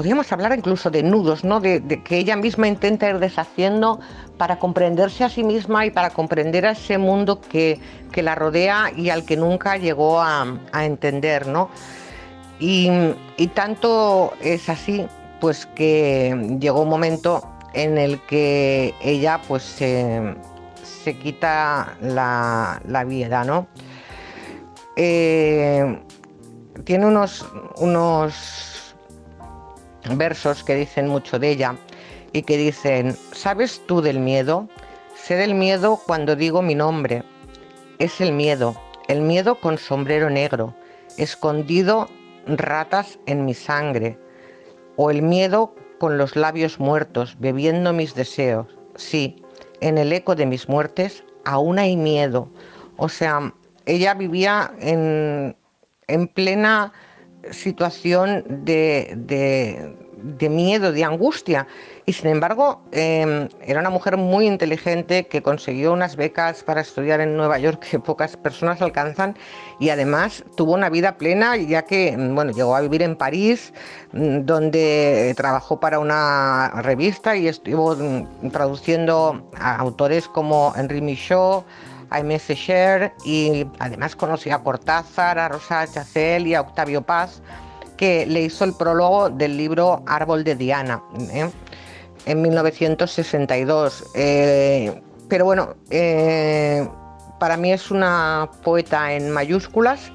podríamos 0.00 0.32
hablar 0.32 0.56
incluso 0.56 0.90
de 0.90 1.02
nudos, 1.02 1.44
¿no? 1.44 1.60
De, 1.60 1.82
que 2.02 2.16
ella 2.16 2.34
misma 2.34 2.66
intenta 2.66 3.10
ir 3.10 3.18
deshaciendo 3.18 4.00
para 4.38 4.58
comprenderse 4.58 5.24
a 5.24 5.28
sí 5.28 5.44
misma 5.44 5.84
y 5.84 5.90
para 5.90 6.08
comprender 6.08 6.64
a 6.64 6.70
ese 6.70 6.96
mundo 6.96 7.42
que, 7.42 7.78
la 8.14 8.34
rodea 8.34 8.90
y 8.96 9.10
al 9.10 9.26
que 9.26 9.36
nunca 9.36 9.76
llegó 9.76 10.22
a, 10.22 10.46
entender, 10.72 11.46
¿no? 11.48 11.68
Y, 12.58 12.88
tanto 13.52 14.32
es 14.40 14.70
así, 14.70 15.04
pues 15.38 15.66
que 15.66 16.56
llegó 16.58 16.80
un 16.80 16.88
momento 16.88 17.46
en 17.74 17.98
el 17.98 18.22
que 18.22 18.94
ella 19.02 19.38
pues 19.46 19.62
se, 19.64 20.34
quita 21.22 21.98
la, 22.00 23.04
vida, 23.06 23.44
¿no? 23.44 23.66
Eh, 24.96 26.00
tiene 26.84 27.04
unos, 27.04 27.44
unos 27.76 28.69
versos 30.16 30.64
que 30.64 30.74
dicen 30.74 31.08
mucho 31.08 31.38
de 31.38 31.50
ella 31.50 31.76
y 32.32 32.42
que 32.42 32.56
dicen, 32.56 33.16
¿sabes 33.32 33.82
tú 33.86 34.00
del 34.00 34.20
miedo? 34.20 34.68
Sé 35.14 35.34
del 35.36 35.54
miedo 35.54 36.00
cuando 36.06 36.36
digo 36.36 36.62
mi 36.62 36.74
nombre. 36.74 37.22
Es 37.98 38.20
el 38.20 38.32
miedo, 38.32 38.74
el 39.08 39.20
miedo 39.20 39.56
con 39.56 39.76
sombrero 39.76 40.30
negro, 40.30 40.74
escondido 41.18 42.08
ratas 42.46 43.18
en 43.26 43.44
mi 43.44 43.54
sangre, 43.54 44.18
o 44.96 45.10
el 45.10 45.22
miedo 45.22 45.74
con 45.98 46.16
los 46.16 46.36
labios 46.36 46.80
muertos, 46.80 47.36
bebiendo 47.38 47.92
mis 47.92 48.14
deseos. 48.14 48.66
Sí, 48.96 49.36
en 49.80 49.98
el 49.98 50.12
eco 50.12 50.34
de 50.34 50.46
mis 50.46 50.68
muertes 50.68 51.24
aún 51.44 51.78
hay 51.78 51.96
miedo. 51.96 52.48
O 52.96 53.08
sea, 53.08 53.52
ella 53.86 54.14
vivía 54.14 54.72
en, 54.80 55.56
en 56.06 56.28
plena 56.28 56.92
situación 57.50 58.44
de, 58.48 59.14
de, 59.16 60.48
miedo, 60.48 60.92
de 60.92 61.04
angustia. 61.04 61.66
Y 62.06 62.12
sin 62.12 62.28
embargo, 62.28 62.82
em, 62.92 63.48
era 63.62 63.80
una 63.80 63.90
mujer 63.90 64.16
muy 64.16 64.46
inteligente 64.46 65.26
que 65.26 65.42
consiguió 65.42 65.92
unas 65.92 66.16
becas 66.16 66.62
para 66.62 66.80
estudiar 66.80 67.20
en 67.20 67.36
Nueva 67.36 67.58
York 67.58 67.86
que 67.90 67.98
pocas 67.98 68.36
personas 68.36 68.82
alcanzan 68.82 69.36
y 69.78 69.90
además 69.90 70.44
tuvo 70.56 70.72
una 70.72 70.88
vida 70.88 71.16
plena 71.16 71.56
ya 71.56 71.82
que, 71.82 72.16
bueno, 72.16 72.52
llegó 72.52 72.74
a 72.74 72.80
vivir 72.80 73.02
en 73.02 73.16
París, 73.16 73.72
mm, 74.12 74.40
donde 74.44 75.32
trabajó 75.36 75.78
para 75.78 75.98
una 75.98 76.70
revista 76.82 77.36
y 77.36 77.48
estuvo 77.48 77.94
mm, 77.94 78.50
traduciendo 78.50 79.48
a 79.58 79.76
autores 79.76 80.26
como 80.26 80.72
Henri 80.76 81.00
Michaud, 81.00 81.62
Aimé 82.10 82.38
Secher 82.38 83.12
y 83.24 83.66
además 83.78 84.16
conocí 84.16 84.50
a 84.50 84.58
Cortázar, 84.58 85.38
a 85.38 85.48
Rosa 85.48 85.86
Chacel 85.86 86.46
y 86.46 86.54
a 86.54 86.60
Octavio 86.60 87.02
Paz, 87.02 87.40
que 87.96 88.26
le 88.26 88.42
hizo 88.42 88.64
el 88.64 88.74
prólogo 88.74 89.30
del 89.30 89.56
libro 89.56 90.02
Árbol 90.06 90.42
de 90.42 90.56
Diana 90.56 91.02
¿eh? 91.32 91.48
en 92.26 92.42
1962. 92.42 94.04
Eh, 94.14 95.00
pero 95.28 95.44
bueno, 95.44 95.76
eh, 95.90 96.88
para 97.38 97.56
mí 97.56 97.72
es 97.72 97.90
una 97.90 98.50
poeta 98.64 99.12
en 99.12 99.30
mayúsculas 99.30 100.12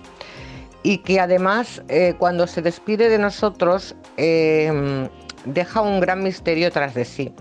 y 0.83 0.97
que 0.99 1.19
además 1.19 1.81
cuando 2.19 2.45
se 2.45 2.61
despide 2.61 3.09
de 3.09 3.17
nosotros 3.17 3.95
deja 4.17 5.81
un 5.81 5.99
gran 5.99 6.21
misterio 6.21 6.71
tras 6.71 6.93
de 6.93 7.05
sí. 7.05 7.33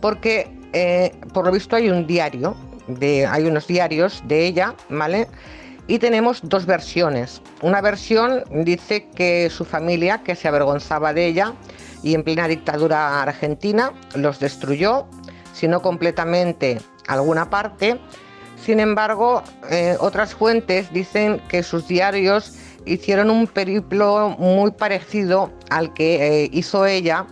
Porque 0.00 0.50
por 1.32 1.46
lo 1.46 1.52
visto 1.52 1.76
hay 1.76 1.88
un 1.88 2.06
diario 2.06 2.56
hay 3.28 3.44
unos 3.44 3.66
diarios 3.66 4.22
de 4.26 4.46
ella, 4.46 4.74
¿vale? 4.88 5.28
Y 5.88 5.98
tenemos 5.98 6.40
dos 6.42 6.66
versiones. 6.66 7.40
Una 7.62 7.80
versión 7.80 8.42
dice 8.64 9.08
que 9.14 9.48
su 9.50 9.64
familia, 9.64 10.22
que 10.22 10.34
se 10.34 10.48
avergonzaba 10.48 11.12
de 11.12 11.26
ella 11.26 11.54
y 12.02 12.14
en 12.14 12.24
plena 12.24 12.48
dictadura 12.48 13.22
argentina, 13.22 13.92
los 14.14 14.40
destruyó, 14.40 15.06
si 15.52 15.68
no 15.68 15.80
completamente 15.82 16.78
alguna 17.06 17.48
parte. 17.50 17.98
Sin 18.64 18.80
embargo, 18.80 19.42
eh, 19.70 19.96
otras 20.00 20.34
fuentes 20.34 20.92
dicen 20.92 21.40
que 21.48 21.62
sus 21.62 21.86
diarios 21.86 22.54
hicieron 22.84 23.30
un 23.30 23.46
periplo 23.46 24.30
muy 24.38 24.72
parecido 24.72 25.52
al 25.70 25.92
que 25.94 26.44
eh, 26.44 26.50
hizo 26.52 26.86
ella 26.86 27.26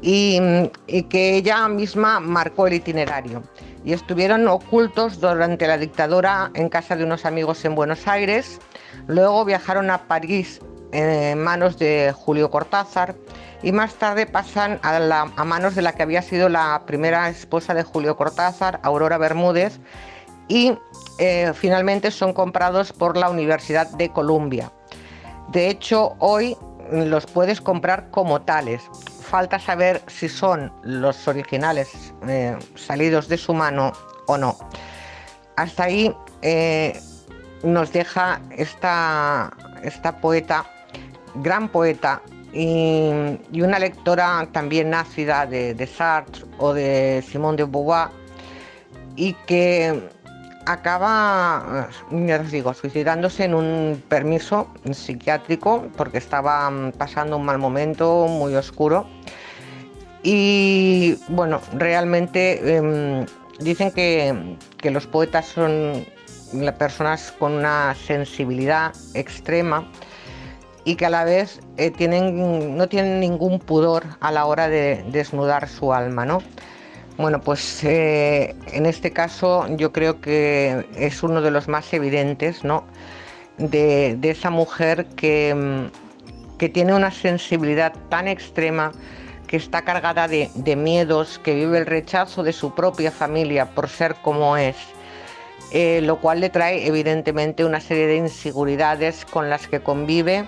y 0.00 0.70
que 1.10 1.36
ella 1.36 1.66
misma 1.68 2.20
marcó 2.20 2.66
el 2.66 2.74
itinerario 2.74 3.42
y 3.84 3.92
estuvieron 3.92 4.46
ocultos 4.48 5.20
durante 5.20 5.66
la 5.66 5.78
dictadura 5.78 6.50
en 6.54 6.68
casa 6.68 6.96
de 6.96 7.04
unos 7.04 7.24
amigos 7.24 7.64
en 7.64 7.74
Buenos 7.74 8.06
Aires. 8.06 8.60
Luego 9.06 9.44
viajaron 9.44 9.90
a 9.90 10.06
París 10.06 10.60
en 10.92 11.42
manos 11.42 11.78
de 11.78 12.12
Julio 12.14 12.50
Cortázar 12.50 13.14
y 13.62 13.72
más 13.72 13.94
tarde 13.94 14.26
pasan 14.26 14.78
a, 14.82 15.44
manos 15.44 15.74
de 15.74 15.82
la 15.82 15.92
que 15.92 16.02
había 16.02 16.22
sido 16.22 16.48
la 16.48 16.82
primera 16.86 17.28
esposa 17.28 17.74
de 17.74 17.82
Julio 17.82 18.16
Cortázar, 18.16 18.80
Aurora 18.82 19.18
Bermúdez, 19.18 19.80
y 20.48 20.76
eh, 21.18 21.52
finalmente 21.54 22.10
son 22.10 22.32
comprados 22.32 22.92
por 22.92 23.16
la 23.16 23.28
Universidad 23.28 23.88
de 23.92 24.10
Columbia. 24.10 24.70
De 25.48 25.68
hecho, 25.68 26.14
hoy 26.18 26.56
los 26.90 27.26
puedes 27.26 27.60
comprar 27.60 28.10
como 28.10 28.42
tales 28.42 28.82
falta 29.28 29.58
saber 29.58 30.02
si 30.06 30.28
son 30.28 30.72
los 30.82 31.28
originales 31.28 32.14
eh, 32.26 32.56
salidos 32.74 33.28
de 33.28 33.36
su 33.36 33.52
mano 33.52 33.92
o 34.26 34.38
no. 34.38 34.58
Hasta 35.56 35.84
ahí 35.84 36.14
eh, 36.42 36.98
nos 37.62 37.92
deja 37.92 38.40
esta, 38.56 39.52
esta 39.82 40.20
poeta, 40.20 40.64
gran 41.36 41.68
poeta 41.68 42.22
y, 42.52 43.10
una 43.60 43.78
lectora 43.78 44.48
también 44.52 44.90
nacida 44.90 45.46
de, 45.46 45.86
Sartre 45.86 46.44
o 46.58 46.72
de 46.72 47.22
Simone 47.28 47.58
de 47.58 47.64
Beauvoir 47.64 48.08
y 49.16 49.34
que 49.46 50.08
acaba, 50.68 51.88
ya 52.10 52.40
os 52.40 52.50
digo, 52.50 52.74
suicidándose 52.74 53.44
en 53.44 53.54
un 53.54 54.02
permiso 54.08 54.68
psiquiátrico 54.90 55.86
porque 55.96 56.18
estaba 56.18 56.70
mm, 56.70 56.92
pasando 56.92 57.36
un 57.36 57.44
mal 57.44 57.58
momento 57.58 58.26
muy 58.28 58.54
oscuro. 58.54 59.06
Y 60.22 61.16
bueno, 61.28 61.60
realmente 61.74 62.76
em, 62.76 63.26
dicen 63.60 63.90
que, 63.92 64.56
los 64.90 65.06
poetas 65.06 65.46
son 65.46 66.04
personas 66.78 67.32
con 67.38 67.52
una 67.52 67.94
sensibilidad 67.94 68.94
extrema 69.14 69.86
y 70.84 70.96
que 70.96 71.06
a 71.06 71.10
la 71.10 71.24
vez 71.24 71.60
eh, 71.76 71.90
tienen, 71.90 72.76
no 72.76 72.88
tienen 72.88 73.20
ningún 73.20 73.58
pudor 73.58 74.04
a 74.20 74.32
la 74.32 74.46
hora 74.46 74.68
de 74.68 75.04
desnudar 75.10 75.68
su 75.68 75.92
alma, 75.92 76.24
¿no? 76.24 76.42
Bueno, 77.18 77.40
pues 77.40 77.82
eh, 77.82 78.54
en 78.72 78.86
este 78.86 79.10
caso 79.10 79.66
yo 79.76 79.92
creo 79.92 80.20
que 80.20 80.86
es 80.96 81.22
uno 81.24 81.42
de 81.42 81.50
los 81.50 81.66
más 81.66 81.92
evidentes, 81.92 82.62
¿no? 82.62 82.84
De, 83.58 84.16
esa 84.22 84.50
mujer 84.50 85.04
que, 85.16 85.90
que, 86.58 86.68
tiene 86.68 86.94
una 86.94 87.10
sensibilidad 87.10 87.92
tan 88.08 88.28
extrema, 88.28 88.92
que 89.48 89.56
está 89.56 89.82
cargada 89.82 90.28
de, 90.28 90.76
miedos, 90.76 91.40
que 91.40 91.54
vive 91.54 91.78
el 91.78 91.86
rechazo 91.86 92.44
de 92.44 92.52
su 92.52 92.74
propia 92.74 93.10
familia 93.10 93.66
por 93.74 93.88
ser 93.88 94.14
como 94.22 94.56
es, 94.56 94.76
eh, 95.72 96.00
lo 96.02 96.20
cual 96.20 96.40
le 96.40 96.50
trae 96.50 96.86
evidentemente 96.86 97.64
una 97.64 97.80
serie 97.80 98.06
de 98.06 98.16
inseguridades 98.16 99.24
con 99.24 99.50
las 99.50 99.66
que 99.66 99.80
convive 99.80 100.46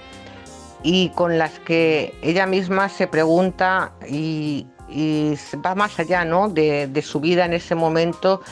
y 0.84 1.09
con 1.11 1.38
las 1.38 1.59
que 1.59 2.14
ella 2.22 2.46
misma 2.46 2.88
se 2.88 3.09
pregunta 3.09 3.92
y, 4.09 4.66
y 4.90 5.34
va 5.64 5.74
más 5.74 5.98
allá 5.98 6.24
¿no? 6.24 6.48
de, 6.48 7.03
su 7.03 7.20
vida 7.20 7.44
en 7.44 7.55
ese 7.55 7.74
momento 7.74 8.42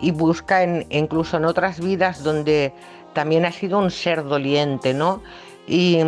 y 0.00 0.10
busca 0.10 0.64
incluso 0.90 1.36
en 1.36 1.44
otras 1.44 1.80
vidas 1.80 2.22
donde 2.22 2.72
también 3.12 3.44
ha 3.44 3.52
sido 3.52 3.78
un 3.78 3.90
ser 3.90 4.24
doliente, 4.24 4.94
¿no? 4.94 5.22
Y, 5.66 6.00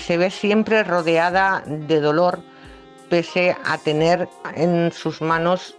se 0.00 0.16
ve 0.16 0.30
siempre 0.30 0.84
rodeada 0.84 1.62
de 1.66 2.00
dolor, 2.00 2.42
pese 3.12 3.54
a 3.66 3.76
tener 3.76 4.26
en 4.56 4.90
sus 4.90 5.20
manos 5.20 5.76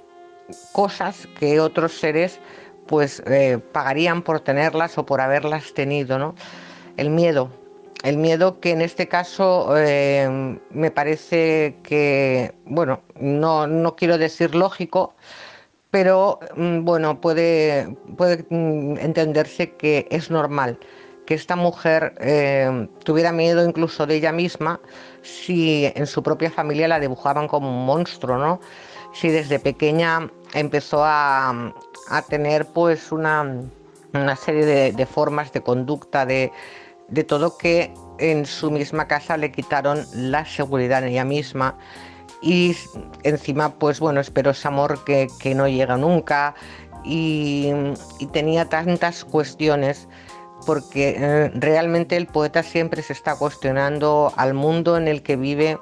cosas 0.72 1.28
que 1.40 1.60
otros 1.60 1.94
seres 1.94 2.40
pues 2.86 3.24
eh, 3.26 3.58
pagarían 3.72 4.22
por 4.22 4.42
tenerlas 4.42 5.00
o 5.00 5.06
por 5.08 5.20
haberlas 5.20 5.74
tenido, 5.74 6.20
¿no? 6.20 6.36
El 6.96 7.10
miedo, 7.10 7.50
el 8.04 8.18
miedo 8.18 8.60
que 8.60 8.70
en 8.70 8.84
este 8.84 9.08
caso 9.08 9.74
eh, 9.76 10.60
me 10.70 10.92
parece 10.92 11.76
que, 11.82 12.54
bueno, 12.66 13.02
no, 13.20 13.66
no 13.66 13.96
quiero 13.96 14.20
decir 14.20 14.54
lógico, 14.54 15.16
pero 15.90 16.40
mm, 16.56 16.86
bueno, 16.86 17.20
puede, 17.20 17.98
puede 18.16 18.46
mm, 18.48 18.98
entenderse 19.00 19.72
que 19.72 20.08
es 20.12 20.30
normal 20.30 20.78
que 21.34 21.40
esta 21.40 21.56
mujer 21.56 22.14
eh, 22.20 22.88
tuviera 23.04 23.32
miedo 23.32 23.66
incluso 23.66 24.06
de 24.06 24.18
ella 24.18 24.32
misma 24.32 24.80
si 25.24 25.92
en 25.96 26.06
su 26.06 26.22
propia 26.22 26.52
familia 26.52 26.88
la 26.88 27.00
dibujaban 27.00 27.48
como 27.48 27.70
un 27.70 27.88
monstruo, 27.88 28.38
¿no? 28.38 28.60
Si 29.14 29.30
desde 29.30 29.58
pequeña 29.58 30.30
empezó 30.54 31.04
a, 31.04 31.74
tener 32.30 32.68
pues 32.68 33.12
una, 33.12 33.66
serie 34.38 34.94
de, 34.94 35.06
formas 35.08 35.52
de 35.54 35.62
conducta, 35.62 36.28
de, 36.28 36.52
todo 37.28 37.58
que 37.58 37.92
en 38.20 38.46
su 38.46 38.70
misma 38.70 39.08
casa 39.08 39.36
le 39.36 39.52
quitaron 39.52 40.06
la 40.14 40.46
seguridad 40.46 41.02
en 41.02 41.10
ella 41.10 41.26
misma 41.26 41.78
y 42.44 42.76
encima 43.24 43.74
pues 43.80 44.00
bueno 44.00 44.20
espero 44.20 44.52
ese 44.52 44.68
amor 44.68 45.04
que, 45.04 45.28
no 45.56 45.68
llega 45.68 45.98
nunca 45.98 46.54
y 47.04 47.72
tenía 48.32 48.70
tantas 48.70 49.26
cuestiones 49.26 50.08
porque 50.66 51.16
eh, 51.18 51.52
realmente 51.56 52.16
el 52.16 52.28
poeta 52.28 52.64
siempre 52.64 53.02
se 53.02 53.14
está 53.14 53.36
cuestionando 53.36 54.34
al 54.38 54.54
mundo 54.54 54.98
en 54.98 55.08
el 55.08 55.22
que 55.22 55.36
vive 55.36 55.78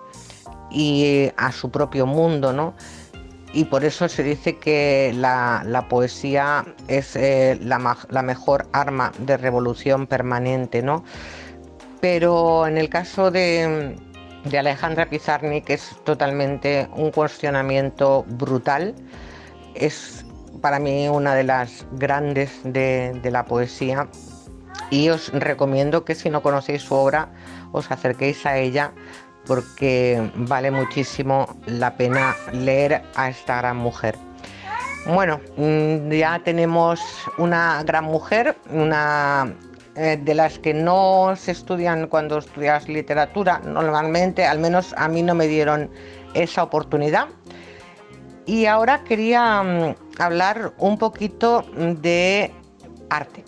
y 0.72 1.32
a 1.38 1.52
su 1.52 1.70
propio 1.70 2.06
mundo, 2.06 2.54
¿no? 2.54 2.74
Y 3.54 3.66
por 3.66 3.84
eso 3.84 4.08
se 4.08 4.24
dice 4.24 4.58
que 4.58 5.12
la, 5.14 5.86
poesía 5.90 6.66
es 6.88 7.16
eh, 7.18 7.58
la, 7.62 8.22
mejor 8.24 8.68
arma 8.72 9.12
de 9.20 9.36
revolución 9.36 10.08
permanente, 10.08 10.82
¿no? 10.82 11.04
Pero 12.00 12.66
en 12.66 12.78
el 12.78 12.90
caso 12.90 13.30
de, 13.30 13.98
Alejandra 14.58 15.10
Pizarnik 15.10 15.70
es 15.70 15.96
totalmente 16.06 16.88
un 16.96 17.12
cuestionamiento 17.12 18.24
brutal. 18.30 18.96
Es 19.76 20.26
para 20.62 20.80
mí 20.80 21.10
una 21.10 21.36
de 21.36 21.44
las 21.44 21.86
grandes 21.92 22.52
de 22.64 23.30
la 23.32 23.44
poesía 23.44 24.08
y 24.92 25.10
os 25.10 25.32
recomiendo 25.34 26.06
que 26.06 26.14
si 26.14 26.30
no 26.30 26.44
conocéis 26.44 26.84
su 26.84 26.94
obra 26.94 27.30
os 27.72 27.89
acerquéis 27.89 28.46
a 28.46 28.58
ella 28.58 28.92
porque 29.46 30.32
vale 30.36 30.70
muchísimo 30.70 31.48
la 31.66 31.96
pena 31.98 32.36
leer 32.54 33.02
a 33.16 33.30
esta 33.30 33.58
gran 33.58 33.78
mujer. 33.78 34.16
Bueno, 35.08 35.42
mm, 35.58 36.12
ya 36.12 36.39
tenemos 36.44 37.02
una 37.39 37.82
gran 37.84 38.04
mujer, 38.04 38.56
una 38.70 39.52
eh, 39.96 40.20
de 40.22 40.36
las 40.36 40.60
que 40.60 40.76
no 40.76 41.34
se 41.36 41.52
estudian 41.52 42.08
cuando 42.08 42.38
estudias 42.38 42.88
literatura, 42.88 43.60
normalmente, 43.60 44.46
al 44.46 44.60
menos 44.60 44.94
a 44.96 45.08
mí 45.08 45.24
no 45.24 45.34
me 45.34 45.48
dieron 45.48 45.89
esa 46.36 46.64
oportunidad. 46.64 47.30
Y 48.46 48.68
ahora 48.68 49.04
quería 49.04 49.64
mm, 49.64 49.96
hablar 50.20 50.74
un 50.78 51.00
poquito 51.00 51.66
de 51.76 52.54
arte, 53.10 53.44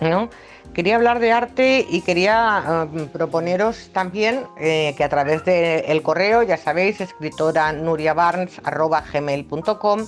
¿no? 0.00 0.30
Quería 0.76 0.94
hablar 0.96 1.18
de 1.20 1.32
arte 1.32 1.86
y 1.88 2.02
quería 2.02 2.88
um, 2.92 3.08
proponeros 3.08 3.88
también 3.94 4.46
eh, 4.58 4.92
que 4.98 5.04
a 5.04 5.08
través 5.08 5.42
del 5.42 6.02
correo, 6.02 6.42
ya 6.42 6.58
sabéis, 6.58 7.00
escritora 7.00 7.72
nuriabarnes.gmail.com, 7.72 10.06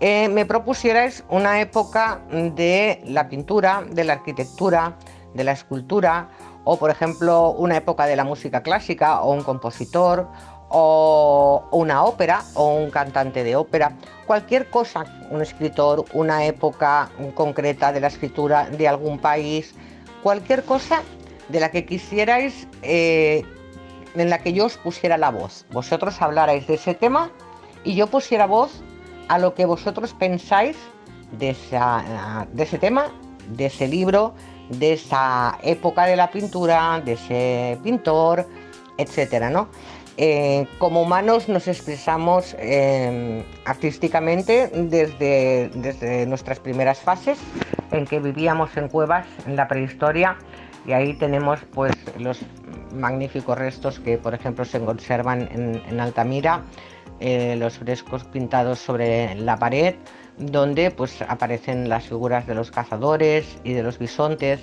eh, 0.00 0.30
me 0.30 0.46
propusierais 0.46 1.22
una 1.28 1.60
época 1.60 2.22
de 2.30 3.02
la 3.04 3.28
pintura, 3.28 3.84
de 3.90 4.04
la 4.04 4.14
arquitectura, 4.14 4.96
de 5.34 5.44
la 5.44 5.52
escultura, 5.52 6.30
o 6.64 6.78
por 6.78 6.88
ejemplo 6.88 7.50
una 7.50 7.76
época 7.76 8.06
de 8.06 8.16
la 8.16 8.24
música 8.24 8.62
clásica, 8.62 9.20
o 9.20 9.34
un 9.34 9.42
compositor, 9.42 10.30
o 10.76 11.68
una 11.70 12.02
ópera 12.02 12.42
o 12.54 12.74
un 12.74 12.90
cantante 12.90 13.44
de 13.44 13.54
ópera, 13.54 13.92
cualquier 14.26 14.68
cosa, 14.70 15.04
un 15.30 15.40
escritor, 15.40 16.04
una 16.12 16.44
época 16.46 17.10
concreta 17.34 17.92
de 17.92 18.00
la 18.00 18.08
escritura 18.08 18.68
de 18.68 18.88
algún 18.88 19.20
país, 19.20 19.72
cualquier 20.24 20.64
cosa 20.64 21.02
de 21.48 21.60
la 21.60 21.70
que 21.70 21.86
quisierais, 21.86 22.66
eh, 22.82 23.44
en 24.16 24.30
la 24.30 24.38
que 24.38 24.52
yo 24.52 24.64
os 24.64 24.76
pusiera 24.76 25.16
la 25.16 25.30
voz. 25.30 25.64
Vosotros 25.70 26.20
hablarais 26.20 26.66
de 26.66 26.74
ese 26.74 26.94
tema 26.94 27.30
y 27.84 27.94
yo 27.94 28.08
pusiera 28.08 28.46
voz 28.46 28.82
a 29.28 29.38
lo 29.38 29.54
que 29.54 29.66
vosotros 29.66 30.12
pensáis 30.12 30.76
de, 31.38 31.54
de 32.52 32.62
ese 32.64 32.78
tema, 32.78 33.12
de 33.48 33.66
ese 33.66 33.86
libro, 33.86 34.34
de 34.70 34.94
esa 34.94 35.56
época 35.62 36.06
de 36.06 36.16
la 36.16 36.32
pintura, 36.32 37.00
de 37.04 37.12
ese 37.12 37.78
pintor, 37.84 38.48
etcétera, 38.98 39.50
¿no? 39.50 39.68
Eh, 40.16 40.66
como 40.78 41.02
humanos 41.02 41.48
nos 41.48 41.66
expresamos 41.66 42.54
eh, 42.60 43.44
artísticamente 43.64 44.68
desde, 44.68 45.70
desde, 45.74 46.24
nuestras 46.26 46.60
primeras 46.60 47.00
fases, 47.00 47.38
en 47.90 48.06
que 48.06 48.20
vivíamos 48.20 48.76
en 48.76 48.88
cuevas 48.88 49.26
en 49.46 49.56
la 49.56 49.66
prehistoria 49.66 50.36
y 50.86 50.92
ahí 50.92 51.14
tenemos 51.14 51.60
pues 51.72 51.92
los 52.18 52.40
magníficos 52.94 53.58
restos 53.58 53.98
que 53.98 54.18
por 54.18 54.34
ejemplo 54.34 54.64
se 54.64 54.80
conservan 54.80 55.48
en, 55.52 56.00
Altamira, 56.00 56.62
eh, 57.20 57.56
los 57.58 57.78
frescos 57.78 58.24
pintados 58.24 58.78
sobre 58.78 59.34
la 59.34 59.56
pared, 59.56 59.94
donde 60.38 60.90
pues 60.90 61.22
aparecen 61.22 61.88
las 61.88 62.04
figuras 62.06 62.46
de 62.46 62.54
los 62.54 62.70
cazadores 62.70 63.58
y 63.64 63.72
de 63.72 63.82
los 63.82 63.98
bisontes. 63.98 64.60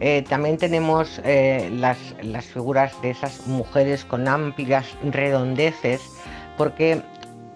Eh, 0.00 0.24
también 0.26 0.56
tenemos 0.56 1.20
eh, 1.24 1.70
las, 1.74 1.98
figuras 2.46 3.00
de 3.02 3.10
esas 3.10 3.46
mujeres 3.46 4.06
con 4.06 4.26
amplias 4.28 4.86
redondeces, 5.04 6.00
porque 6.56 7.02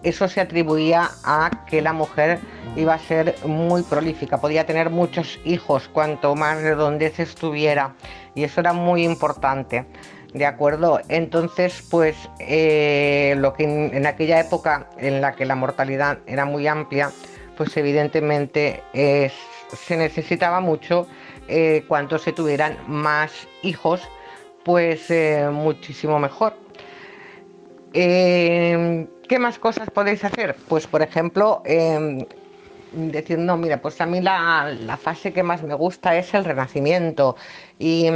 eso 0.02 0.28
se 0.28 0.42
atribuía 0.42 1.08
a 1.24 1.64
que 1.66 1.80
la 1.80 1.94
mujer 1.94 2.38
iba 2.76 2.92
a 2.92 2.98
ser 2.98 3.34
muy 3.46 3.82
prolífica, 3.82 4.42
podía 4.42 4.66
tener 4.66 4.90
muchos 4.90 5.40
hijos 5.46 5.88
cuanto 5.88 6.34
más 6.34 6.60
redondeces 6.60 7.34
tuviera, 7.34 7.94
y 8.34 8.44
eso 8.44 8.60
era 8.60 8.74
muy 8.74 9.04
importante. 9.04 9.86
¿De 10.34 10.46
acuerdo? 10.46 11.00
Entonces, 11.08 11.84
pues 11.88 12.16
eh, 12.40 13.36
lo 13.38 13.52
que 13.54 13.62
en 13.62 14.04
aquella 14.04 14.40
época 14.40 14.90
en 14.98 15.20
la 15.20 15.36
que 15.36 15.44
la 15.44 15.54
mortalidad 15.54 16.18
era 16.26 16.44
muy 16.44 16.66
amplia, 16.66 17.12
pues 17.56 17.76
evidentemente 17.76 18.82
se 18.92 19.96
necesitaba 19.96 20.58
mucho 20.58 21.06
eh, 21.48 21.84
cuanto 21.86 22.18
se 22.18 22.32
tuvieran 22.32 22.78
más 22.86 23.46
hijos, 23.62 24.00
pues 24.64 25.10
eh, 25.10 25.48
muchísimo 25.52 26.18
mejor. 26.18 26.54
Eh, 27.92 29.06
¿Qué 29.28 29.38
más 29.38 29.58
cosas 29.58 29.90
podéis 29.90 30.24
hacer? 30.24 30.56
Pues 30.68 30.86
por 30.86 31.02
ejemplo, 31.02 31.62
em, 31.66 32.24
decir, 32.92 33.38
no, 33.38 33.56
mira, 33.56 33.80
pues 33.82 34.00
a 34.00 34.06
mí 34.06 34.20
la, 34.20 34.98
fase 35.00 35.32
que 35.32 35.42
más 35.42 35.62
me 35.62 35.74
gusta 35.74 36.16
es 36.16 36.32
el 36.34 36.44
Renacimiento 36.44 37.36
y, 37.78 38.10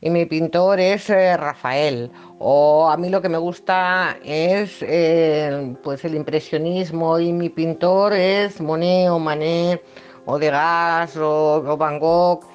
mi 0.00 0.24
pintor 0.26 0.80
es 0.80 1.08
Rafael 1.08 2.10
o 2.38 2.90
a 2.90 2.96
mí 2.96 3.10
lo 3.10 3.20
que 3.20 3.28
me 3.28 3.38
gusta 3.38 4.16
es 4.24 4.84
pues 5.82 6.04
el 6.04 6.14
impresionismo 6.14 7.18
y 7.18 7.32
mi 7.32 7.48
pintor 7.50 8.14
es 8.14 8.60
Monet 8.60 9.10
o 9.10 9.18
Manet 9.18 9.82
o 10.26 10.38
Degas 10.38 11.16
o, 11.16 11.56
o 11.56 11.76
Van 11.76 11.98
Gogh 11.98 12.49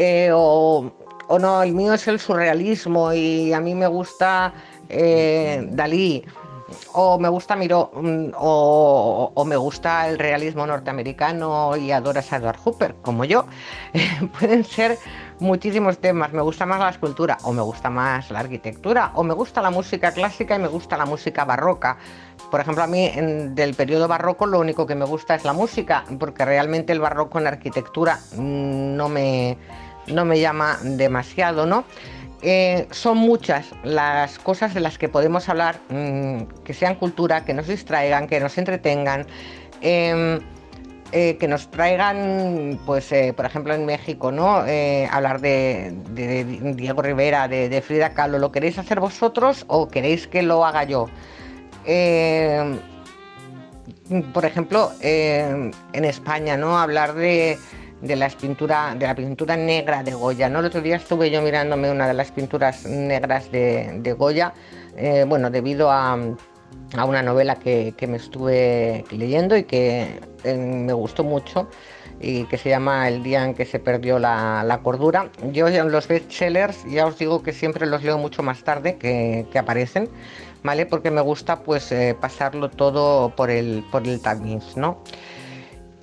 eh, 0.00 0.30
o, 0.32 0.92
no, 1.40 1.62
el 1.62 1.74
mío 1.74 1.92
es 1.92 2.06
el 2.06 2.20
surrealismo 2.20 3.12
y 3.12 3.52
a 3.52 3.60
mí 3.60 3.74
me 3.74 3.88
gusta 3.88 4.54
eh, 4.88 5.66
Dalí 5.72 6.24
o 6.92 7.18
me 7.18 7.28
gusta 7.28 7.56
Miro 7.56 7.90
mm, 7.94 8.32
o, 8.36 9.44
me 9.46 9.56
gusta 9.56 10.08
el 10.08 10.18
realismo 10.18 10.66
norteamericano 10.66 11.76
y 11.76 11.90
adoras 11.90 12.32
a 12.32 12.36
Edward 12.36 12.58
Hooper, 12.58 12.94
como 13.02 13.24
yo. 13.24 13.46
Pueden 14.38 14.64
ser 14.64 14.98
muchísimos 15.40 15.98
temas. 15.98 16.32
Me 16.32 16.42
gusta 16.42 16.66
más 16.66 16.78
la 16.80 16.90
escultura, 16.90 17.38
o 17.42 17.52
me 17.52 17.62
gusta 17.62 17.88
más 17.90 18.30
la 18.30 18.40
arquitectura, 18.40 19.12
o 19.14 19.22
me 19.22 19.34
gusta 19.34 19.62
la 19.62 19.70
música 19.70 20.12
clásica 20.12 20.56
y 20.56 20.58
me 20.58 20.68
gusta 20.68 20.96
la 20.96 21.06
música 21.06 21.44
barroca. 21.44 21.98
Por 22.50 22.60
ejemplo, 22.60 22.82
a 22.82 22.86
mí 22.86 23.10
del 23.50 23.74
periodo 23.74 24.08
barroco 24.08 24.46
lo 24.46 24.60
único 24.60 24.86
que 24.86 24.94
me 24.94 25.04
gusta 25.04 25.34
es 25.34 25.44
la 25.44 25.52
música, 25.52 26.04
porque 26.18 26.44
realmente 26.44 26.92
el 26.92 27.00
barroco 27.00 27.38
en 27.38 27.46
arquitectura 27.46 28.18
mm, 28.36 28.96
no 28.96 29.08
me, 29.08 29.58
no 30.12 30.24
me 30.24 30.40
llama 30.40 30.78
demasiado, 30.82 31.66
¿no? 31.66 31.84
Eh, 32.40 32.86
son 32.92 33.18
muchas 33.18 33.66
las 33.82 34.38
cosas 34.38 34.72
de 34.72 34.80
las 34.80 34.96
que 34.96 35.08
podemos 35.08 35.48
hablar, 35.48 35.80
mm, 35.88 36.42
que 36.64 36.72
sean 36.72 36.94
cultura, 36.94 37.44
que 37.44 37.52
nos 37.52 37.66
distraigan, 37.66 38.28
que 38.28 38.38
nos 38.38 38.56
entretengan, 38.58 39.26
em, 39.80 40.38
eh, 41.10 41.36
que 41.38 41.48
nos 41.48 41.68
traigan, 41.70 42.78
pues, 42.86 43.10
eh, 43.10 43.32
por 43.34 43.44
ejemplo, 43.44 43.74
en 43.74 43.86
México, 43.86 44.30
¿no? 44.30 44.62
hablar 45.10 45.40
de, 45.40 45.94
Diego 46.76 47.02
Rivera, 47.02 47.48
de, 47.48 47.82
Frida 47.82 48.10
Kahlo. 48.14 48.38
¿Lo 48.38 48.52
queréis 48.52 48.78
hacer 48.78 49.00
vosotros 49.00 49.64
o 49.68 49.88
queréis 49.88 50.28
que 50.28 50.42
lo 50.42 50.64
haga 50.64 50.84
yo? 50.84 51.06
Em, 51.86 52.78
por 54.32 54.44
ejemplo, 54.44 54.92
em, 55.00 55.70
en 55.92 56.04
España, 56.04 56.56
¿no? 56.56 56.78
Hablar 56.78 57.14
de 57.14 57.58
de 58.00 58.16
la 58.16 58.28
pintura, 58.28 58.94
de 58.96 59.06
la 59.06 59.14
pintura 59.14 59.56
negra 59.56 60.02
de 60.02 60.14
Goya. 60.14 60.48
¿no? 60.48 60.60
El 60.60 60.66
otro 60.66 60.80
día 60.80 60.96
estuve 60.96 61.30
yo 61.30 61.42
mirándome 61.42 61.90
una 61.90 62.06
de 62.06 62.14
las 62.14 62.30
pinturas 62.30 62.84
negras 62.84 63.50
de, 63.50 64.14
Goya, 64.18 64.52
eh, 64.96 65.24
bueno, 65.26 65.50
debido 65.50 65.90
a, 65.90 66.14
una 66.14 67.22
novela 67.22 67.56
que, 67.56 67.94
me 68.08 68.16
estuve 68.16 69.04
leyendo 69.10 69.56
y 69.56 69.64
que 69.64 70.20
eh, 70.44 70.56
me 70.56 70.92
gustó 70.92 71.24
mucho 71.24 71.68
y 72.20 72.44
que 72.44 72.58
se 72.58 72.68
llama 72.68 73.08
El 73.08 73.22
día 73.22 73.44
en 73.44 73.54
que 73.54 73.64
se 73.64 73.78
perdió 73.78 74.18
la, 74.18 74.80
cordura. 74.82 75.30
Yo 75.52 75.68
en 75.68 75.92
los 75.92 76.08
bestsellers 76.08 76.84
ya 76.90 77.06
os 77.06 77.18
digo 77.18 77.42
que 77.42 77.52
siempre 77.52 77.86
los 77.86 78.02
leo 78.02 78.18
mucho 78.18 78.42
más 78.42 78.64
tarde 78.64 78.96
que, 78.96 79.46
aparecen, 79.58 80.08
¿vale? 80.62 80.86
Porque 80.86 81.10
me 81.10 81.20
gusta 81.20 81.60
pues 81.60 81.92
eh, 81.92 82.16
pasarlo 82.20 82.70
todo 82.70 83.34
por 83.36 83.50
el, 83.50 83.84
por 83.90 84.06
el 84.06 84.20
tamiz, 84.20 84.76
¿no? 84.76 85.02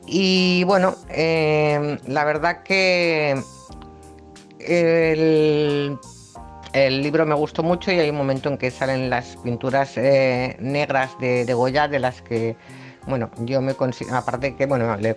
Y 0.05 0.63
bueno, 0.65 0.95
eh, 1.09 1.97
la 2.07 2.23
verdad 2.25 2.63
que 2.63 3.41
el, 4.59 5.97
libro 7.01 7.25
me 7.25 7.35
gustó 7.35 7.63
mucho 7.63 7.91
y 7.91 7.99
hay 7.99 8.09
un 8.09 8.17
momento 8.17 8.49
en 8.49 8.57
que 8.57 8.69
salen 8.71 9.09
las 9.09 9.37
pinturas 9.37 9.97
eh, 9.97 10.57
negras 10.59 11.17
de, 11.19 11.51
Goya, 11.53 11.87
de 11.87 11.99
las 11.99 12.21
que, 12.21 12.55
bueno, 13.07 13.31
yo 13.39 13.61
me 13.61 13.73
considero, 13.73 14.17
aparte 14.17 14.55
que, 14.55 14.67
bueno, 14.67 14.95
le, 14.97 15.15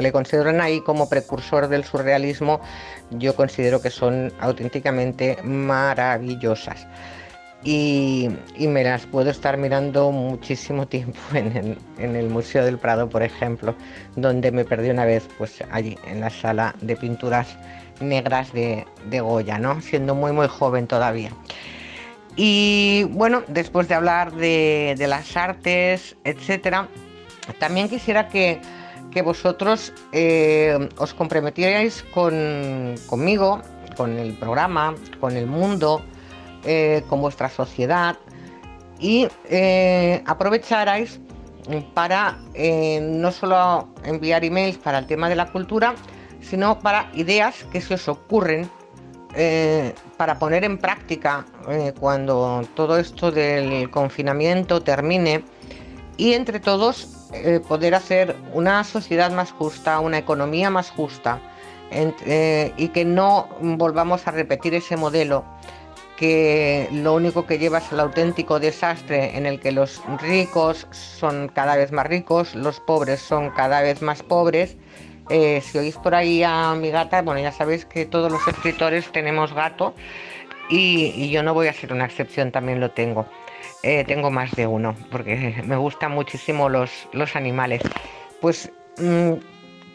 le 0.00 0.12
consideran 0.12 0.60
ahí 0.60 0.80
como 0.80 1.08
precursor 1.08 1.68
del 1.68 1.84
surrealismo, 1.84 2.60
yo 3.10 3.36
considero 3.36 3.82
que 3.82 3.90
son 3.90 4.32
auténticamente 4.40 5.36
maravillosas 5.42 6.86
y, 7.64 8.28
me 8.58 8.82
las 8.82 9.06
puedo 9.06 9.30
estar 9.30 9.56
mirando 9.56 10.10
muchísimo 10.10 10.86
tiempo 10.88 11.18
en 11.34 11.76
el, 11.98 12.28
Museo 12.28 12.64
del 12.64 12.78
Prado, 12.78 13.08
por 13.08 13.22
ejemplo, 13.22 13.74
donde 14.16 14.50
me 14.50 14.64
perdí 14.64 14.90
una 14.90 15.04
vez, 15.04 15.28
pues 15.38 15.62
allí, 15.70 15.96
en 16.06 16.20
la 16.20 16.30
sala 16.30 16.74
de 16.80 16.96
pinturas 16.96 17.56
negras 18.00 18.52
de, 18.52 18.84
Goya, 19.10 19.58
¿no? 19.58 19.80
Siendo 19.80 20.14
muy, 20.14 20.32
muy 20.32 20.48
joven 20.48 20.86
todavía. 20.86 21.30
Y 22.34 23.04
bueno, 23.10 23.42
después 23.48 23.88
de 23.88 23.94
hablar 23.94 24.32
de, 24.32 24.96
las 25.06 25.36
artes, 25.36 26.16
etcétera, 26.24 26.88
también 27.58 27.88
quisiera 27.88 28.28
que, 28.28 28.60
vosotros 29.22 29.92
eh, 30.12 30.88
os 30.96 31.12
comprometierais 31.12 32.02
con, 32.14 32.94
conmigo, 33.06 33.60
con 33.94 34.18
el 34.18 34.32
programa, 34.38 34.94
con 35.20 35.36
el 35.36 35.46
mundo, 35.46 36.02
eh, 36.64 37.02
con 37.08 37.20
vuestra 37.20 37.48
sociedad 37.48 38.16
y 39.00 39.26
eh, 39.50 40.22
aprovecharais 40.26 41.18
para 41.92 42.38
eh, 42.54 43.00
no 43.00 43.32
solo 43.32 43.88
enviar 44.04 44.44
emails 44.44 44.78
para 44.78 44.98
el 44.98 45.06
tema 45.06 45.28
de 45.28 45.34
la 45.34 45.50
cultura, 45.50 45.96
sino 46.40 46.78
para 46.78 47.10
ideas 47.14 47.64
que 47.72 47.80
se 47.80 47.94
os 47.94 48.08
ocurren 48.08 48.70
para 50.18 50.38
poner 50.38 50.62
en 50.62 50.76
práctica 50.76 51.46
cuando 51.98 52.68
todo 52.74 52.98
esto 52.98 53.32
del 53.32 53.90
confinamiento 53.90 54.82
termine 54.82 55.42
y 56.18 56.34
entre 56.34 56.60
todos 56.60 57.30
poder 57.66 57.94
hacer 57.94 58.36
una 58.52 58.84
sociedad 58.84 59.32
más 59.32 59.50
justa, 59.52 60.00
una 60.00 60.18
economía 60.18 60.68
más 60.68 60.90
justa 60.90 61.40
y 62.76 62.88
que 62.88 63.04
no 63.06 63.48
volvamos 63.62 64.28
a 64.28 64.32
repetir 64.32 64.74
ese 64.74 64.98
modelo 64.98 65.46
que 66.22 66.88
lo 66.92 67.14
único 67.14 67.46
que 67.46 67.58
lleva 67.58 67.78
es 67.78 67.90
el 67.90 67.98
auténtico 67.98 68.60
desastre 68.60 69.36
en 69.36 69.44
el 69.44 69.58
que 69.58 69.72
los 69.72 70.00
ricos 70.20 70.86
son 70.92 71.48
cada 71.48 71.74
vez 71.74 71.90
más 71.90 72.06
ricos, 72.06 72.54
los 72.54 72.78
pobres 72.78 73.18
son 73.18 73.50
cada 73.50 73.82
vez 73.82 74.02
más 74.02 74.22
pobres. 74.22 74.76
Eh, 75.30 75.60
si 75.62 75.78
oís 75.78 75.96
por 75.96 76.14
ahí 76.14 76.44
a 76.44 76.76
mi 76.76 76.92
gata, 76.92 77.22
bueno, 77.22 77.40
ya 77.40 77.50
sabéis 77.50 77.86
que 77.86 78.06
todos 78.06 78.30
los 78.30 78.46
escritores 78.46 79.10
tenemos 79.10 79.52
gato 79.52 79.96
y, 80.70 81.28
yo 81.28 81.42
no 81.42 81.54
voy 81.54 81.66
a 81.66 81.72
ser 81.72 81.92
una 81.92 82.04
excepción, 82.04 82.52
también 82.52 82.78
lo 82.78 82.92
tengo. 82.92 83.26
Eh, 83.82 84.04
tengo 84.04 84.30
más 84.30 84.52
de 84.52 84.68
uno 84.68 84.94
porque 85.10 85.60
me 85.66 85.74
gustan 85.74 86.12
muchísimo 86.12 86.68
los, 86.68 87.08
los 87.12 87.34
animales. 87.34 87.82
Pues 88.40 88.70
mm, 88.98 89.32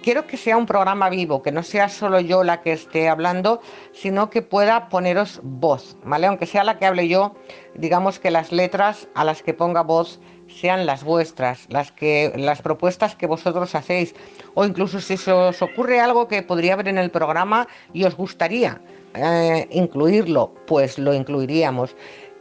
quiero 0.08 0.26
que 0.26 0.38
sea 0.38 0.56
un 0.56 0.66
programa 0.66 1.10
vivo, 1.10 1.42
que 1.42 1.52
no 1.52 1.64
sea 1.64 1.90
solo 1.90 2.22
yo 2.22 2.42
la 2.42 2.62
que 2.62 2.72
esté 2.72 3.10
hablando, 3.10 3.60
sino 3.92 4.30
que 4.30 4.42
pueda 4.42 4.88
poneros 4.88 5.42
voz, 5.44 5.98
¿vale? 6.06 6.28
Aunque 6.28 6.46
sea 6.46 6.64
la 6.64 6.78
que 6.78 6.86
hable 6.86 7.10
yo, 7.10 7.36
digamos 7.76 8.18
que 8.18 8.32
las 8.32 8.54
letras 8.54 9.10
a 9.16 9.26
las 9.26 9.44
que 9.44 9.54
ponga 9.54 9.82
voz 9.82 10.22
sean 10.48 10.86
las 10.86 11.04
vuestras, 11.04 11.66
las 11.68 11.92
que 11.92 12.32
las 12.38 12.62
propuestas 12.62 13.18
que 13.18 13.28
vosotros 13.28 13.76
hacéis 13.76 14.16
o 14.54 14.64
incluso 14.64 15.02
si 15.02 15.18
se 15.18 15.34
os 15.34 15.62
ocurre 15.62 16.00
algo 16.00 16.30
que 16.30 16.42
podría 16.42 16.76
haber 16.76 16.88
en 16.88 17.00
el 17.00 17.12
programa 17.12 17.68
y 17.92 18.06
os 18.06 18.16
gustaría 18.16 18.80
eh, 19.14 19.68
incluirlo, 19.72 20.54
pues 20.68 20.98
lo 20.98 21.14
incluiríamos 21.14 21.98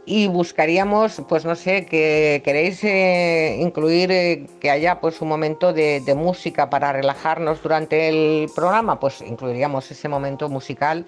y 0.08 0.28
buscaríamos, 0.28 1.20
pues 1.28 1.44
no 1.44 1.56
sé, 1.56 1.84
que 1.84 2.40
queréis 2.44 2.82
eh, 2.84 3.58
incluir 3.60 4.12
eh, 4.12 4.46
que 4.60 4.70
haya 4.70 5.00
pues 5.00 5.20
un 5.20 5.28
momento 5.28 5.72
de, 5.72 6.00
música 6.16 6.70
para 6.70 6.92
relajarnos 6.92 7.60
durante 7.60 8.08
el 8.08 8.48
programa, 8.54 9.00
pues 9.00 9.20
incluiríamos 9.20 9.90
ese 9.90 10.08
momento 10.08 10.48
musical 10.48 11.04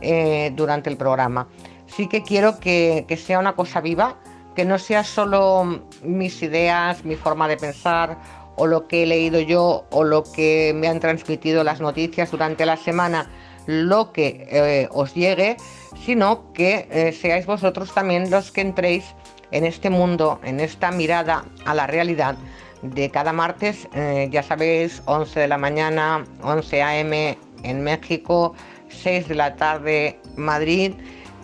eh, 0.00 0.50
durante 0.56 0.90
el 0.90 0.96
programa. 0.96 1.46
Sí 1.86 2.08
que 2.08 2.22
quiero 2.24 2.58
que, 2.58 3.04
que 3.06 3.16
sea 3.16 3.38
una 3.38 3.54
cosa 3.54 3.80
viva, 3.80 4.16
que 4.56 4.64
no 4.64 4.78
sea 4.78 5.04
solo 5.04 5.82
mis 6.02 6.42
ideas, 6.42 7.04
mi 7.04 7.14
forma 7.14 7.46
de 7.46 7.56
pensar 7.56 8.18
o 8.56 8.66
lo 8.66 8.88
que 8.88 9.04
he 9.04 9.06
leído 9.06 9.38
yo 9.38 9.84
o 9.90 10.02
lo 10.02 10.24
que 10.24 10.72
me 10.74 10.88
han 10.88 10.98
transmitido 10.98 11.62
las 11.62 11.80
noticias 11.80 12.32
durante 12.32 12.66
la 12.66 12.76
semana, 12.76 13.30
lo 13.66 14.12
que 14.12 14.88
os 14.90 15.14
llegue, 15.14 15.56
sino 16.04 16.52
que 16.52 16.88
eh, 16.90 17.12
seáis 17.12 17.46
vosotros 17.46 17.92
también 17.92 18.30
los 18.30 18.50
que 18.50 18.62
entréis 18.62 19.04
en 19.50 19.64
este 19.64 19.90
mundo, 19.90 20.40
en 20.44 20.60
esta 20.60 20.90
mirada 20.90 21.44
a 21.64 21.74
la 21.74 21.86
realidad 21.86 22.36
de 22.82 23.10
cada 23.10 23.32
martes, 23.32 23.88
eh, 23.94 24.28
ya 24.30 24.42
sabéis, 24.42 25.02
11 25.04 25.40
de 25.40 25.48
la 25.48 25.58
mañana, 25.58 26.24
11 26.42 26.82
a.m. 26.82 27.38
en 27.62 27.82
México, 27.82 28.54
6 28.88 29.28
de 29.28 29.34
la 29.34 29.56
tarde 29.56 30.18
Madrid 30.36 30.92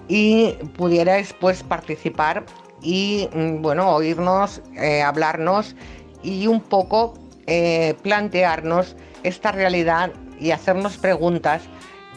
y 0.09 0.53
pudierais 0.77 1.35
pues 1.35 1.63
participar 1.63 2.45
y 2.81 3.29
mm, 3.35 3.61
bueno, 3.61 3.91
oírnos, 3.91 4.63
eh, 4.77 5.03
hablarnos 5.03 5.75
y 6.23 6.47
un 6.47 6.61
poco 6.61 7.15
plantearnos 8.03 8.97
esta 9.23 9.53
realidad 9.53 10.11
y 10.41 10.51
hacernos 10.51 10.99
preguntas 10.99 11.63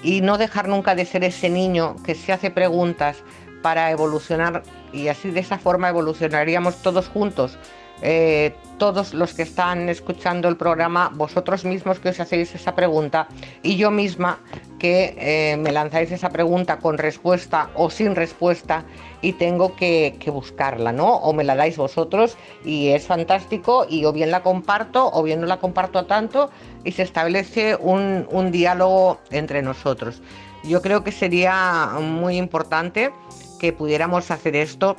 y 0.03 0.21
no 0.21 0.37
dejar 0.37 0.67
nunca 0.67 0.95
de 0.95 1.05
ser 1.05 1.23
ese 1.23 1.49
niño 1.49 1.95
que 2.03 2.15
se 2.15 2.31
hace 2.31 2.51
preguntas 2.51 3.17
para 3.61 3.91
evolucionar 3.91 4.63
y 4.93 5.09
así 5.09 5.31
de 5.31 5.41
esa 5.41 5.57
forma 5.57 5.89
evolucionaríamos 5.89 6.81
todos 6.81 7.07
juntos. 7.07 7.57
Eh, 8.01 8.55
todos 8.79 9.13
los 9.13 9.35
que 9.35 9.43
están 9.43 9.89
escuchando 9.89 10.47
el 10.47 10.57
programa, 10.57 11.11
vosotros 11.13 11.65
mismos 11.65 11.99
que 11.99 12.09
os 12.09 12.19
hacéis 12.19 12.55
esa 12.55 12.73
pregunta 12.73 13.27
y 13.61 13.75
yo 13.75 13.91
misma 13.91 14.39
que 14.79 15.15
eh, 15.19 15.57
me 15.57 15.71
lanzáis 15.71 16.11
esa 16.11 16.29
pregunta 16.29 16.79
con 16.79 16.97
respuesta 16.97 17.69
o 17.75 17.91
sin 17.91 18.15
respuesta 18.15 18.85
y 19.21 19.33
tengo 19.33 19.75
que, 19.75 20.17
buscarla, 20.33 20.91
¿no? 20.93 21.17
O 21.17 21.33
me 21.33 21.43
la 21.43 21.55
dais 21.55 21.77
vosotros 21.77 22.37
y 22.65 22.87
es 22.87 23.05
fantástico 23.05 23.85
y 23.87 24.05
o 24.05 24.13
bien 24.13 24.31
la 24.31 24.41
comparto 24.41 25.11
o 25.11 25.21
bien 25.21 25.41
no 25.41 25.45
la 25.45 25.57
comparto 25.57 26.05
tanto 26.05 26.49
y 26.83 26.93
se 26.93 27.03
establece 27.03 27.75
un, 27.75 28.27
un 28.31 28.51
diálogo 28.51 29.19
entre 29.29 29.61
nosotros. 29.61 30.21
Yo 30.63 30.81
creo 30.81 31.03
que 31.03 31.11
sería 31.11 31.91
muy 32.01 32.37
importante 32.37 33.11
que 33.59 33.73
pudiéramos 33.73 34.31
hacer 34.31 34.55
esto 34.55 34.95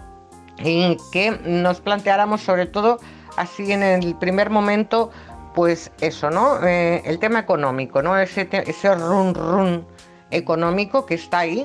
y 0.63 0.99
que 1.13 1.31
nos 1.45 1.81
planteáramos 1.81 2.43
sobre 2.43 2.67
todo 2.67 2.99
así 3.37 3.73
en 3.73 3.83
el 3.83 4.15
primer 4.17 4.51
momento 4.51 5.11
pues 5.55 5.91
eso, 6.01 6.31
¿no? 6.31 6.65
Eh, 6.65 7.03
el 7.05 7.19
tema 7.19 7.41
económico, 7.41 8.03
¿no? 8.03 8.19
Ese, 8.19 8.49
ese 8.53 8.95
run 8.95 9.35
run 9.35 9.87
económico 10.31 11.07
que 11.07 11.15
está 11.15 11.41
ahí, 11.41 11.65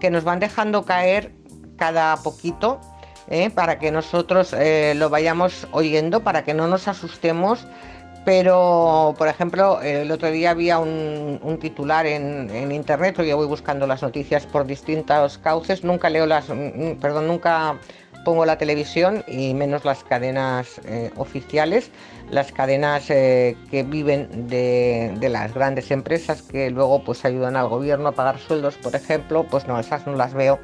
que 0.00 0.10
nos 0.10 0.24
van 0.24 0.38
dejando 0.38 0.84
caer 0.84 1.32
cada 1.76 2.16
poquito, 2.18 2.80
¿eh? 3.28 3.50
para 3.50 3.78
que 3.78 3.90
nosotros 3.90 4.52
eh, 4.52 4.94
lo 4.96 5.10
vayamos 5.10 5.66
oyendo, 5.72 6.22
para 6.22 6.44
que 6.44 6.54
no 6.54 6.68
nos 6.68 6.88
asustemos. 6.88 7.66
Pero, 8.24 9.14
por 9.18 9.28
ejemplo, 9.28 9.82
el 9.82 10.10
otro 10.10 10.30
día 10.30 10.50
había 10.50 10.78
un, 10.78 11.58
titular 11.60 12.06
en, 12.06 12.48
en, 12.48 12.72
internet, 12.72 13.20
yo 13.20 13.36
voy 13.36 13.46
buscando 13.46 13.86
las 13.86 14.02
noticias 14.02 14.46
por 14.46 14.66
distintos 14.66 15.36
cauces, 15.36 15.84
nunca 15.84 16.08
leo 16.08 16.24
las, 16.24 16.48
mm, 16.48 16.94
perdón, 17.02 17.28
nunca 17.28 17.76
pongo 18.24 18.46
la 18.46 18.58
televisión 18.58 19.22
y 19.28 19.54
menos 19.54 19.84
las 19.84 20.02
cadenas 20.02 20.80
eh, 20.86 21.10
oficiales, 21.16 21.90
las 22.30 22.50
cadenas 22.50 23.10
eh, 23.10 23.56
que 23.70 23.82
viven 23.82 24.48
de, 24.48 25.16
las 25.28 25.54
grandes 25.54 25.90
empresas 25.90 26.42
que 26.42 26.70
luego 26.70 27.04
pues 27.04 27.24
ayudan 27.24 27.56
al 27.56 27.68
gobierno 27.68 28.08
a 28.08 28.12
pagar 28.12 28.38
sueldos, 28.38 28.76
por 28.76 28.96
ejemplo, 28.96 29.44
pues 29.44 29.68
no, 29.68 29.78
esas 29.78 30.06
no 30.06 30.14
las 30.14 30.34
veo 30.34 30.58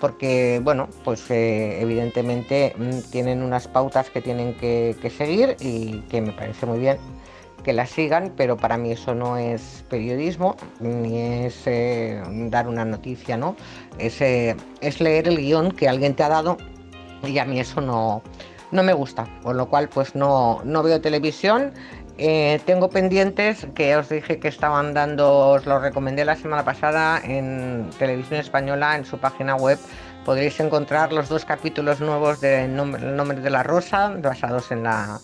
porque 0.00 0.60
bueno, 0.62 0.88
pues 1.04 1.30
eh, 1.30 1.80
evidentemente 1.82 2.74
mm, 2.78 3.10
tienen 3.10 3.42
unas 3.42 3.68
pautas 3.68 4.08
que 4.08 4.22
tienen 4.22 4.54
que, 4.54 5.12
seguir 5.16 5.56
y 5.60 6.00
que 6.02 6.20
me 6.20 6.32
parece 6.32 6.66
muy 6.66 6.78
bien 6.78 6.98
que 7.64 7.74
la 7.74 7.84
sigan, 7.84 8.32
pero 8.38 8.56
para 8.56 8.78
mí 8.78 8.92
eso 8.92 9.14
no 9.14 9.36
es 9.36 9.84
periodismo, 9.90 10.56
ni 10.80 11.18
es 11.18 11.66
dar 12.50 12.66
una 12.66 12.86
noticia, 12.86 13.36
¿no? 13.36 13.54
Es, 13.98 14.22
es 14.22 15.00
leer 15.02 15.28
el 15.28 15.36
guion 15.36 15.70
que 15.70 15.86
alguien 15.86 16.14
te 16.14 16.22
ha 16.22 16.30
dado 16.30 16.56
y 17.22 17.38
a 17.38 17.44
mí 17.44 17.60
eso 17.60 17.80
no, 17.80 18.22
no 18.70 18.82
me 18.82 18.92
gusta, 18.92 19.26
con 19.42 19.56
lo 19.56 19.68
cual 19.68 19.88
pues 19.88 20.14
no, 20.14 20.60
no 20.64 20.82
veo 20.82 21.00
televisión. 21.00 21.72
Eh, 22.18 22.60
tengo 22.66 22.90
pendientes 22.90 23.66
que 23.74 23.96
os 23.96 24.08
dije 24.10 24.38
que 24.38 24.48
estaban 24.48 24.92
dando, 24.92 25.52
os 25.52 25.64
lo 25.64 25.78
recomendé 25.78 26.24
la 26.24 26.36
semana 26.36 26.64
pasada 26.64 27.20
en 27.24 27.88
Televisión 27.98 28.40
Española, 28.40 28.96
en 28.96 29.04
su 29.04 29.18
página 29.18 29.56
web. 29.56 29.78
Podréis 30.24 30.60
encontrar 30.60 31.12
los 31.12 31.30
dos 31.30 31.46
capítulos 31.46 32.00
nuevos 32.00 32.40
de 32.42 32.64
El 32.64 32.76
nombre 32.76 33.40
de 33.40 33.50
la 33.50 33.62
rosa, 33.62 34.12
basados 34.18 34.70
en 34.70 34.82
la 34.82 35.18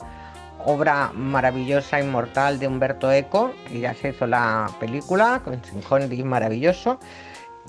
obra 0.65 1.13
maravillosa, 1.15 2.01
inmortal 2.01 2.59
de 2.59 2.67
Humberto 2.67 3.13
Eco, 3.13 3.53
que 3.69 3.81
ya 3.81 3.95
se 3.95 4.09
hizo 4.09 4.27
la 4.27 4.67
película 4.81 5.43
con 5.45 5.61
Connery 5.89 6.23
maravilloso. 6.25 6.99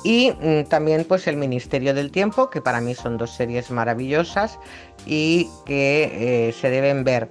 Y 0.03 0.31
mm, 0.31 0.65
también 0.65 1.05
pues 1.05 1.27
El 1.27 1.37
Ministerio 1.37 1.93
del 1.93 2.11
Tiempo, 2.11 2.49
que 2.49 2.61
para 2.61 2.81
mí 2.81 2.95
son 2.95 3.17
dos 3.17 3.31
series 3.31 3.71
maravillosas 3.71 4.59
y 5.05 5.49
que 5.65 6.49
eh, 6.49 6.53
se 6.53 6.69
deben 6.69 7.03
ver. 7.03 7.29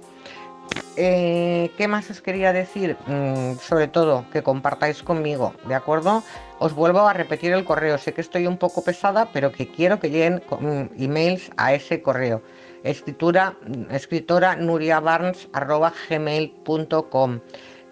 Eh, 0.95 1.71
¿Qué 1.77 1.87
más 1.87 2.09
os 2.09 2.21
quería 2.21 2.51
decir? 2.51 2.97
Mm, 3.07 3.57
sobre 3.59 3.87
todo 3.87 4.25
que 4.31 4.43
compartáis 4.43 5.03
conmigo, 5.03 5.53
¿de 5.67 5.75
acuerdo? 5.75 6.23
Os 6.59 6.73
vuelvo 6.73 7.01
a 7.01 7.13
repetir 7.13 7.53
el 7.53 7.63
correo. 7.63 7.97
Sé 7.97 8.13
que 8.13 8.21
estoy 8.21 8.47
un 8.47 8.57
poco 8.57 8.83
pesada, 8.83 9.29
pero 9.31 9.51
que 9.51 9.71
quiero 9.71 9.99
que 9.99 10.09
lleguen 10.09 10.41
mm, 10.49 11.01
emails 11.01 11.51
a 11.57 11.73
ese 11.73 12.01
correo. 12.01 12.41
Escritura, 12.83 13.55
escritora 13.91 14.55
nuriabarnes.gmail.com 14.55 17.39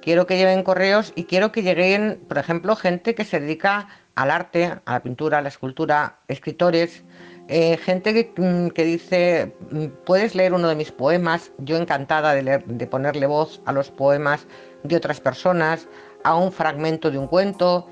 Quiero 0.01 0.27
que 0.27 0.37
lleven 0.37 0.61
correos 0.61 1.11
y 1.15 1.23
quiero 1.23 1.51
que 1.51 1.63
lleguen, 1.63 2.23
por 2.27 2.37
ejemplo, 2.37 2.75
gente 2.75 3.15
que 3.15 3.25
se 3.25 3.39
dedica 3.39 3.87
al 4.15 4.31
arte, 4.31 4.65
a 4.85 4.93
la 4.93 5.03
pintura, 5.03 5.39
a 5.39 5.41
la 5.41 5.49
escultura, 5.49 6.19
escritores, 6.27 7.03
eh, 7.47 7.77
gente 7.77 8.33
mm, 8.35 8.69
que, 8.69 8.83
dice, 8.83 9.55
mm, 9.71 9.85
puedes 10.05 10.33
leer 10.33 10.53
uno 10.53 10.67
de 10.67 10.75
mis 10.75 10.91
poemas, 10.91 11.51
yo 11.59 11.77
encantada 11.77 12.33
de, 12.33 12.87
ponerle 12.87 13.27
voz 13.27 13.61
a 13.65 13.71
los 13.71 13.91
poemas 13.91 14.47
de 14.83 14.95
otras 14.95 15.19
personas, 15.19 15.87
a 16.23 16.35
un 16.35 16.51
fragmento 16.51 17.11
de 17.11 17.19
un 17.19 17.27
cuento, 17.27 17.87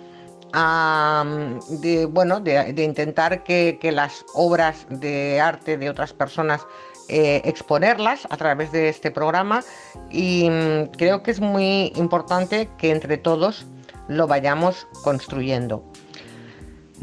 a, 0.53 1.23
mm, 1.25 1.81
de, 1.81 2.05
bueno, 2.05 2.39
de, 2.39 2.73
intentar 2.83 3.43
que, 3.43 3.77
las 3.93 4.25
obras 4.33 4.87
de 4.89 5.39
arte 5.39 5.77
de 5.77 5.89
otras 5.89 6.13
personas 6.13 6.65
eh, 7.09 7.41
exponerlas 7.45 8.25
a 8.29 8.37
través 8.37 8.71
de 8.71 8.87
este 8.89 9.11
programa 9.11 9.61
y 10.09 10.49
creo 10.97 11.21
que 11.21 11.31
es 11.31 11.41
muy 11.41 11.91
importante 11.97 12.69
que 12.77 12.91
entre 12.91 13.17
todos 13.17 13.65
lo 14.07 14.25
vayamos 14.25 14.87
construyendo. 15.03 15.83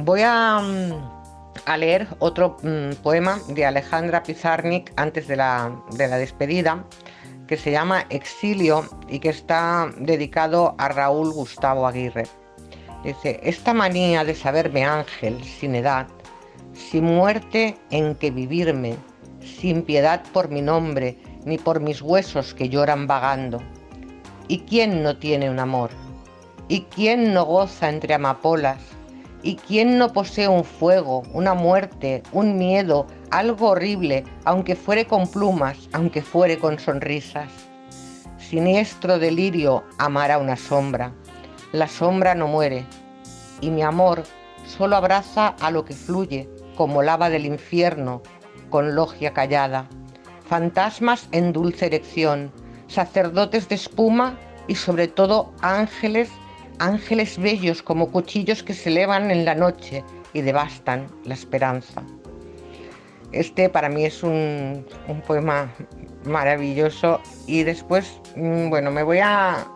Voy 0.02 0.22
a, 0.24 0.60
mm, 0.62 1.78
leer 1.78 2.08
otro 2.20 2.56
mm, 2.62 3.02
poema 3.02 3.38
de 3.48 3.66
Alejandra 3.66 4.22
Pizarnik 4.22 4.92
antes 4.96 5.28
de 5.28 5.36
la, 5.36 5.78
de 5.90 6.08
la 6.08 6.16
despedida, 6.16 6.86
que 7.46 7.58
se 7.58 7.70
llama 7.70 8.06
Exilio 8.08 8.88
y 9.08 9.18
que 9.18 9.28
está 9.28 9.90
dedicado 9.98 10.74
a 10.78 10.88
Raúl 10.88 11.32
Gustavo 11.32 11.86
Aguirre. 11.86 12.26
Dice, 13.04 13.40
esta 13.42 13.74
manía 13.74 14.24
de 14.24 14.34
saberme 14.34 14.86
ángel 14.86 15.44
sin 15.44 15.74
edad, 15.74 16.06
sin 16.72 17.04
muerte 17.04 17.76
en 17.90 18.14
que 18.14 18.30
vivirme, 18.30 18.96
sin 19.40 19.82
piedad 19.82 20.22
por 20.32 20.48
mi 20.48 20.62
nombre, 20.62 21.18
ni 21.44 21.58
por 21.58 21.80
mis 21.80 22.00
huesos 22.00 22.54
que 22.54 22.70
lloran 22.70 23.06
vagando. 23.06 23.60
¿Y 24.48 24.60
quién 24.60 25.02
no 25.02 25.18
tiene 25.18 25.50
un 25.50 25.58
amor? 25.58 25.90
¿Y 26.68 26.82
quién 26.84 27.34
no 27.34 27.44
goza 27.44 27.90
entre 27.90 28.14
amapolas? 28.14 28.78
¿Y 29.42 29.56
quién 29.56 29.96
no 29.96 30.12
posee 30.12 30.48
un 30.48 30.64
fuego, 30.64 31.22
una 31.32 31.54
muerte, 31.54 32.22
un 32.32 32.58
miedo, 32.58 33.06
algo 33.30 33.70
horrible, 33.70 34.24
aunque 34.44 34.76
fuere 34.76 35.06
con 35.06 35.26
plumas, 35.28 35.88
aunque 35.92 36.20
fuere 36.20 36.58
con 36.58 36.78
sonrisas? 36.78 37.48
Siniestro 38.36 39.18
delirio 39.18 39.82
amará 39.96 40.36
una 40.36 40.56
sombra. 40.56 41.14
La 41.72 41.88
sombra 41.88 42.34
no 42.34 42.48
muere, 42.48 42.84
y 43.62 43.70
mi 43.70 43.82
amor 43.82 44.24
solo 44.66 44.96
abraza 44.96 45.54
a 45.60 45.70
lo 45.70 45.86
que 45.86 45.94
fluye 45.94 46.50
como 46.76 47.02
lava 47.02 47.30
del 47.30 47.46
infierno, 47.46 48.22
con 48.68 48.94
logia 48.94 49.32
callada. 49.32 49.88
Fantasmas 50.46 51.28
en 51.32 51.52
dulce 51.52 51.86
erección, 51.86 52.52
sacerdotes 52.88 53.68
de 53.68 53.76
espuma 53.76 54.38
y 54.66 54.74
sobre 54.74 55.08
todo 55.08 55.52
ángeles 55.62 56.30
ángeles 56.80 57.38
bellos 57.38 57.82
como 57.82 58.10
cuchillos 58.10 58.62
que 58.62 58.74
se 58.74 58.88
elevan 58.88 59.30
en 59.30 59.44
la 59.44 59.54
noche 59.54 60.02
y 60.32 60.40
devastan 60.40 61.06
la 61.24 61.34
esperanza. 61.34 62.02
Este 63.32 63.68
para 63.68 63.88
mí 63.88 64.04
es 64.04 64.24
un, 64.24 64.84
poema 65.26 65.72
maravilloso 66.24 67.20
y 67.46 67.62
después, 67.62 68.20
mm, 68.34 68.70
bueno, 68.70 68.90
me 68.90 69.04
voy 69.04 69.18
a, 69.22 69.66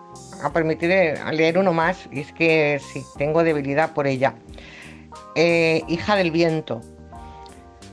permitir 0.52 0.90
eh, 0.90 1.14
leer 1.32 1.58
uno 1.58 1.72
más 1.72 2.08
y 2.10 2.20
es 2.20 2.32
que 2.32 2.80
sí, 2.92 3.04
tengo 3.16 3.44
debilidad 3.44 3.92
por 3.92 4.06
ella. 4.06 4.34
Eh, 5.36 5.82
hija 5.88 6.16
del 6.16 6.30
viento, 6.30 6.80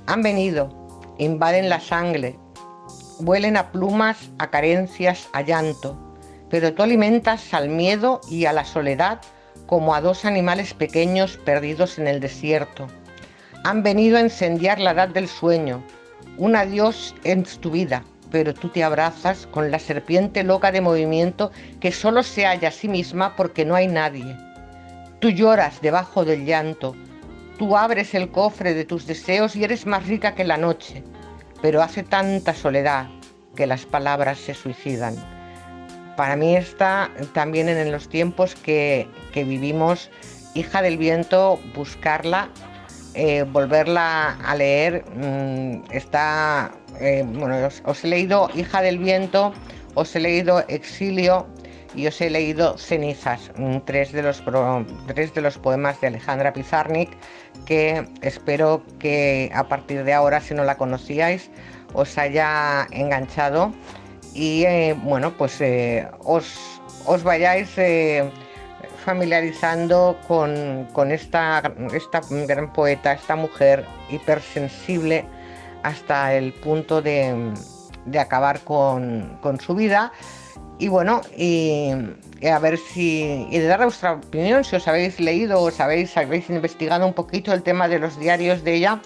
han 0.08 0.24
venido, 0.24 0.70
invaden 1.18 1.70
la 1.70 1.80
sangre, 1.80 2.38
huelen 3.20 3.58
a 3.58 3.72
plumas, 3.72 4.32
a 4.40 4.50
carencias, 4.50 5.30
a 5.34 5.42
llanto 5.42 6.11
pero 6.52 6.74
tú 6.74 6.84
alimentas 6.84 7.54
al 7.54 7.70
miedo 7.70 8.20
y 8.30 8.46
a 8.46 8.52
la 8.54 8.66
soledad 8.66 9.22
como 9.66 9.96
a 9.96 10.02
dos 10.02 10.26
animales 10.26 10.74
pequeños 10.74 11.38
perdidos 11.38 11.98
en 11.98 12.08
el 12.08 12.20
desierto. 12.20 12.88
Han 13.64 13.84
venido 13.84 14.18
a 14.18 14.22
incendiar 14.22 14.78
la 14.78 14.92
edad 14.92 15.08
del 15.08 15.30
sueño, 15.30 15.82
un 16.38 16.58
adiós 16.58 17.16
en 17.24 17.44
tu 17.44 17.72
vida, 17.72 18.04
pero 18.32 18.54
tú 18.54 18.68
te 18.68 18.84
abrazas 18.84 19.48
con 19.48 19.72
la 19.72 19.80
serpiente 19.80 20.44
loca 20.44 20.74
de 20.74 20.82
movimiento 20.82 21.52
que 21.80 21.94
solo 21.94 22.22
se 22.22 22.46
halla 22.46 22.68
a 22.68 22.72
sí 22.72 22.90
misma 22.90 23.36
porque 23.38 23.64
no 23.64 23.76
hay 23.76 23.88
nadie. 23.88 24.36
Tú 25.20 25.30
lloras 25.30 25.80
debajo 25.82 26.26
del 26.26 26.46
llanto, 26.46 26.96
tú 27.58 27.78
abres 27.78 28.14
el 28.14 28.30
cofre 28.30 28.74
de 28.74 28.84
tus 28.84 29.08
deseos 29.08 29.56
y 29.56 29.64
eres 29.64 29.86
más 29.86 30.06
rica 30.06 30.36
que 30.36 30.44
la 30.44 30.58
noche, 30.58 31.02
pero 31.62 31.82
hace 31.82 32.04
tanta 32.04 32.54
soledad 32.54 33.08
que 33.56 33.68
las 33.68 33.86
palabras 33.86 34.40
se 34.40 34.54
suicidan 34.54 35.41
para 36.22 36.36
mí 36.36 36.56
está 36.56 37.10
también 37.34 37.68
en 37.68 37.92
los 37.92 38.08
tiempos 38.08 38.54
que, 38.54 39.08
vivimos, 39.34 40.12
hija 40.54 40.84
del 40.84 41.00
viento, 41.00 41.60
buscarla, 41.74 42.48
eh, 43.16 43.44
volverla 43.52 44.38
a 44.46 44.56
leer. 44.56 45.04
Mm, 45.16 45.82
está, 45.90 46.74
eh, 47.00 47.26
bueno, 47.26 47.68
os, 47.86 48.04
he 48.04 48.08
leído 48.08 48.52
Hija 48.54 48.84
del 48.84 49.00
viento, 49.00 49.52
os 49.96 50.16
he 50.16 50.20
leído 50.20 50.64
Exilio 50.68 51.48
y 51.96 52.06
os 52.06 52.22
he 52.22 52.30
leído 52.30 52.78
Cenizas, 52.78 53.52
mm, 53.58 53.78
tres 53.86 54.12
de 54.12 54.22
los, 54.22 54.44
tres 55.08 55.34
de 55.34 55.42
los 55.42 55.58
poemas 55.58 56.00
de 56.02 56.08
Alejandra 56.10 56.54
Pizarnik 56.54 57.10
que 57.66 58.08
espero 58.22 58.84
que 59.00 59.50
a 59.56 59.64
partir 59.64 60.04
de 60.04 60.14
ahora, 60.14 60.40
si 60.40 60.54
no 60.54 60.64
la 60.66 60.78
conocíais, 60.78 61.50
os 61.94 62.16
haya 62.20 62.86
enganchado 62.92 63.74
y 64.34 64.64
eh, 64.64 64.96
bueno, 65.04 65.34
pues 65.38 65.60
eh, 65.62 66.08
os, 66.24 67.24
vayáis 67.24 67.70
eh, 67.78 68.30
familiarizando 69.04 70.18
con, 70.28 71.12
esta, 71.12 71.74
esta, 71.94 72.22
gran 72.48 72.72
poeta, 72.72 73.14
esta 73.14 73.36
mujer 73.36 73.86
hipersensible 74.10 75.26
hasta 75.84 76.34
el 76.36 76.54
punto 76.54 77.02
de, 77.02 77.54
acabar 78.18 78.62
con, 78.62 79.40
su 79.60 79.76
vida. 79.76 80.12
Y 80.80 80.88
bueno, 80.88 81.22
y, 81.38 81.92
a 82.52 82.58
ver 82.58 82.78
si. 82.78 83.48
y 83.52 83.60
de 83.60 83.68
dar 83.68 83.84
vuestra 83.84 84.14
opinión, 84.14 84.64
si 84.64 84.78
os 84.78 84.88
habéis 84.88 85.20
leído 85.20 85.60
o 85.60 85.68
os 85.68 85.80
habéis 85.80 86.16
investigado 86.50 87.06
un 87.06 87.14
poquito 87.14 87.54
el 87.54 87.62
tema 87.62 87.88
de 87.88 88.00
los 88.00 88.18
diarios 88.18 88.64
de 88.64 88.76
ella 88.76 89.02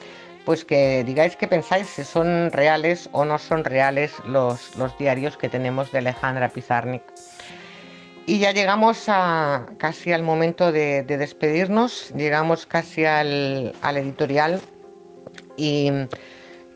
pues 0.45 0.63
que 0.63 1.03
digáis 1.03 1.35
qué 1.35 1.47
pensáis, 1.47 1.87
si 1.87 2.03
son 2.03 2.51
reales 2.51 3.09
o 3.11 3.25
no 3.25 3.39
son 3.39 3.63
reales 3.63 4.13
los, 4.25 4.75
los 4.75 4.97
diarios 4.97 5.37
que 5.37 5.49
tenemos 5.49 5.91
de 5.91 5.97
Alejandra 5.97 6.49
Pizarnik. 6.49 7.03
Y 8.27 8.39
ya 8.39 8.51
llegamos 8.51 9.05
a, 9.07 9.67
casi 9.77 10.11
al 10.11 10.23
momento 10.23 10.71
de, 10.71 11.03
despedirnos, 11.03 12.11
llegamos 12.15 12.65
casi 12.65 13.05
al, 13.05 13.75
editorial. 13.83 14.59
Y 15.57 15.91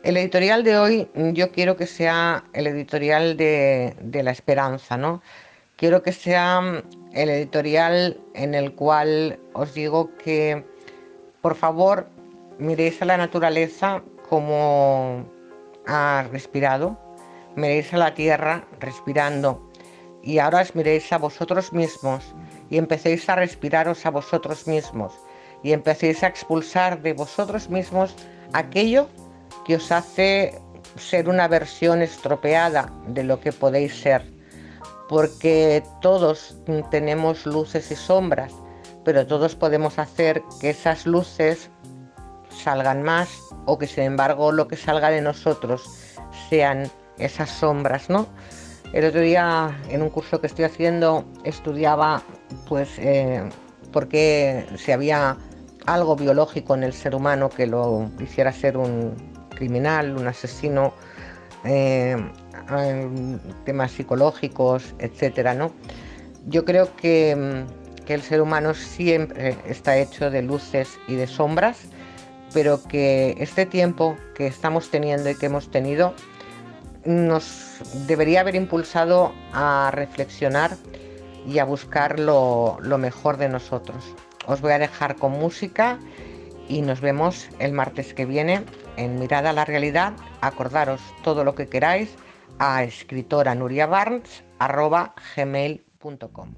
el 0.04 0.16
editorial 0.16 0.62
de 0.62 0.78
hoy 0.78 1.08
yo 1.14 1.50
quiero 1.50 1.76
que 1.76 1.86
sea 1.86 2.44
el 2.52 2.68
editorial 2.68 3.36
de, 3.36 3.96
de 4.00 4.22
la 4.22 4.30
esperanza, 4.30 4.96
¿no? 4.96 5.22
Quiero 5.74 6.02
que 6.04 6.12
sea 6.12 6.84
el 7.12 7.30
editorial 7.30 8.20
en 8.34 8.54
el 8.54 8.72
cual 8.74 9.40
os 9.52 9.74
digo 9.74 10.16
que, 10.18 10.64
por 11.40 11.56
favor, 11.56 12.08
miréis 12.60 13.00
a 13.02 13.06
la 13.06 13.16
naturaleza 13.16 14.02
como 14.28 15.26
ha 15.86 16.26
respirado, 16.30 16.98
miréis 17.56 17.92
a 17.92 17.98
la 17.98 18.14
tierra 18.14 18.66
respirando, 18.78 19.70
y 20.22 20.38
ahora 20.38 20.60
os 20.60 20.74
miréis 20.74 21.12
a 21.12 21.18
vosotros 21.18 21.72
mismos 21.72 22.34
y 22.68 22.76
empecéis 22.76 23.28
a 23.28 23.36
respiraros 23.36 24.04
a 24.06 24.10
vosotros 24.10 24.66
mismos 24.66 25.14
y 25.62 25.72
empecéis 25.72 26.22
a 26.22 26.28
expulsar 26.28 27.02
de 27.02 27.12
vosotros 27.12 27.68
mismos 27.68 28.14
aquello 28.52 29.08
que 29.64 29.76
os 29.76 29.90
hace 29.90 30.60
ser 30.96 31.28
una 31.28 31.48
versión 31.48 32.02
estropeada 32.02 32.92
de 33.08 33.24
lo 33.24 33.40
que 33.40 33.52
podéis 33.52 33.94
ser. 33.94 34.24
Porque 35.08 35.82
todos 36.00 36.56
tenemos 36.90 37.44
luces 37.46 37.90
y 37.90 37.96
sombras, 37.96 38.52
pero 39.04 39.26
todos 39.26 39.56
podemos 39.56 39.98
hacer 39.98 40.42
que 40.60 40.70
esas 40.70 41.06
luces 41.06 41.70
salgan 42.50 43.02
más 43.02 43.28
o 43.66 43.78
que 43.78 43.86
sin 43.86 44.04
embargo 44.04 44.52
lo 44.52 44.68
que 44.68 44.76
salga 44.76 45.10
de 45.10 45.20
nosotros 45.20 45.88
sean 46.48 46.90
esas 47.18 47.50
sombras, 47.50 48.10
¿no? 48.10 48.26
El 48.92 49.04
otro 49.04 49.20
día 49.20 49.78
en 49.88 50.02
un 50.02 50.10
curso 50.10 50.40
que 50.40 50.48
estoy 50.48 50.64
haciendo 50.64 51.24
estudiaba 51.44 52.22
pues 52.68 52.88
eh, 52.98 53.48
por 53.92 54.08
qué 54.08 54.66
si 54.76 54.90
había 54.92 55.36
algo 55.86 56.16
biológico 56.16 56.74
en 56.74 56.82
el 56.82 56.92
ser 56.92 57.14
humano 57.14 57.48
que 57.48 57.66
lo 57.66 58.10
hiciera 58.20 58.52
ser 58.52 58.76
un 58.76 59.14
criminal, 59.50 60.16
un 60.16 60.26
asesino, 60.26 60.92
eh, 61.64 62.16
temas 63.64 63.92
psicológicos, 63.92 64.94
etcétera, 64.98 65.54
¿no? 65.54 65.72
Yo 66.46 66.64
creo 66.64 66.94
que, 66.96 67.64
que 68.06 68.14
el 68.14 68.22
ser 68.22 68.40
humano 68.40 68.74
siempre 68.74 69.56
está 69.66 69.96
hecho 69.98 70.30
de 70.30 70.42
luces 70.42 70.98
y 71.06 71.14
de 71.14 71.26
sombras, 71.26 71.88
pero 72.52 72.82
que 72.82 73.36
este 73.38 73.66
tiempo 73.66 74.16
que 74.34 74.46
estamos 74.46 74.90
teniendo 74.90 75.30
y 75.30 75.34
que 75.36 75.46
hemos 75.46 75.70
tenido 75.70 76.14
nos 77.04 77.78
debería 78.06 78.40
haber 78.40 78.54
impulsado 78.54 79.32
a 79.52 79.90
reflexionar 79.92 80.76
y 81.46 81.58
a 81.58 81.64
buscar 81.64 82.18
lo, 82.18 82.78
mejor 82.98 83.36
de 83.36 83.48
nosotros. 83.48 84.04
Os 84.46 84.60
voy 84.60 84.72
a 84.72 84.78
dejar 84.78 85.16
con 85.16 85.32
música 85.32 85.98
y 86.68 86.82
nos 86.82 87.00
vemos 87.00 87.48
el 87.58 87.72
martes 87.72 88.14
que 88.14 88.26
viene 88.26 88.64
en 88.96 89.18
Mirada 89.18 89.50
a 89.50 89.52
la 89.52 89.64
Realidad. 89.64 90.12
Acordaros 90.40 91.00
todo 91.22 91.44
lo 91.44 91.54
que 91.54 91.68
queráis 91.68 92.10
a 92.58 92.84
escritora 92.84 93.54
Nuria 93.54 93.86
Barnes 93.86 94.44
gmail.com. 95.36 96.54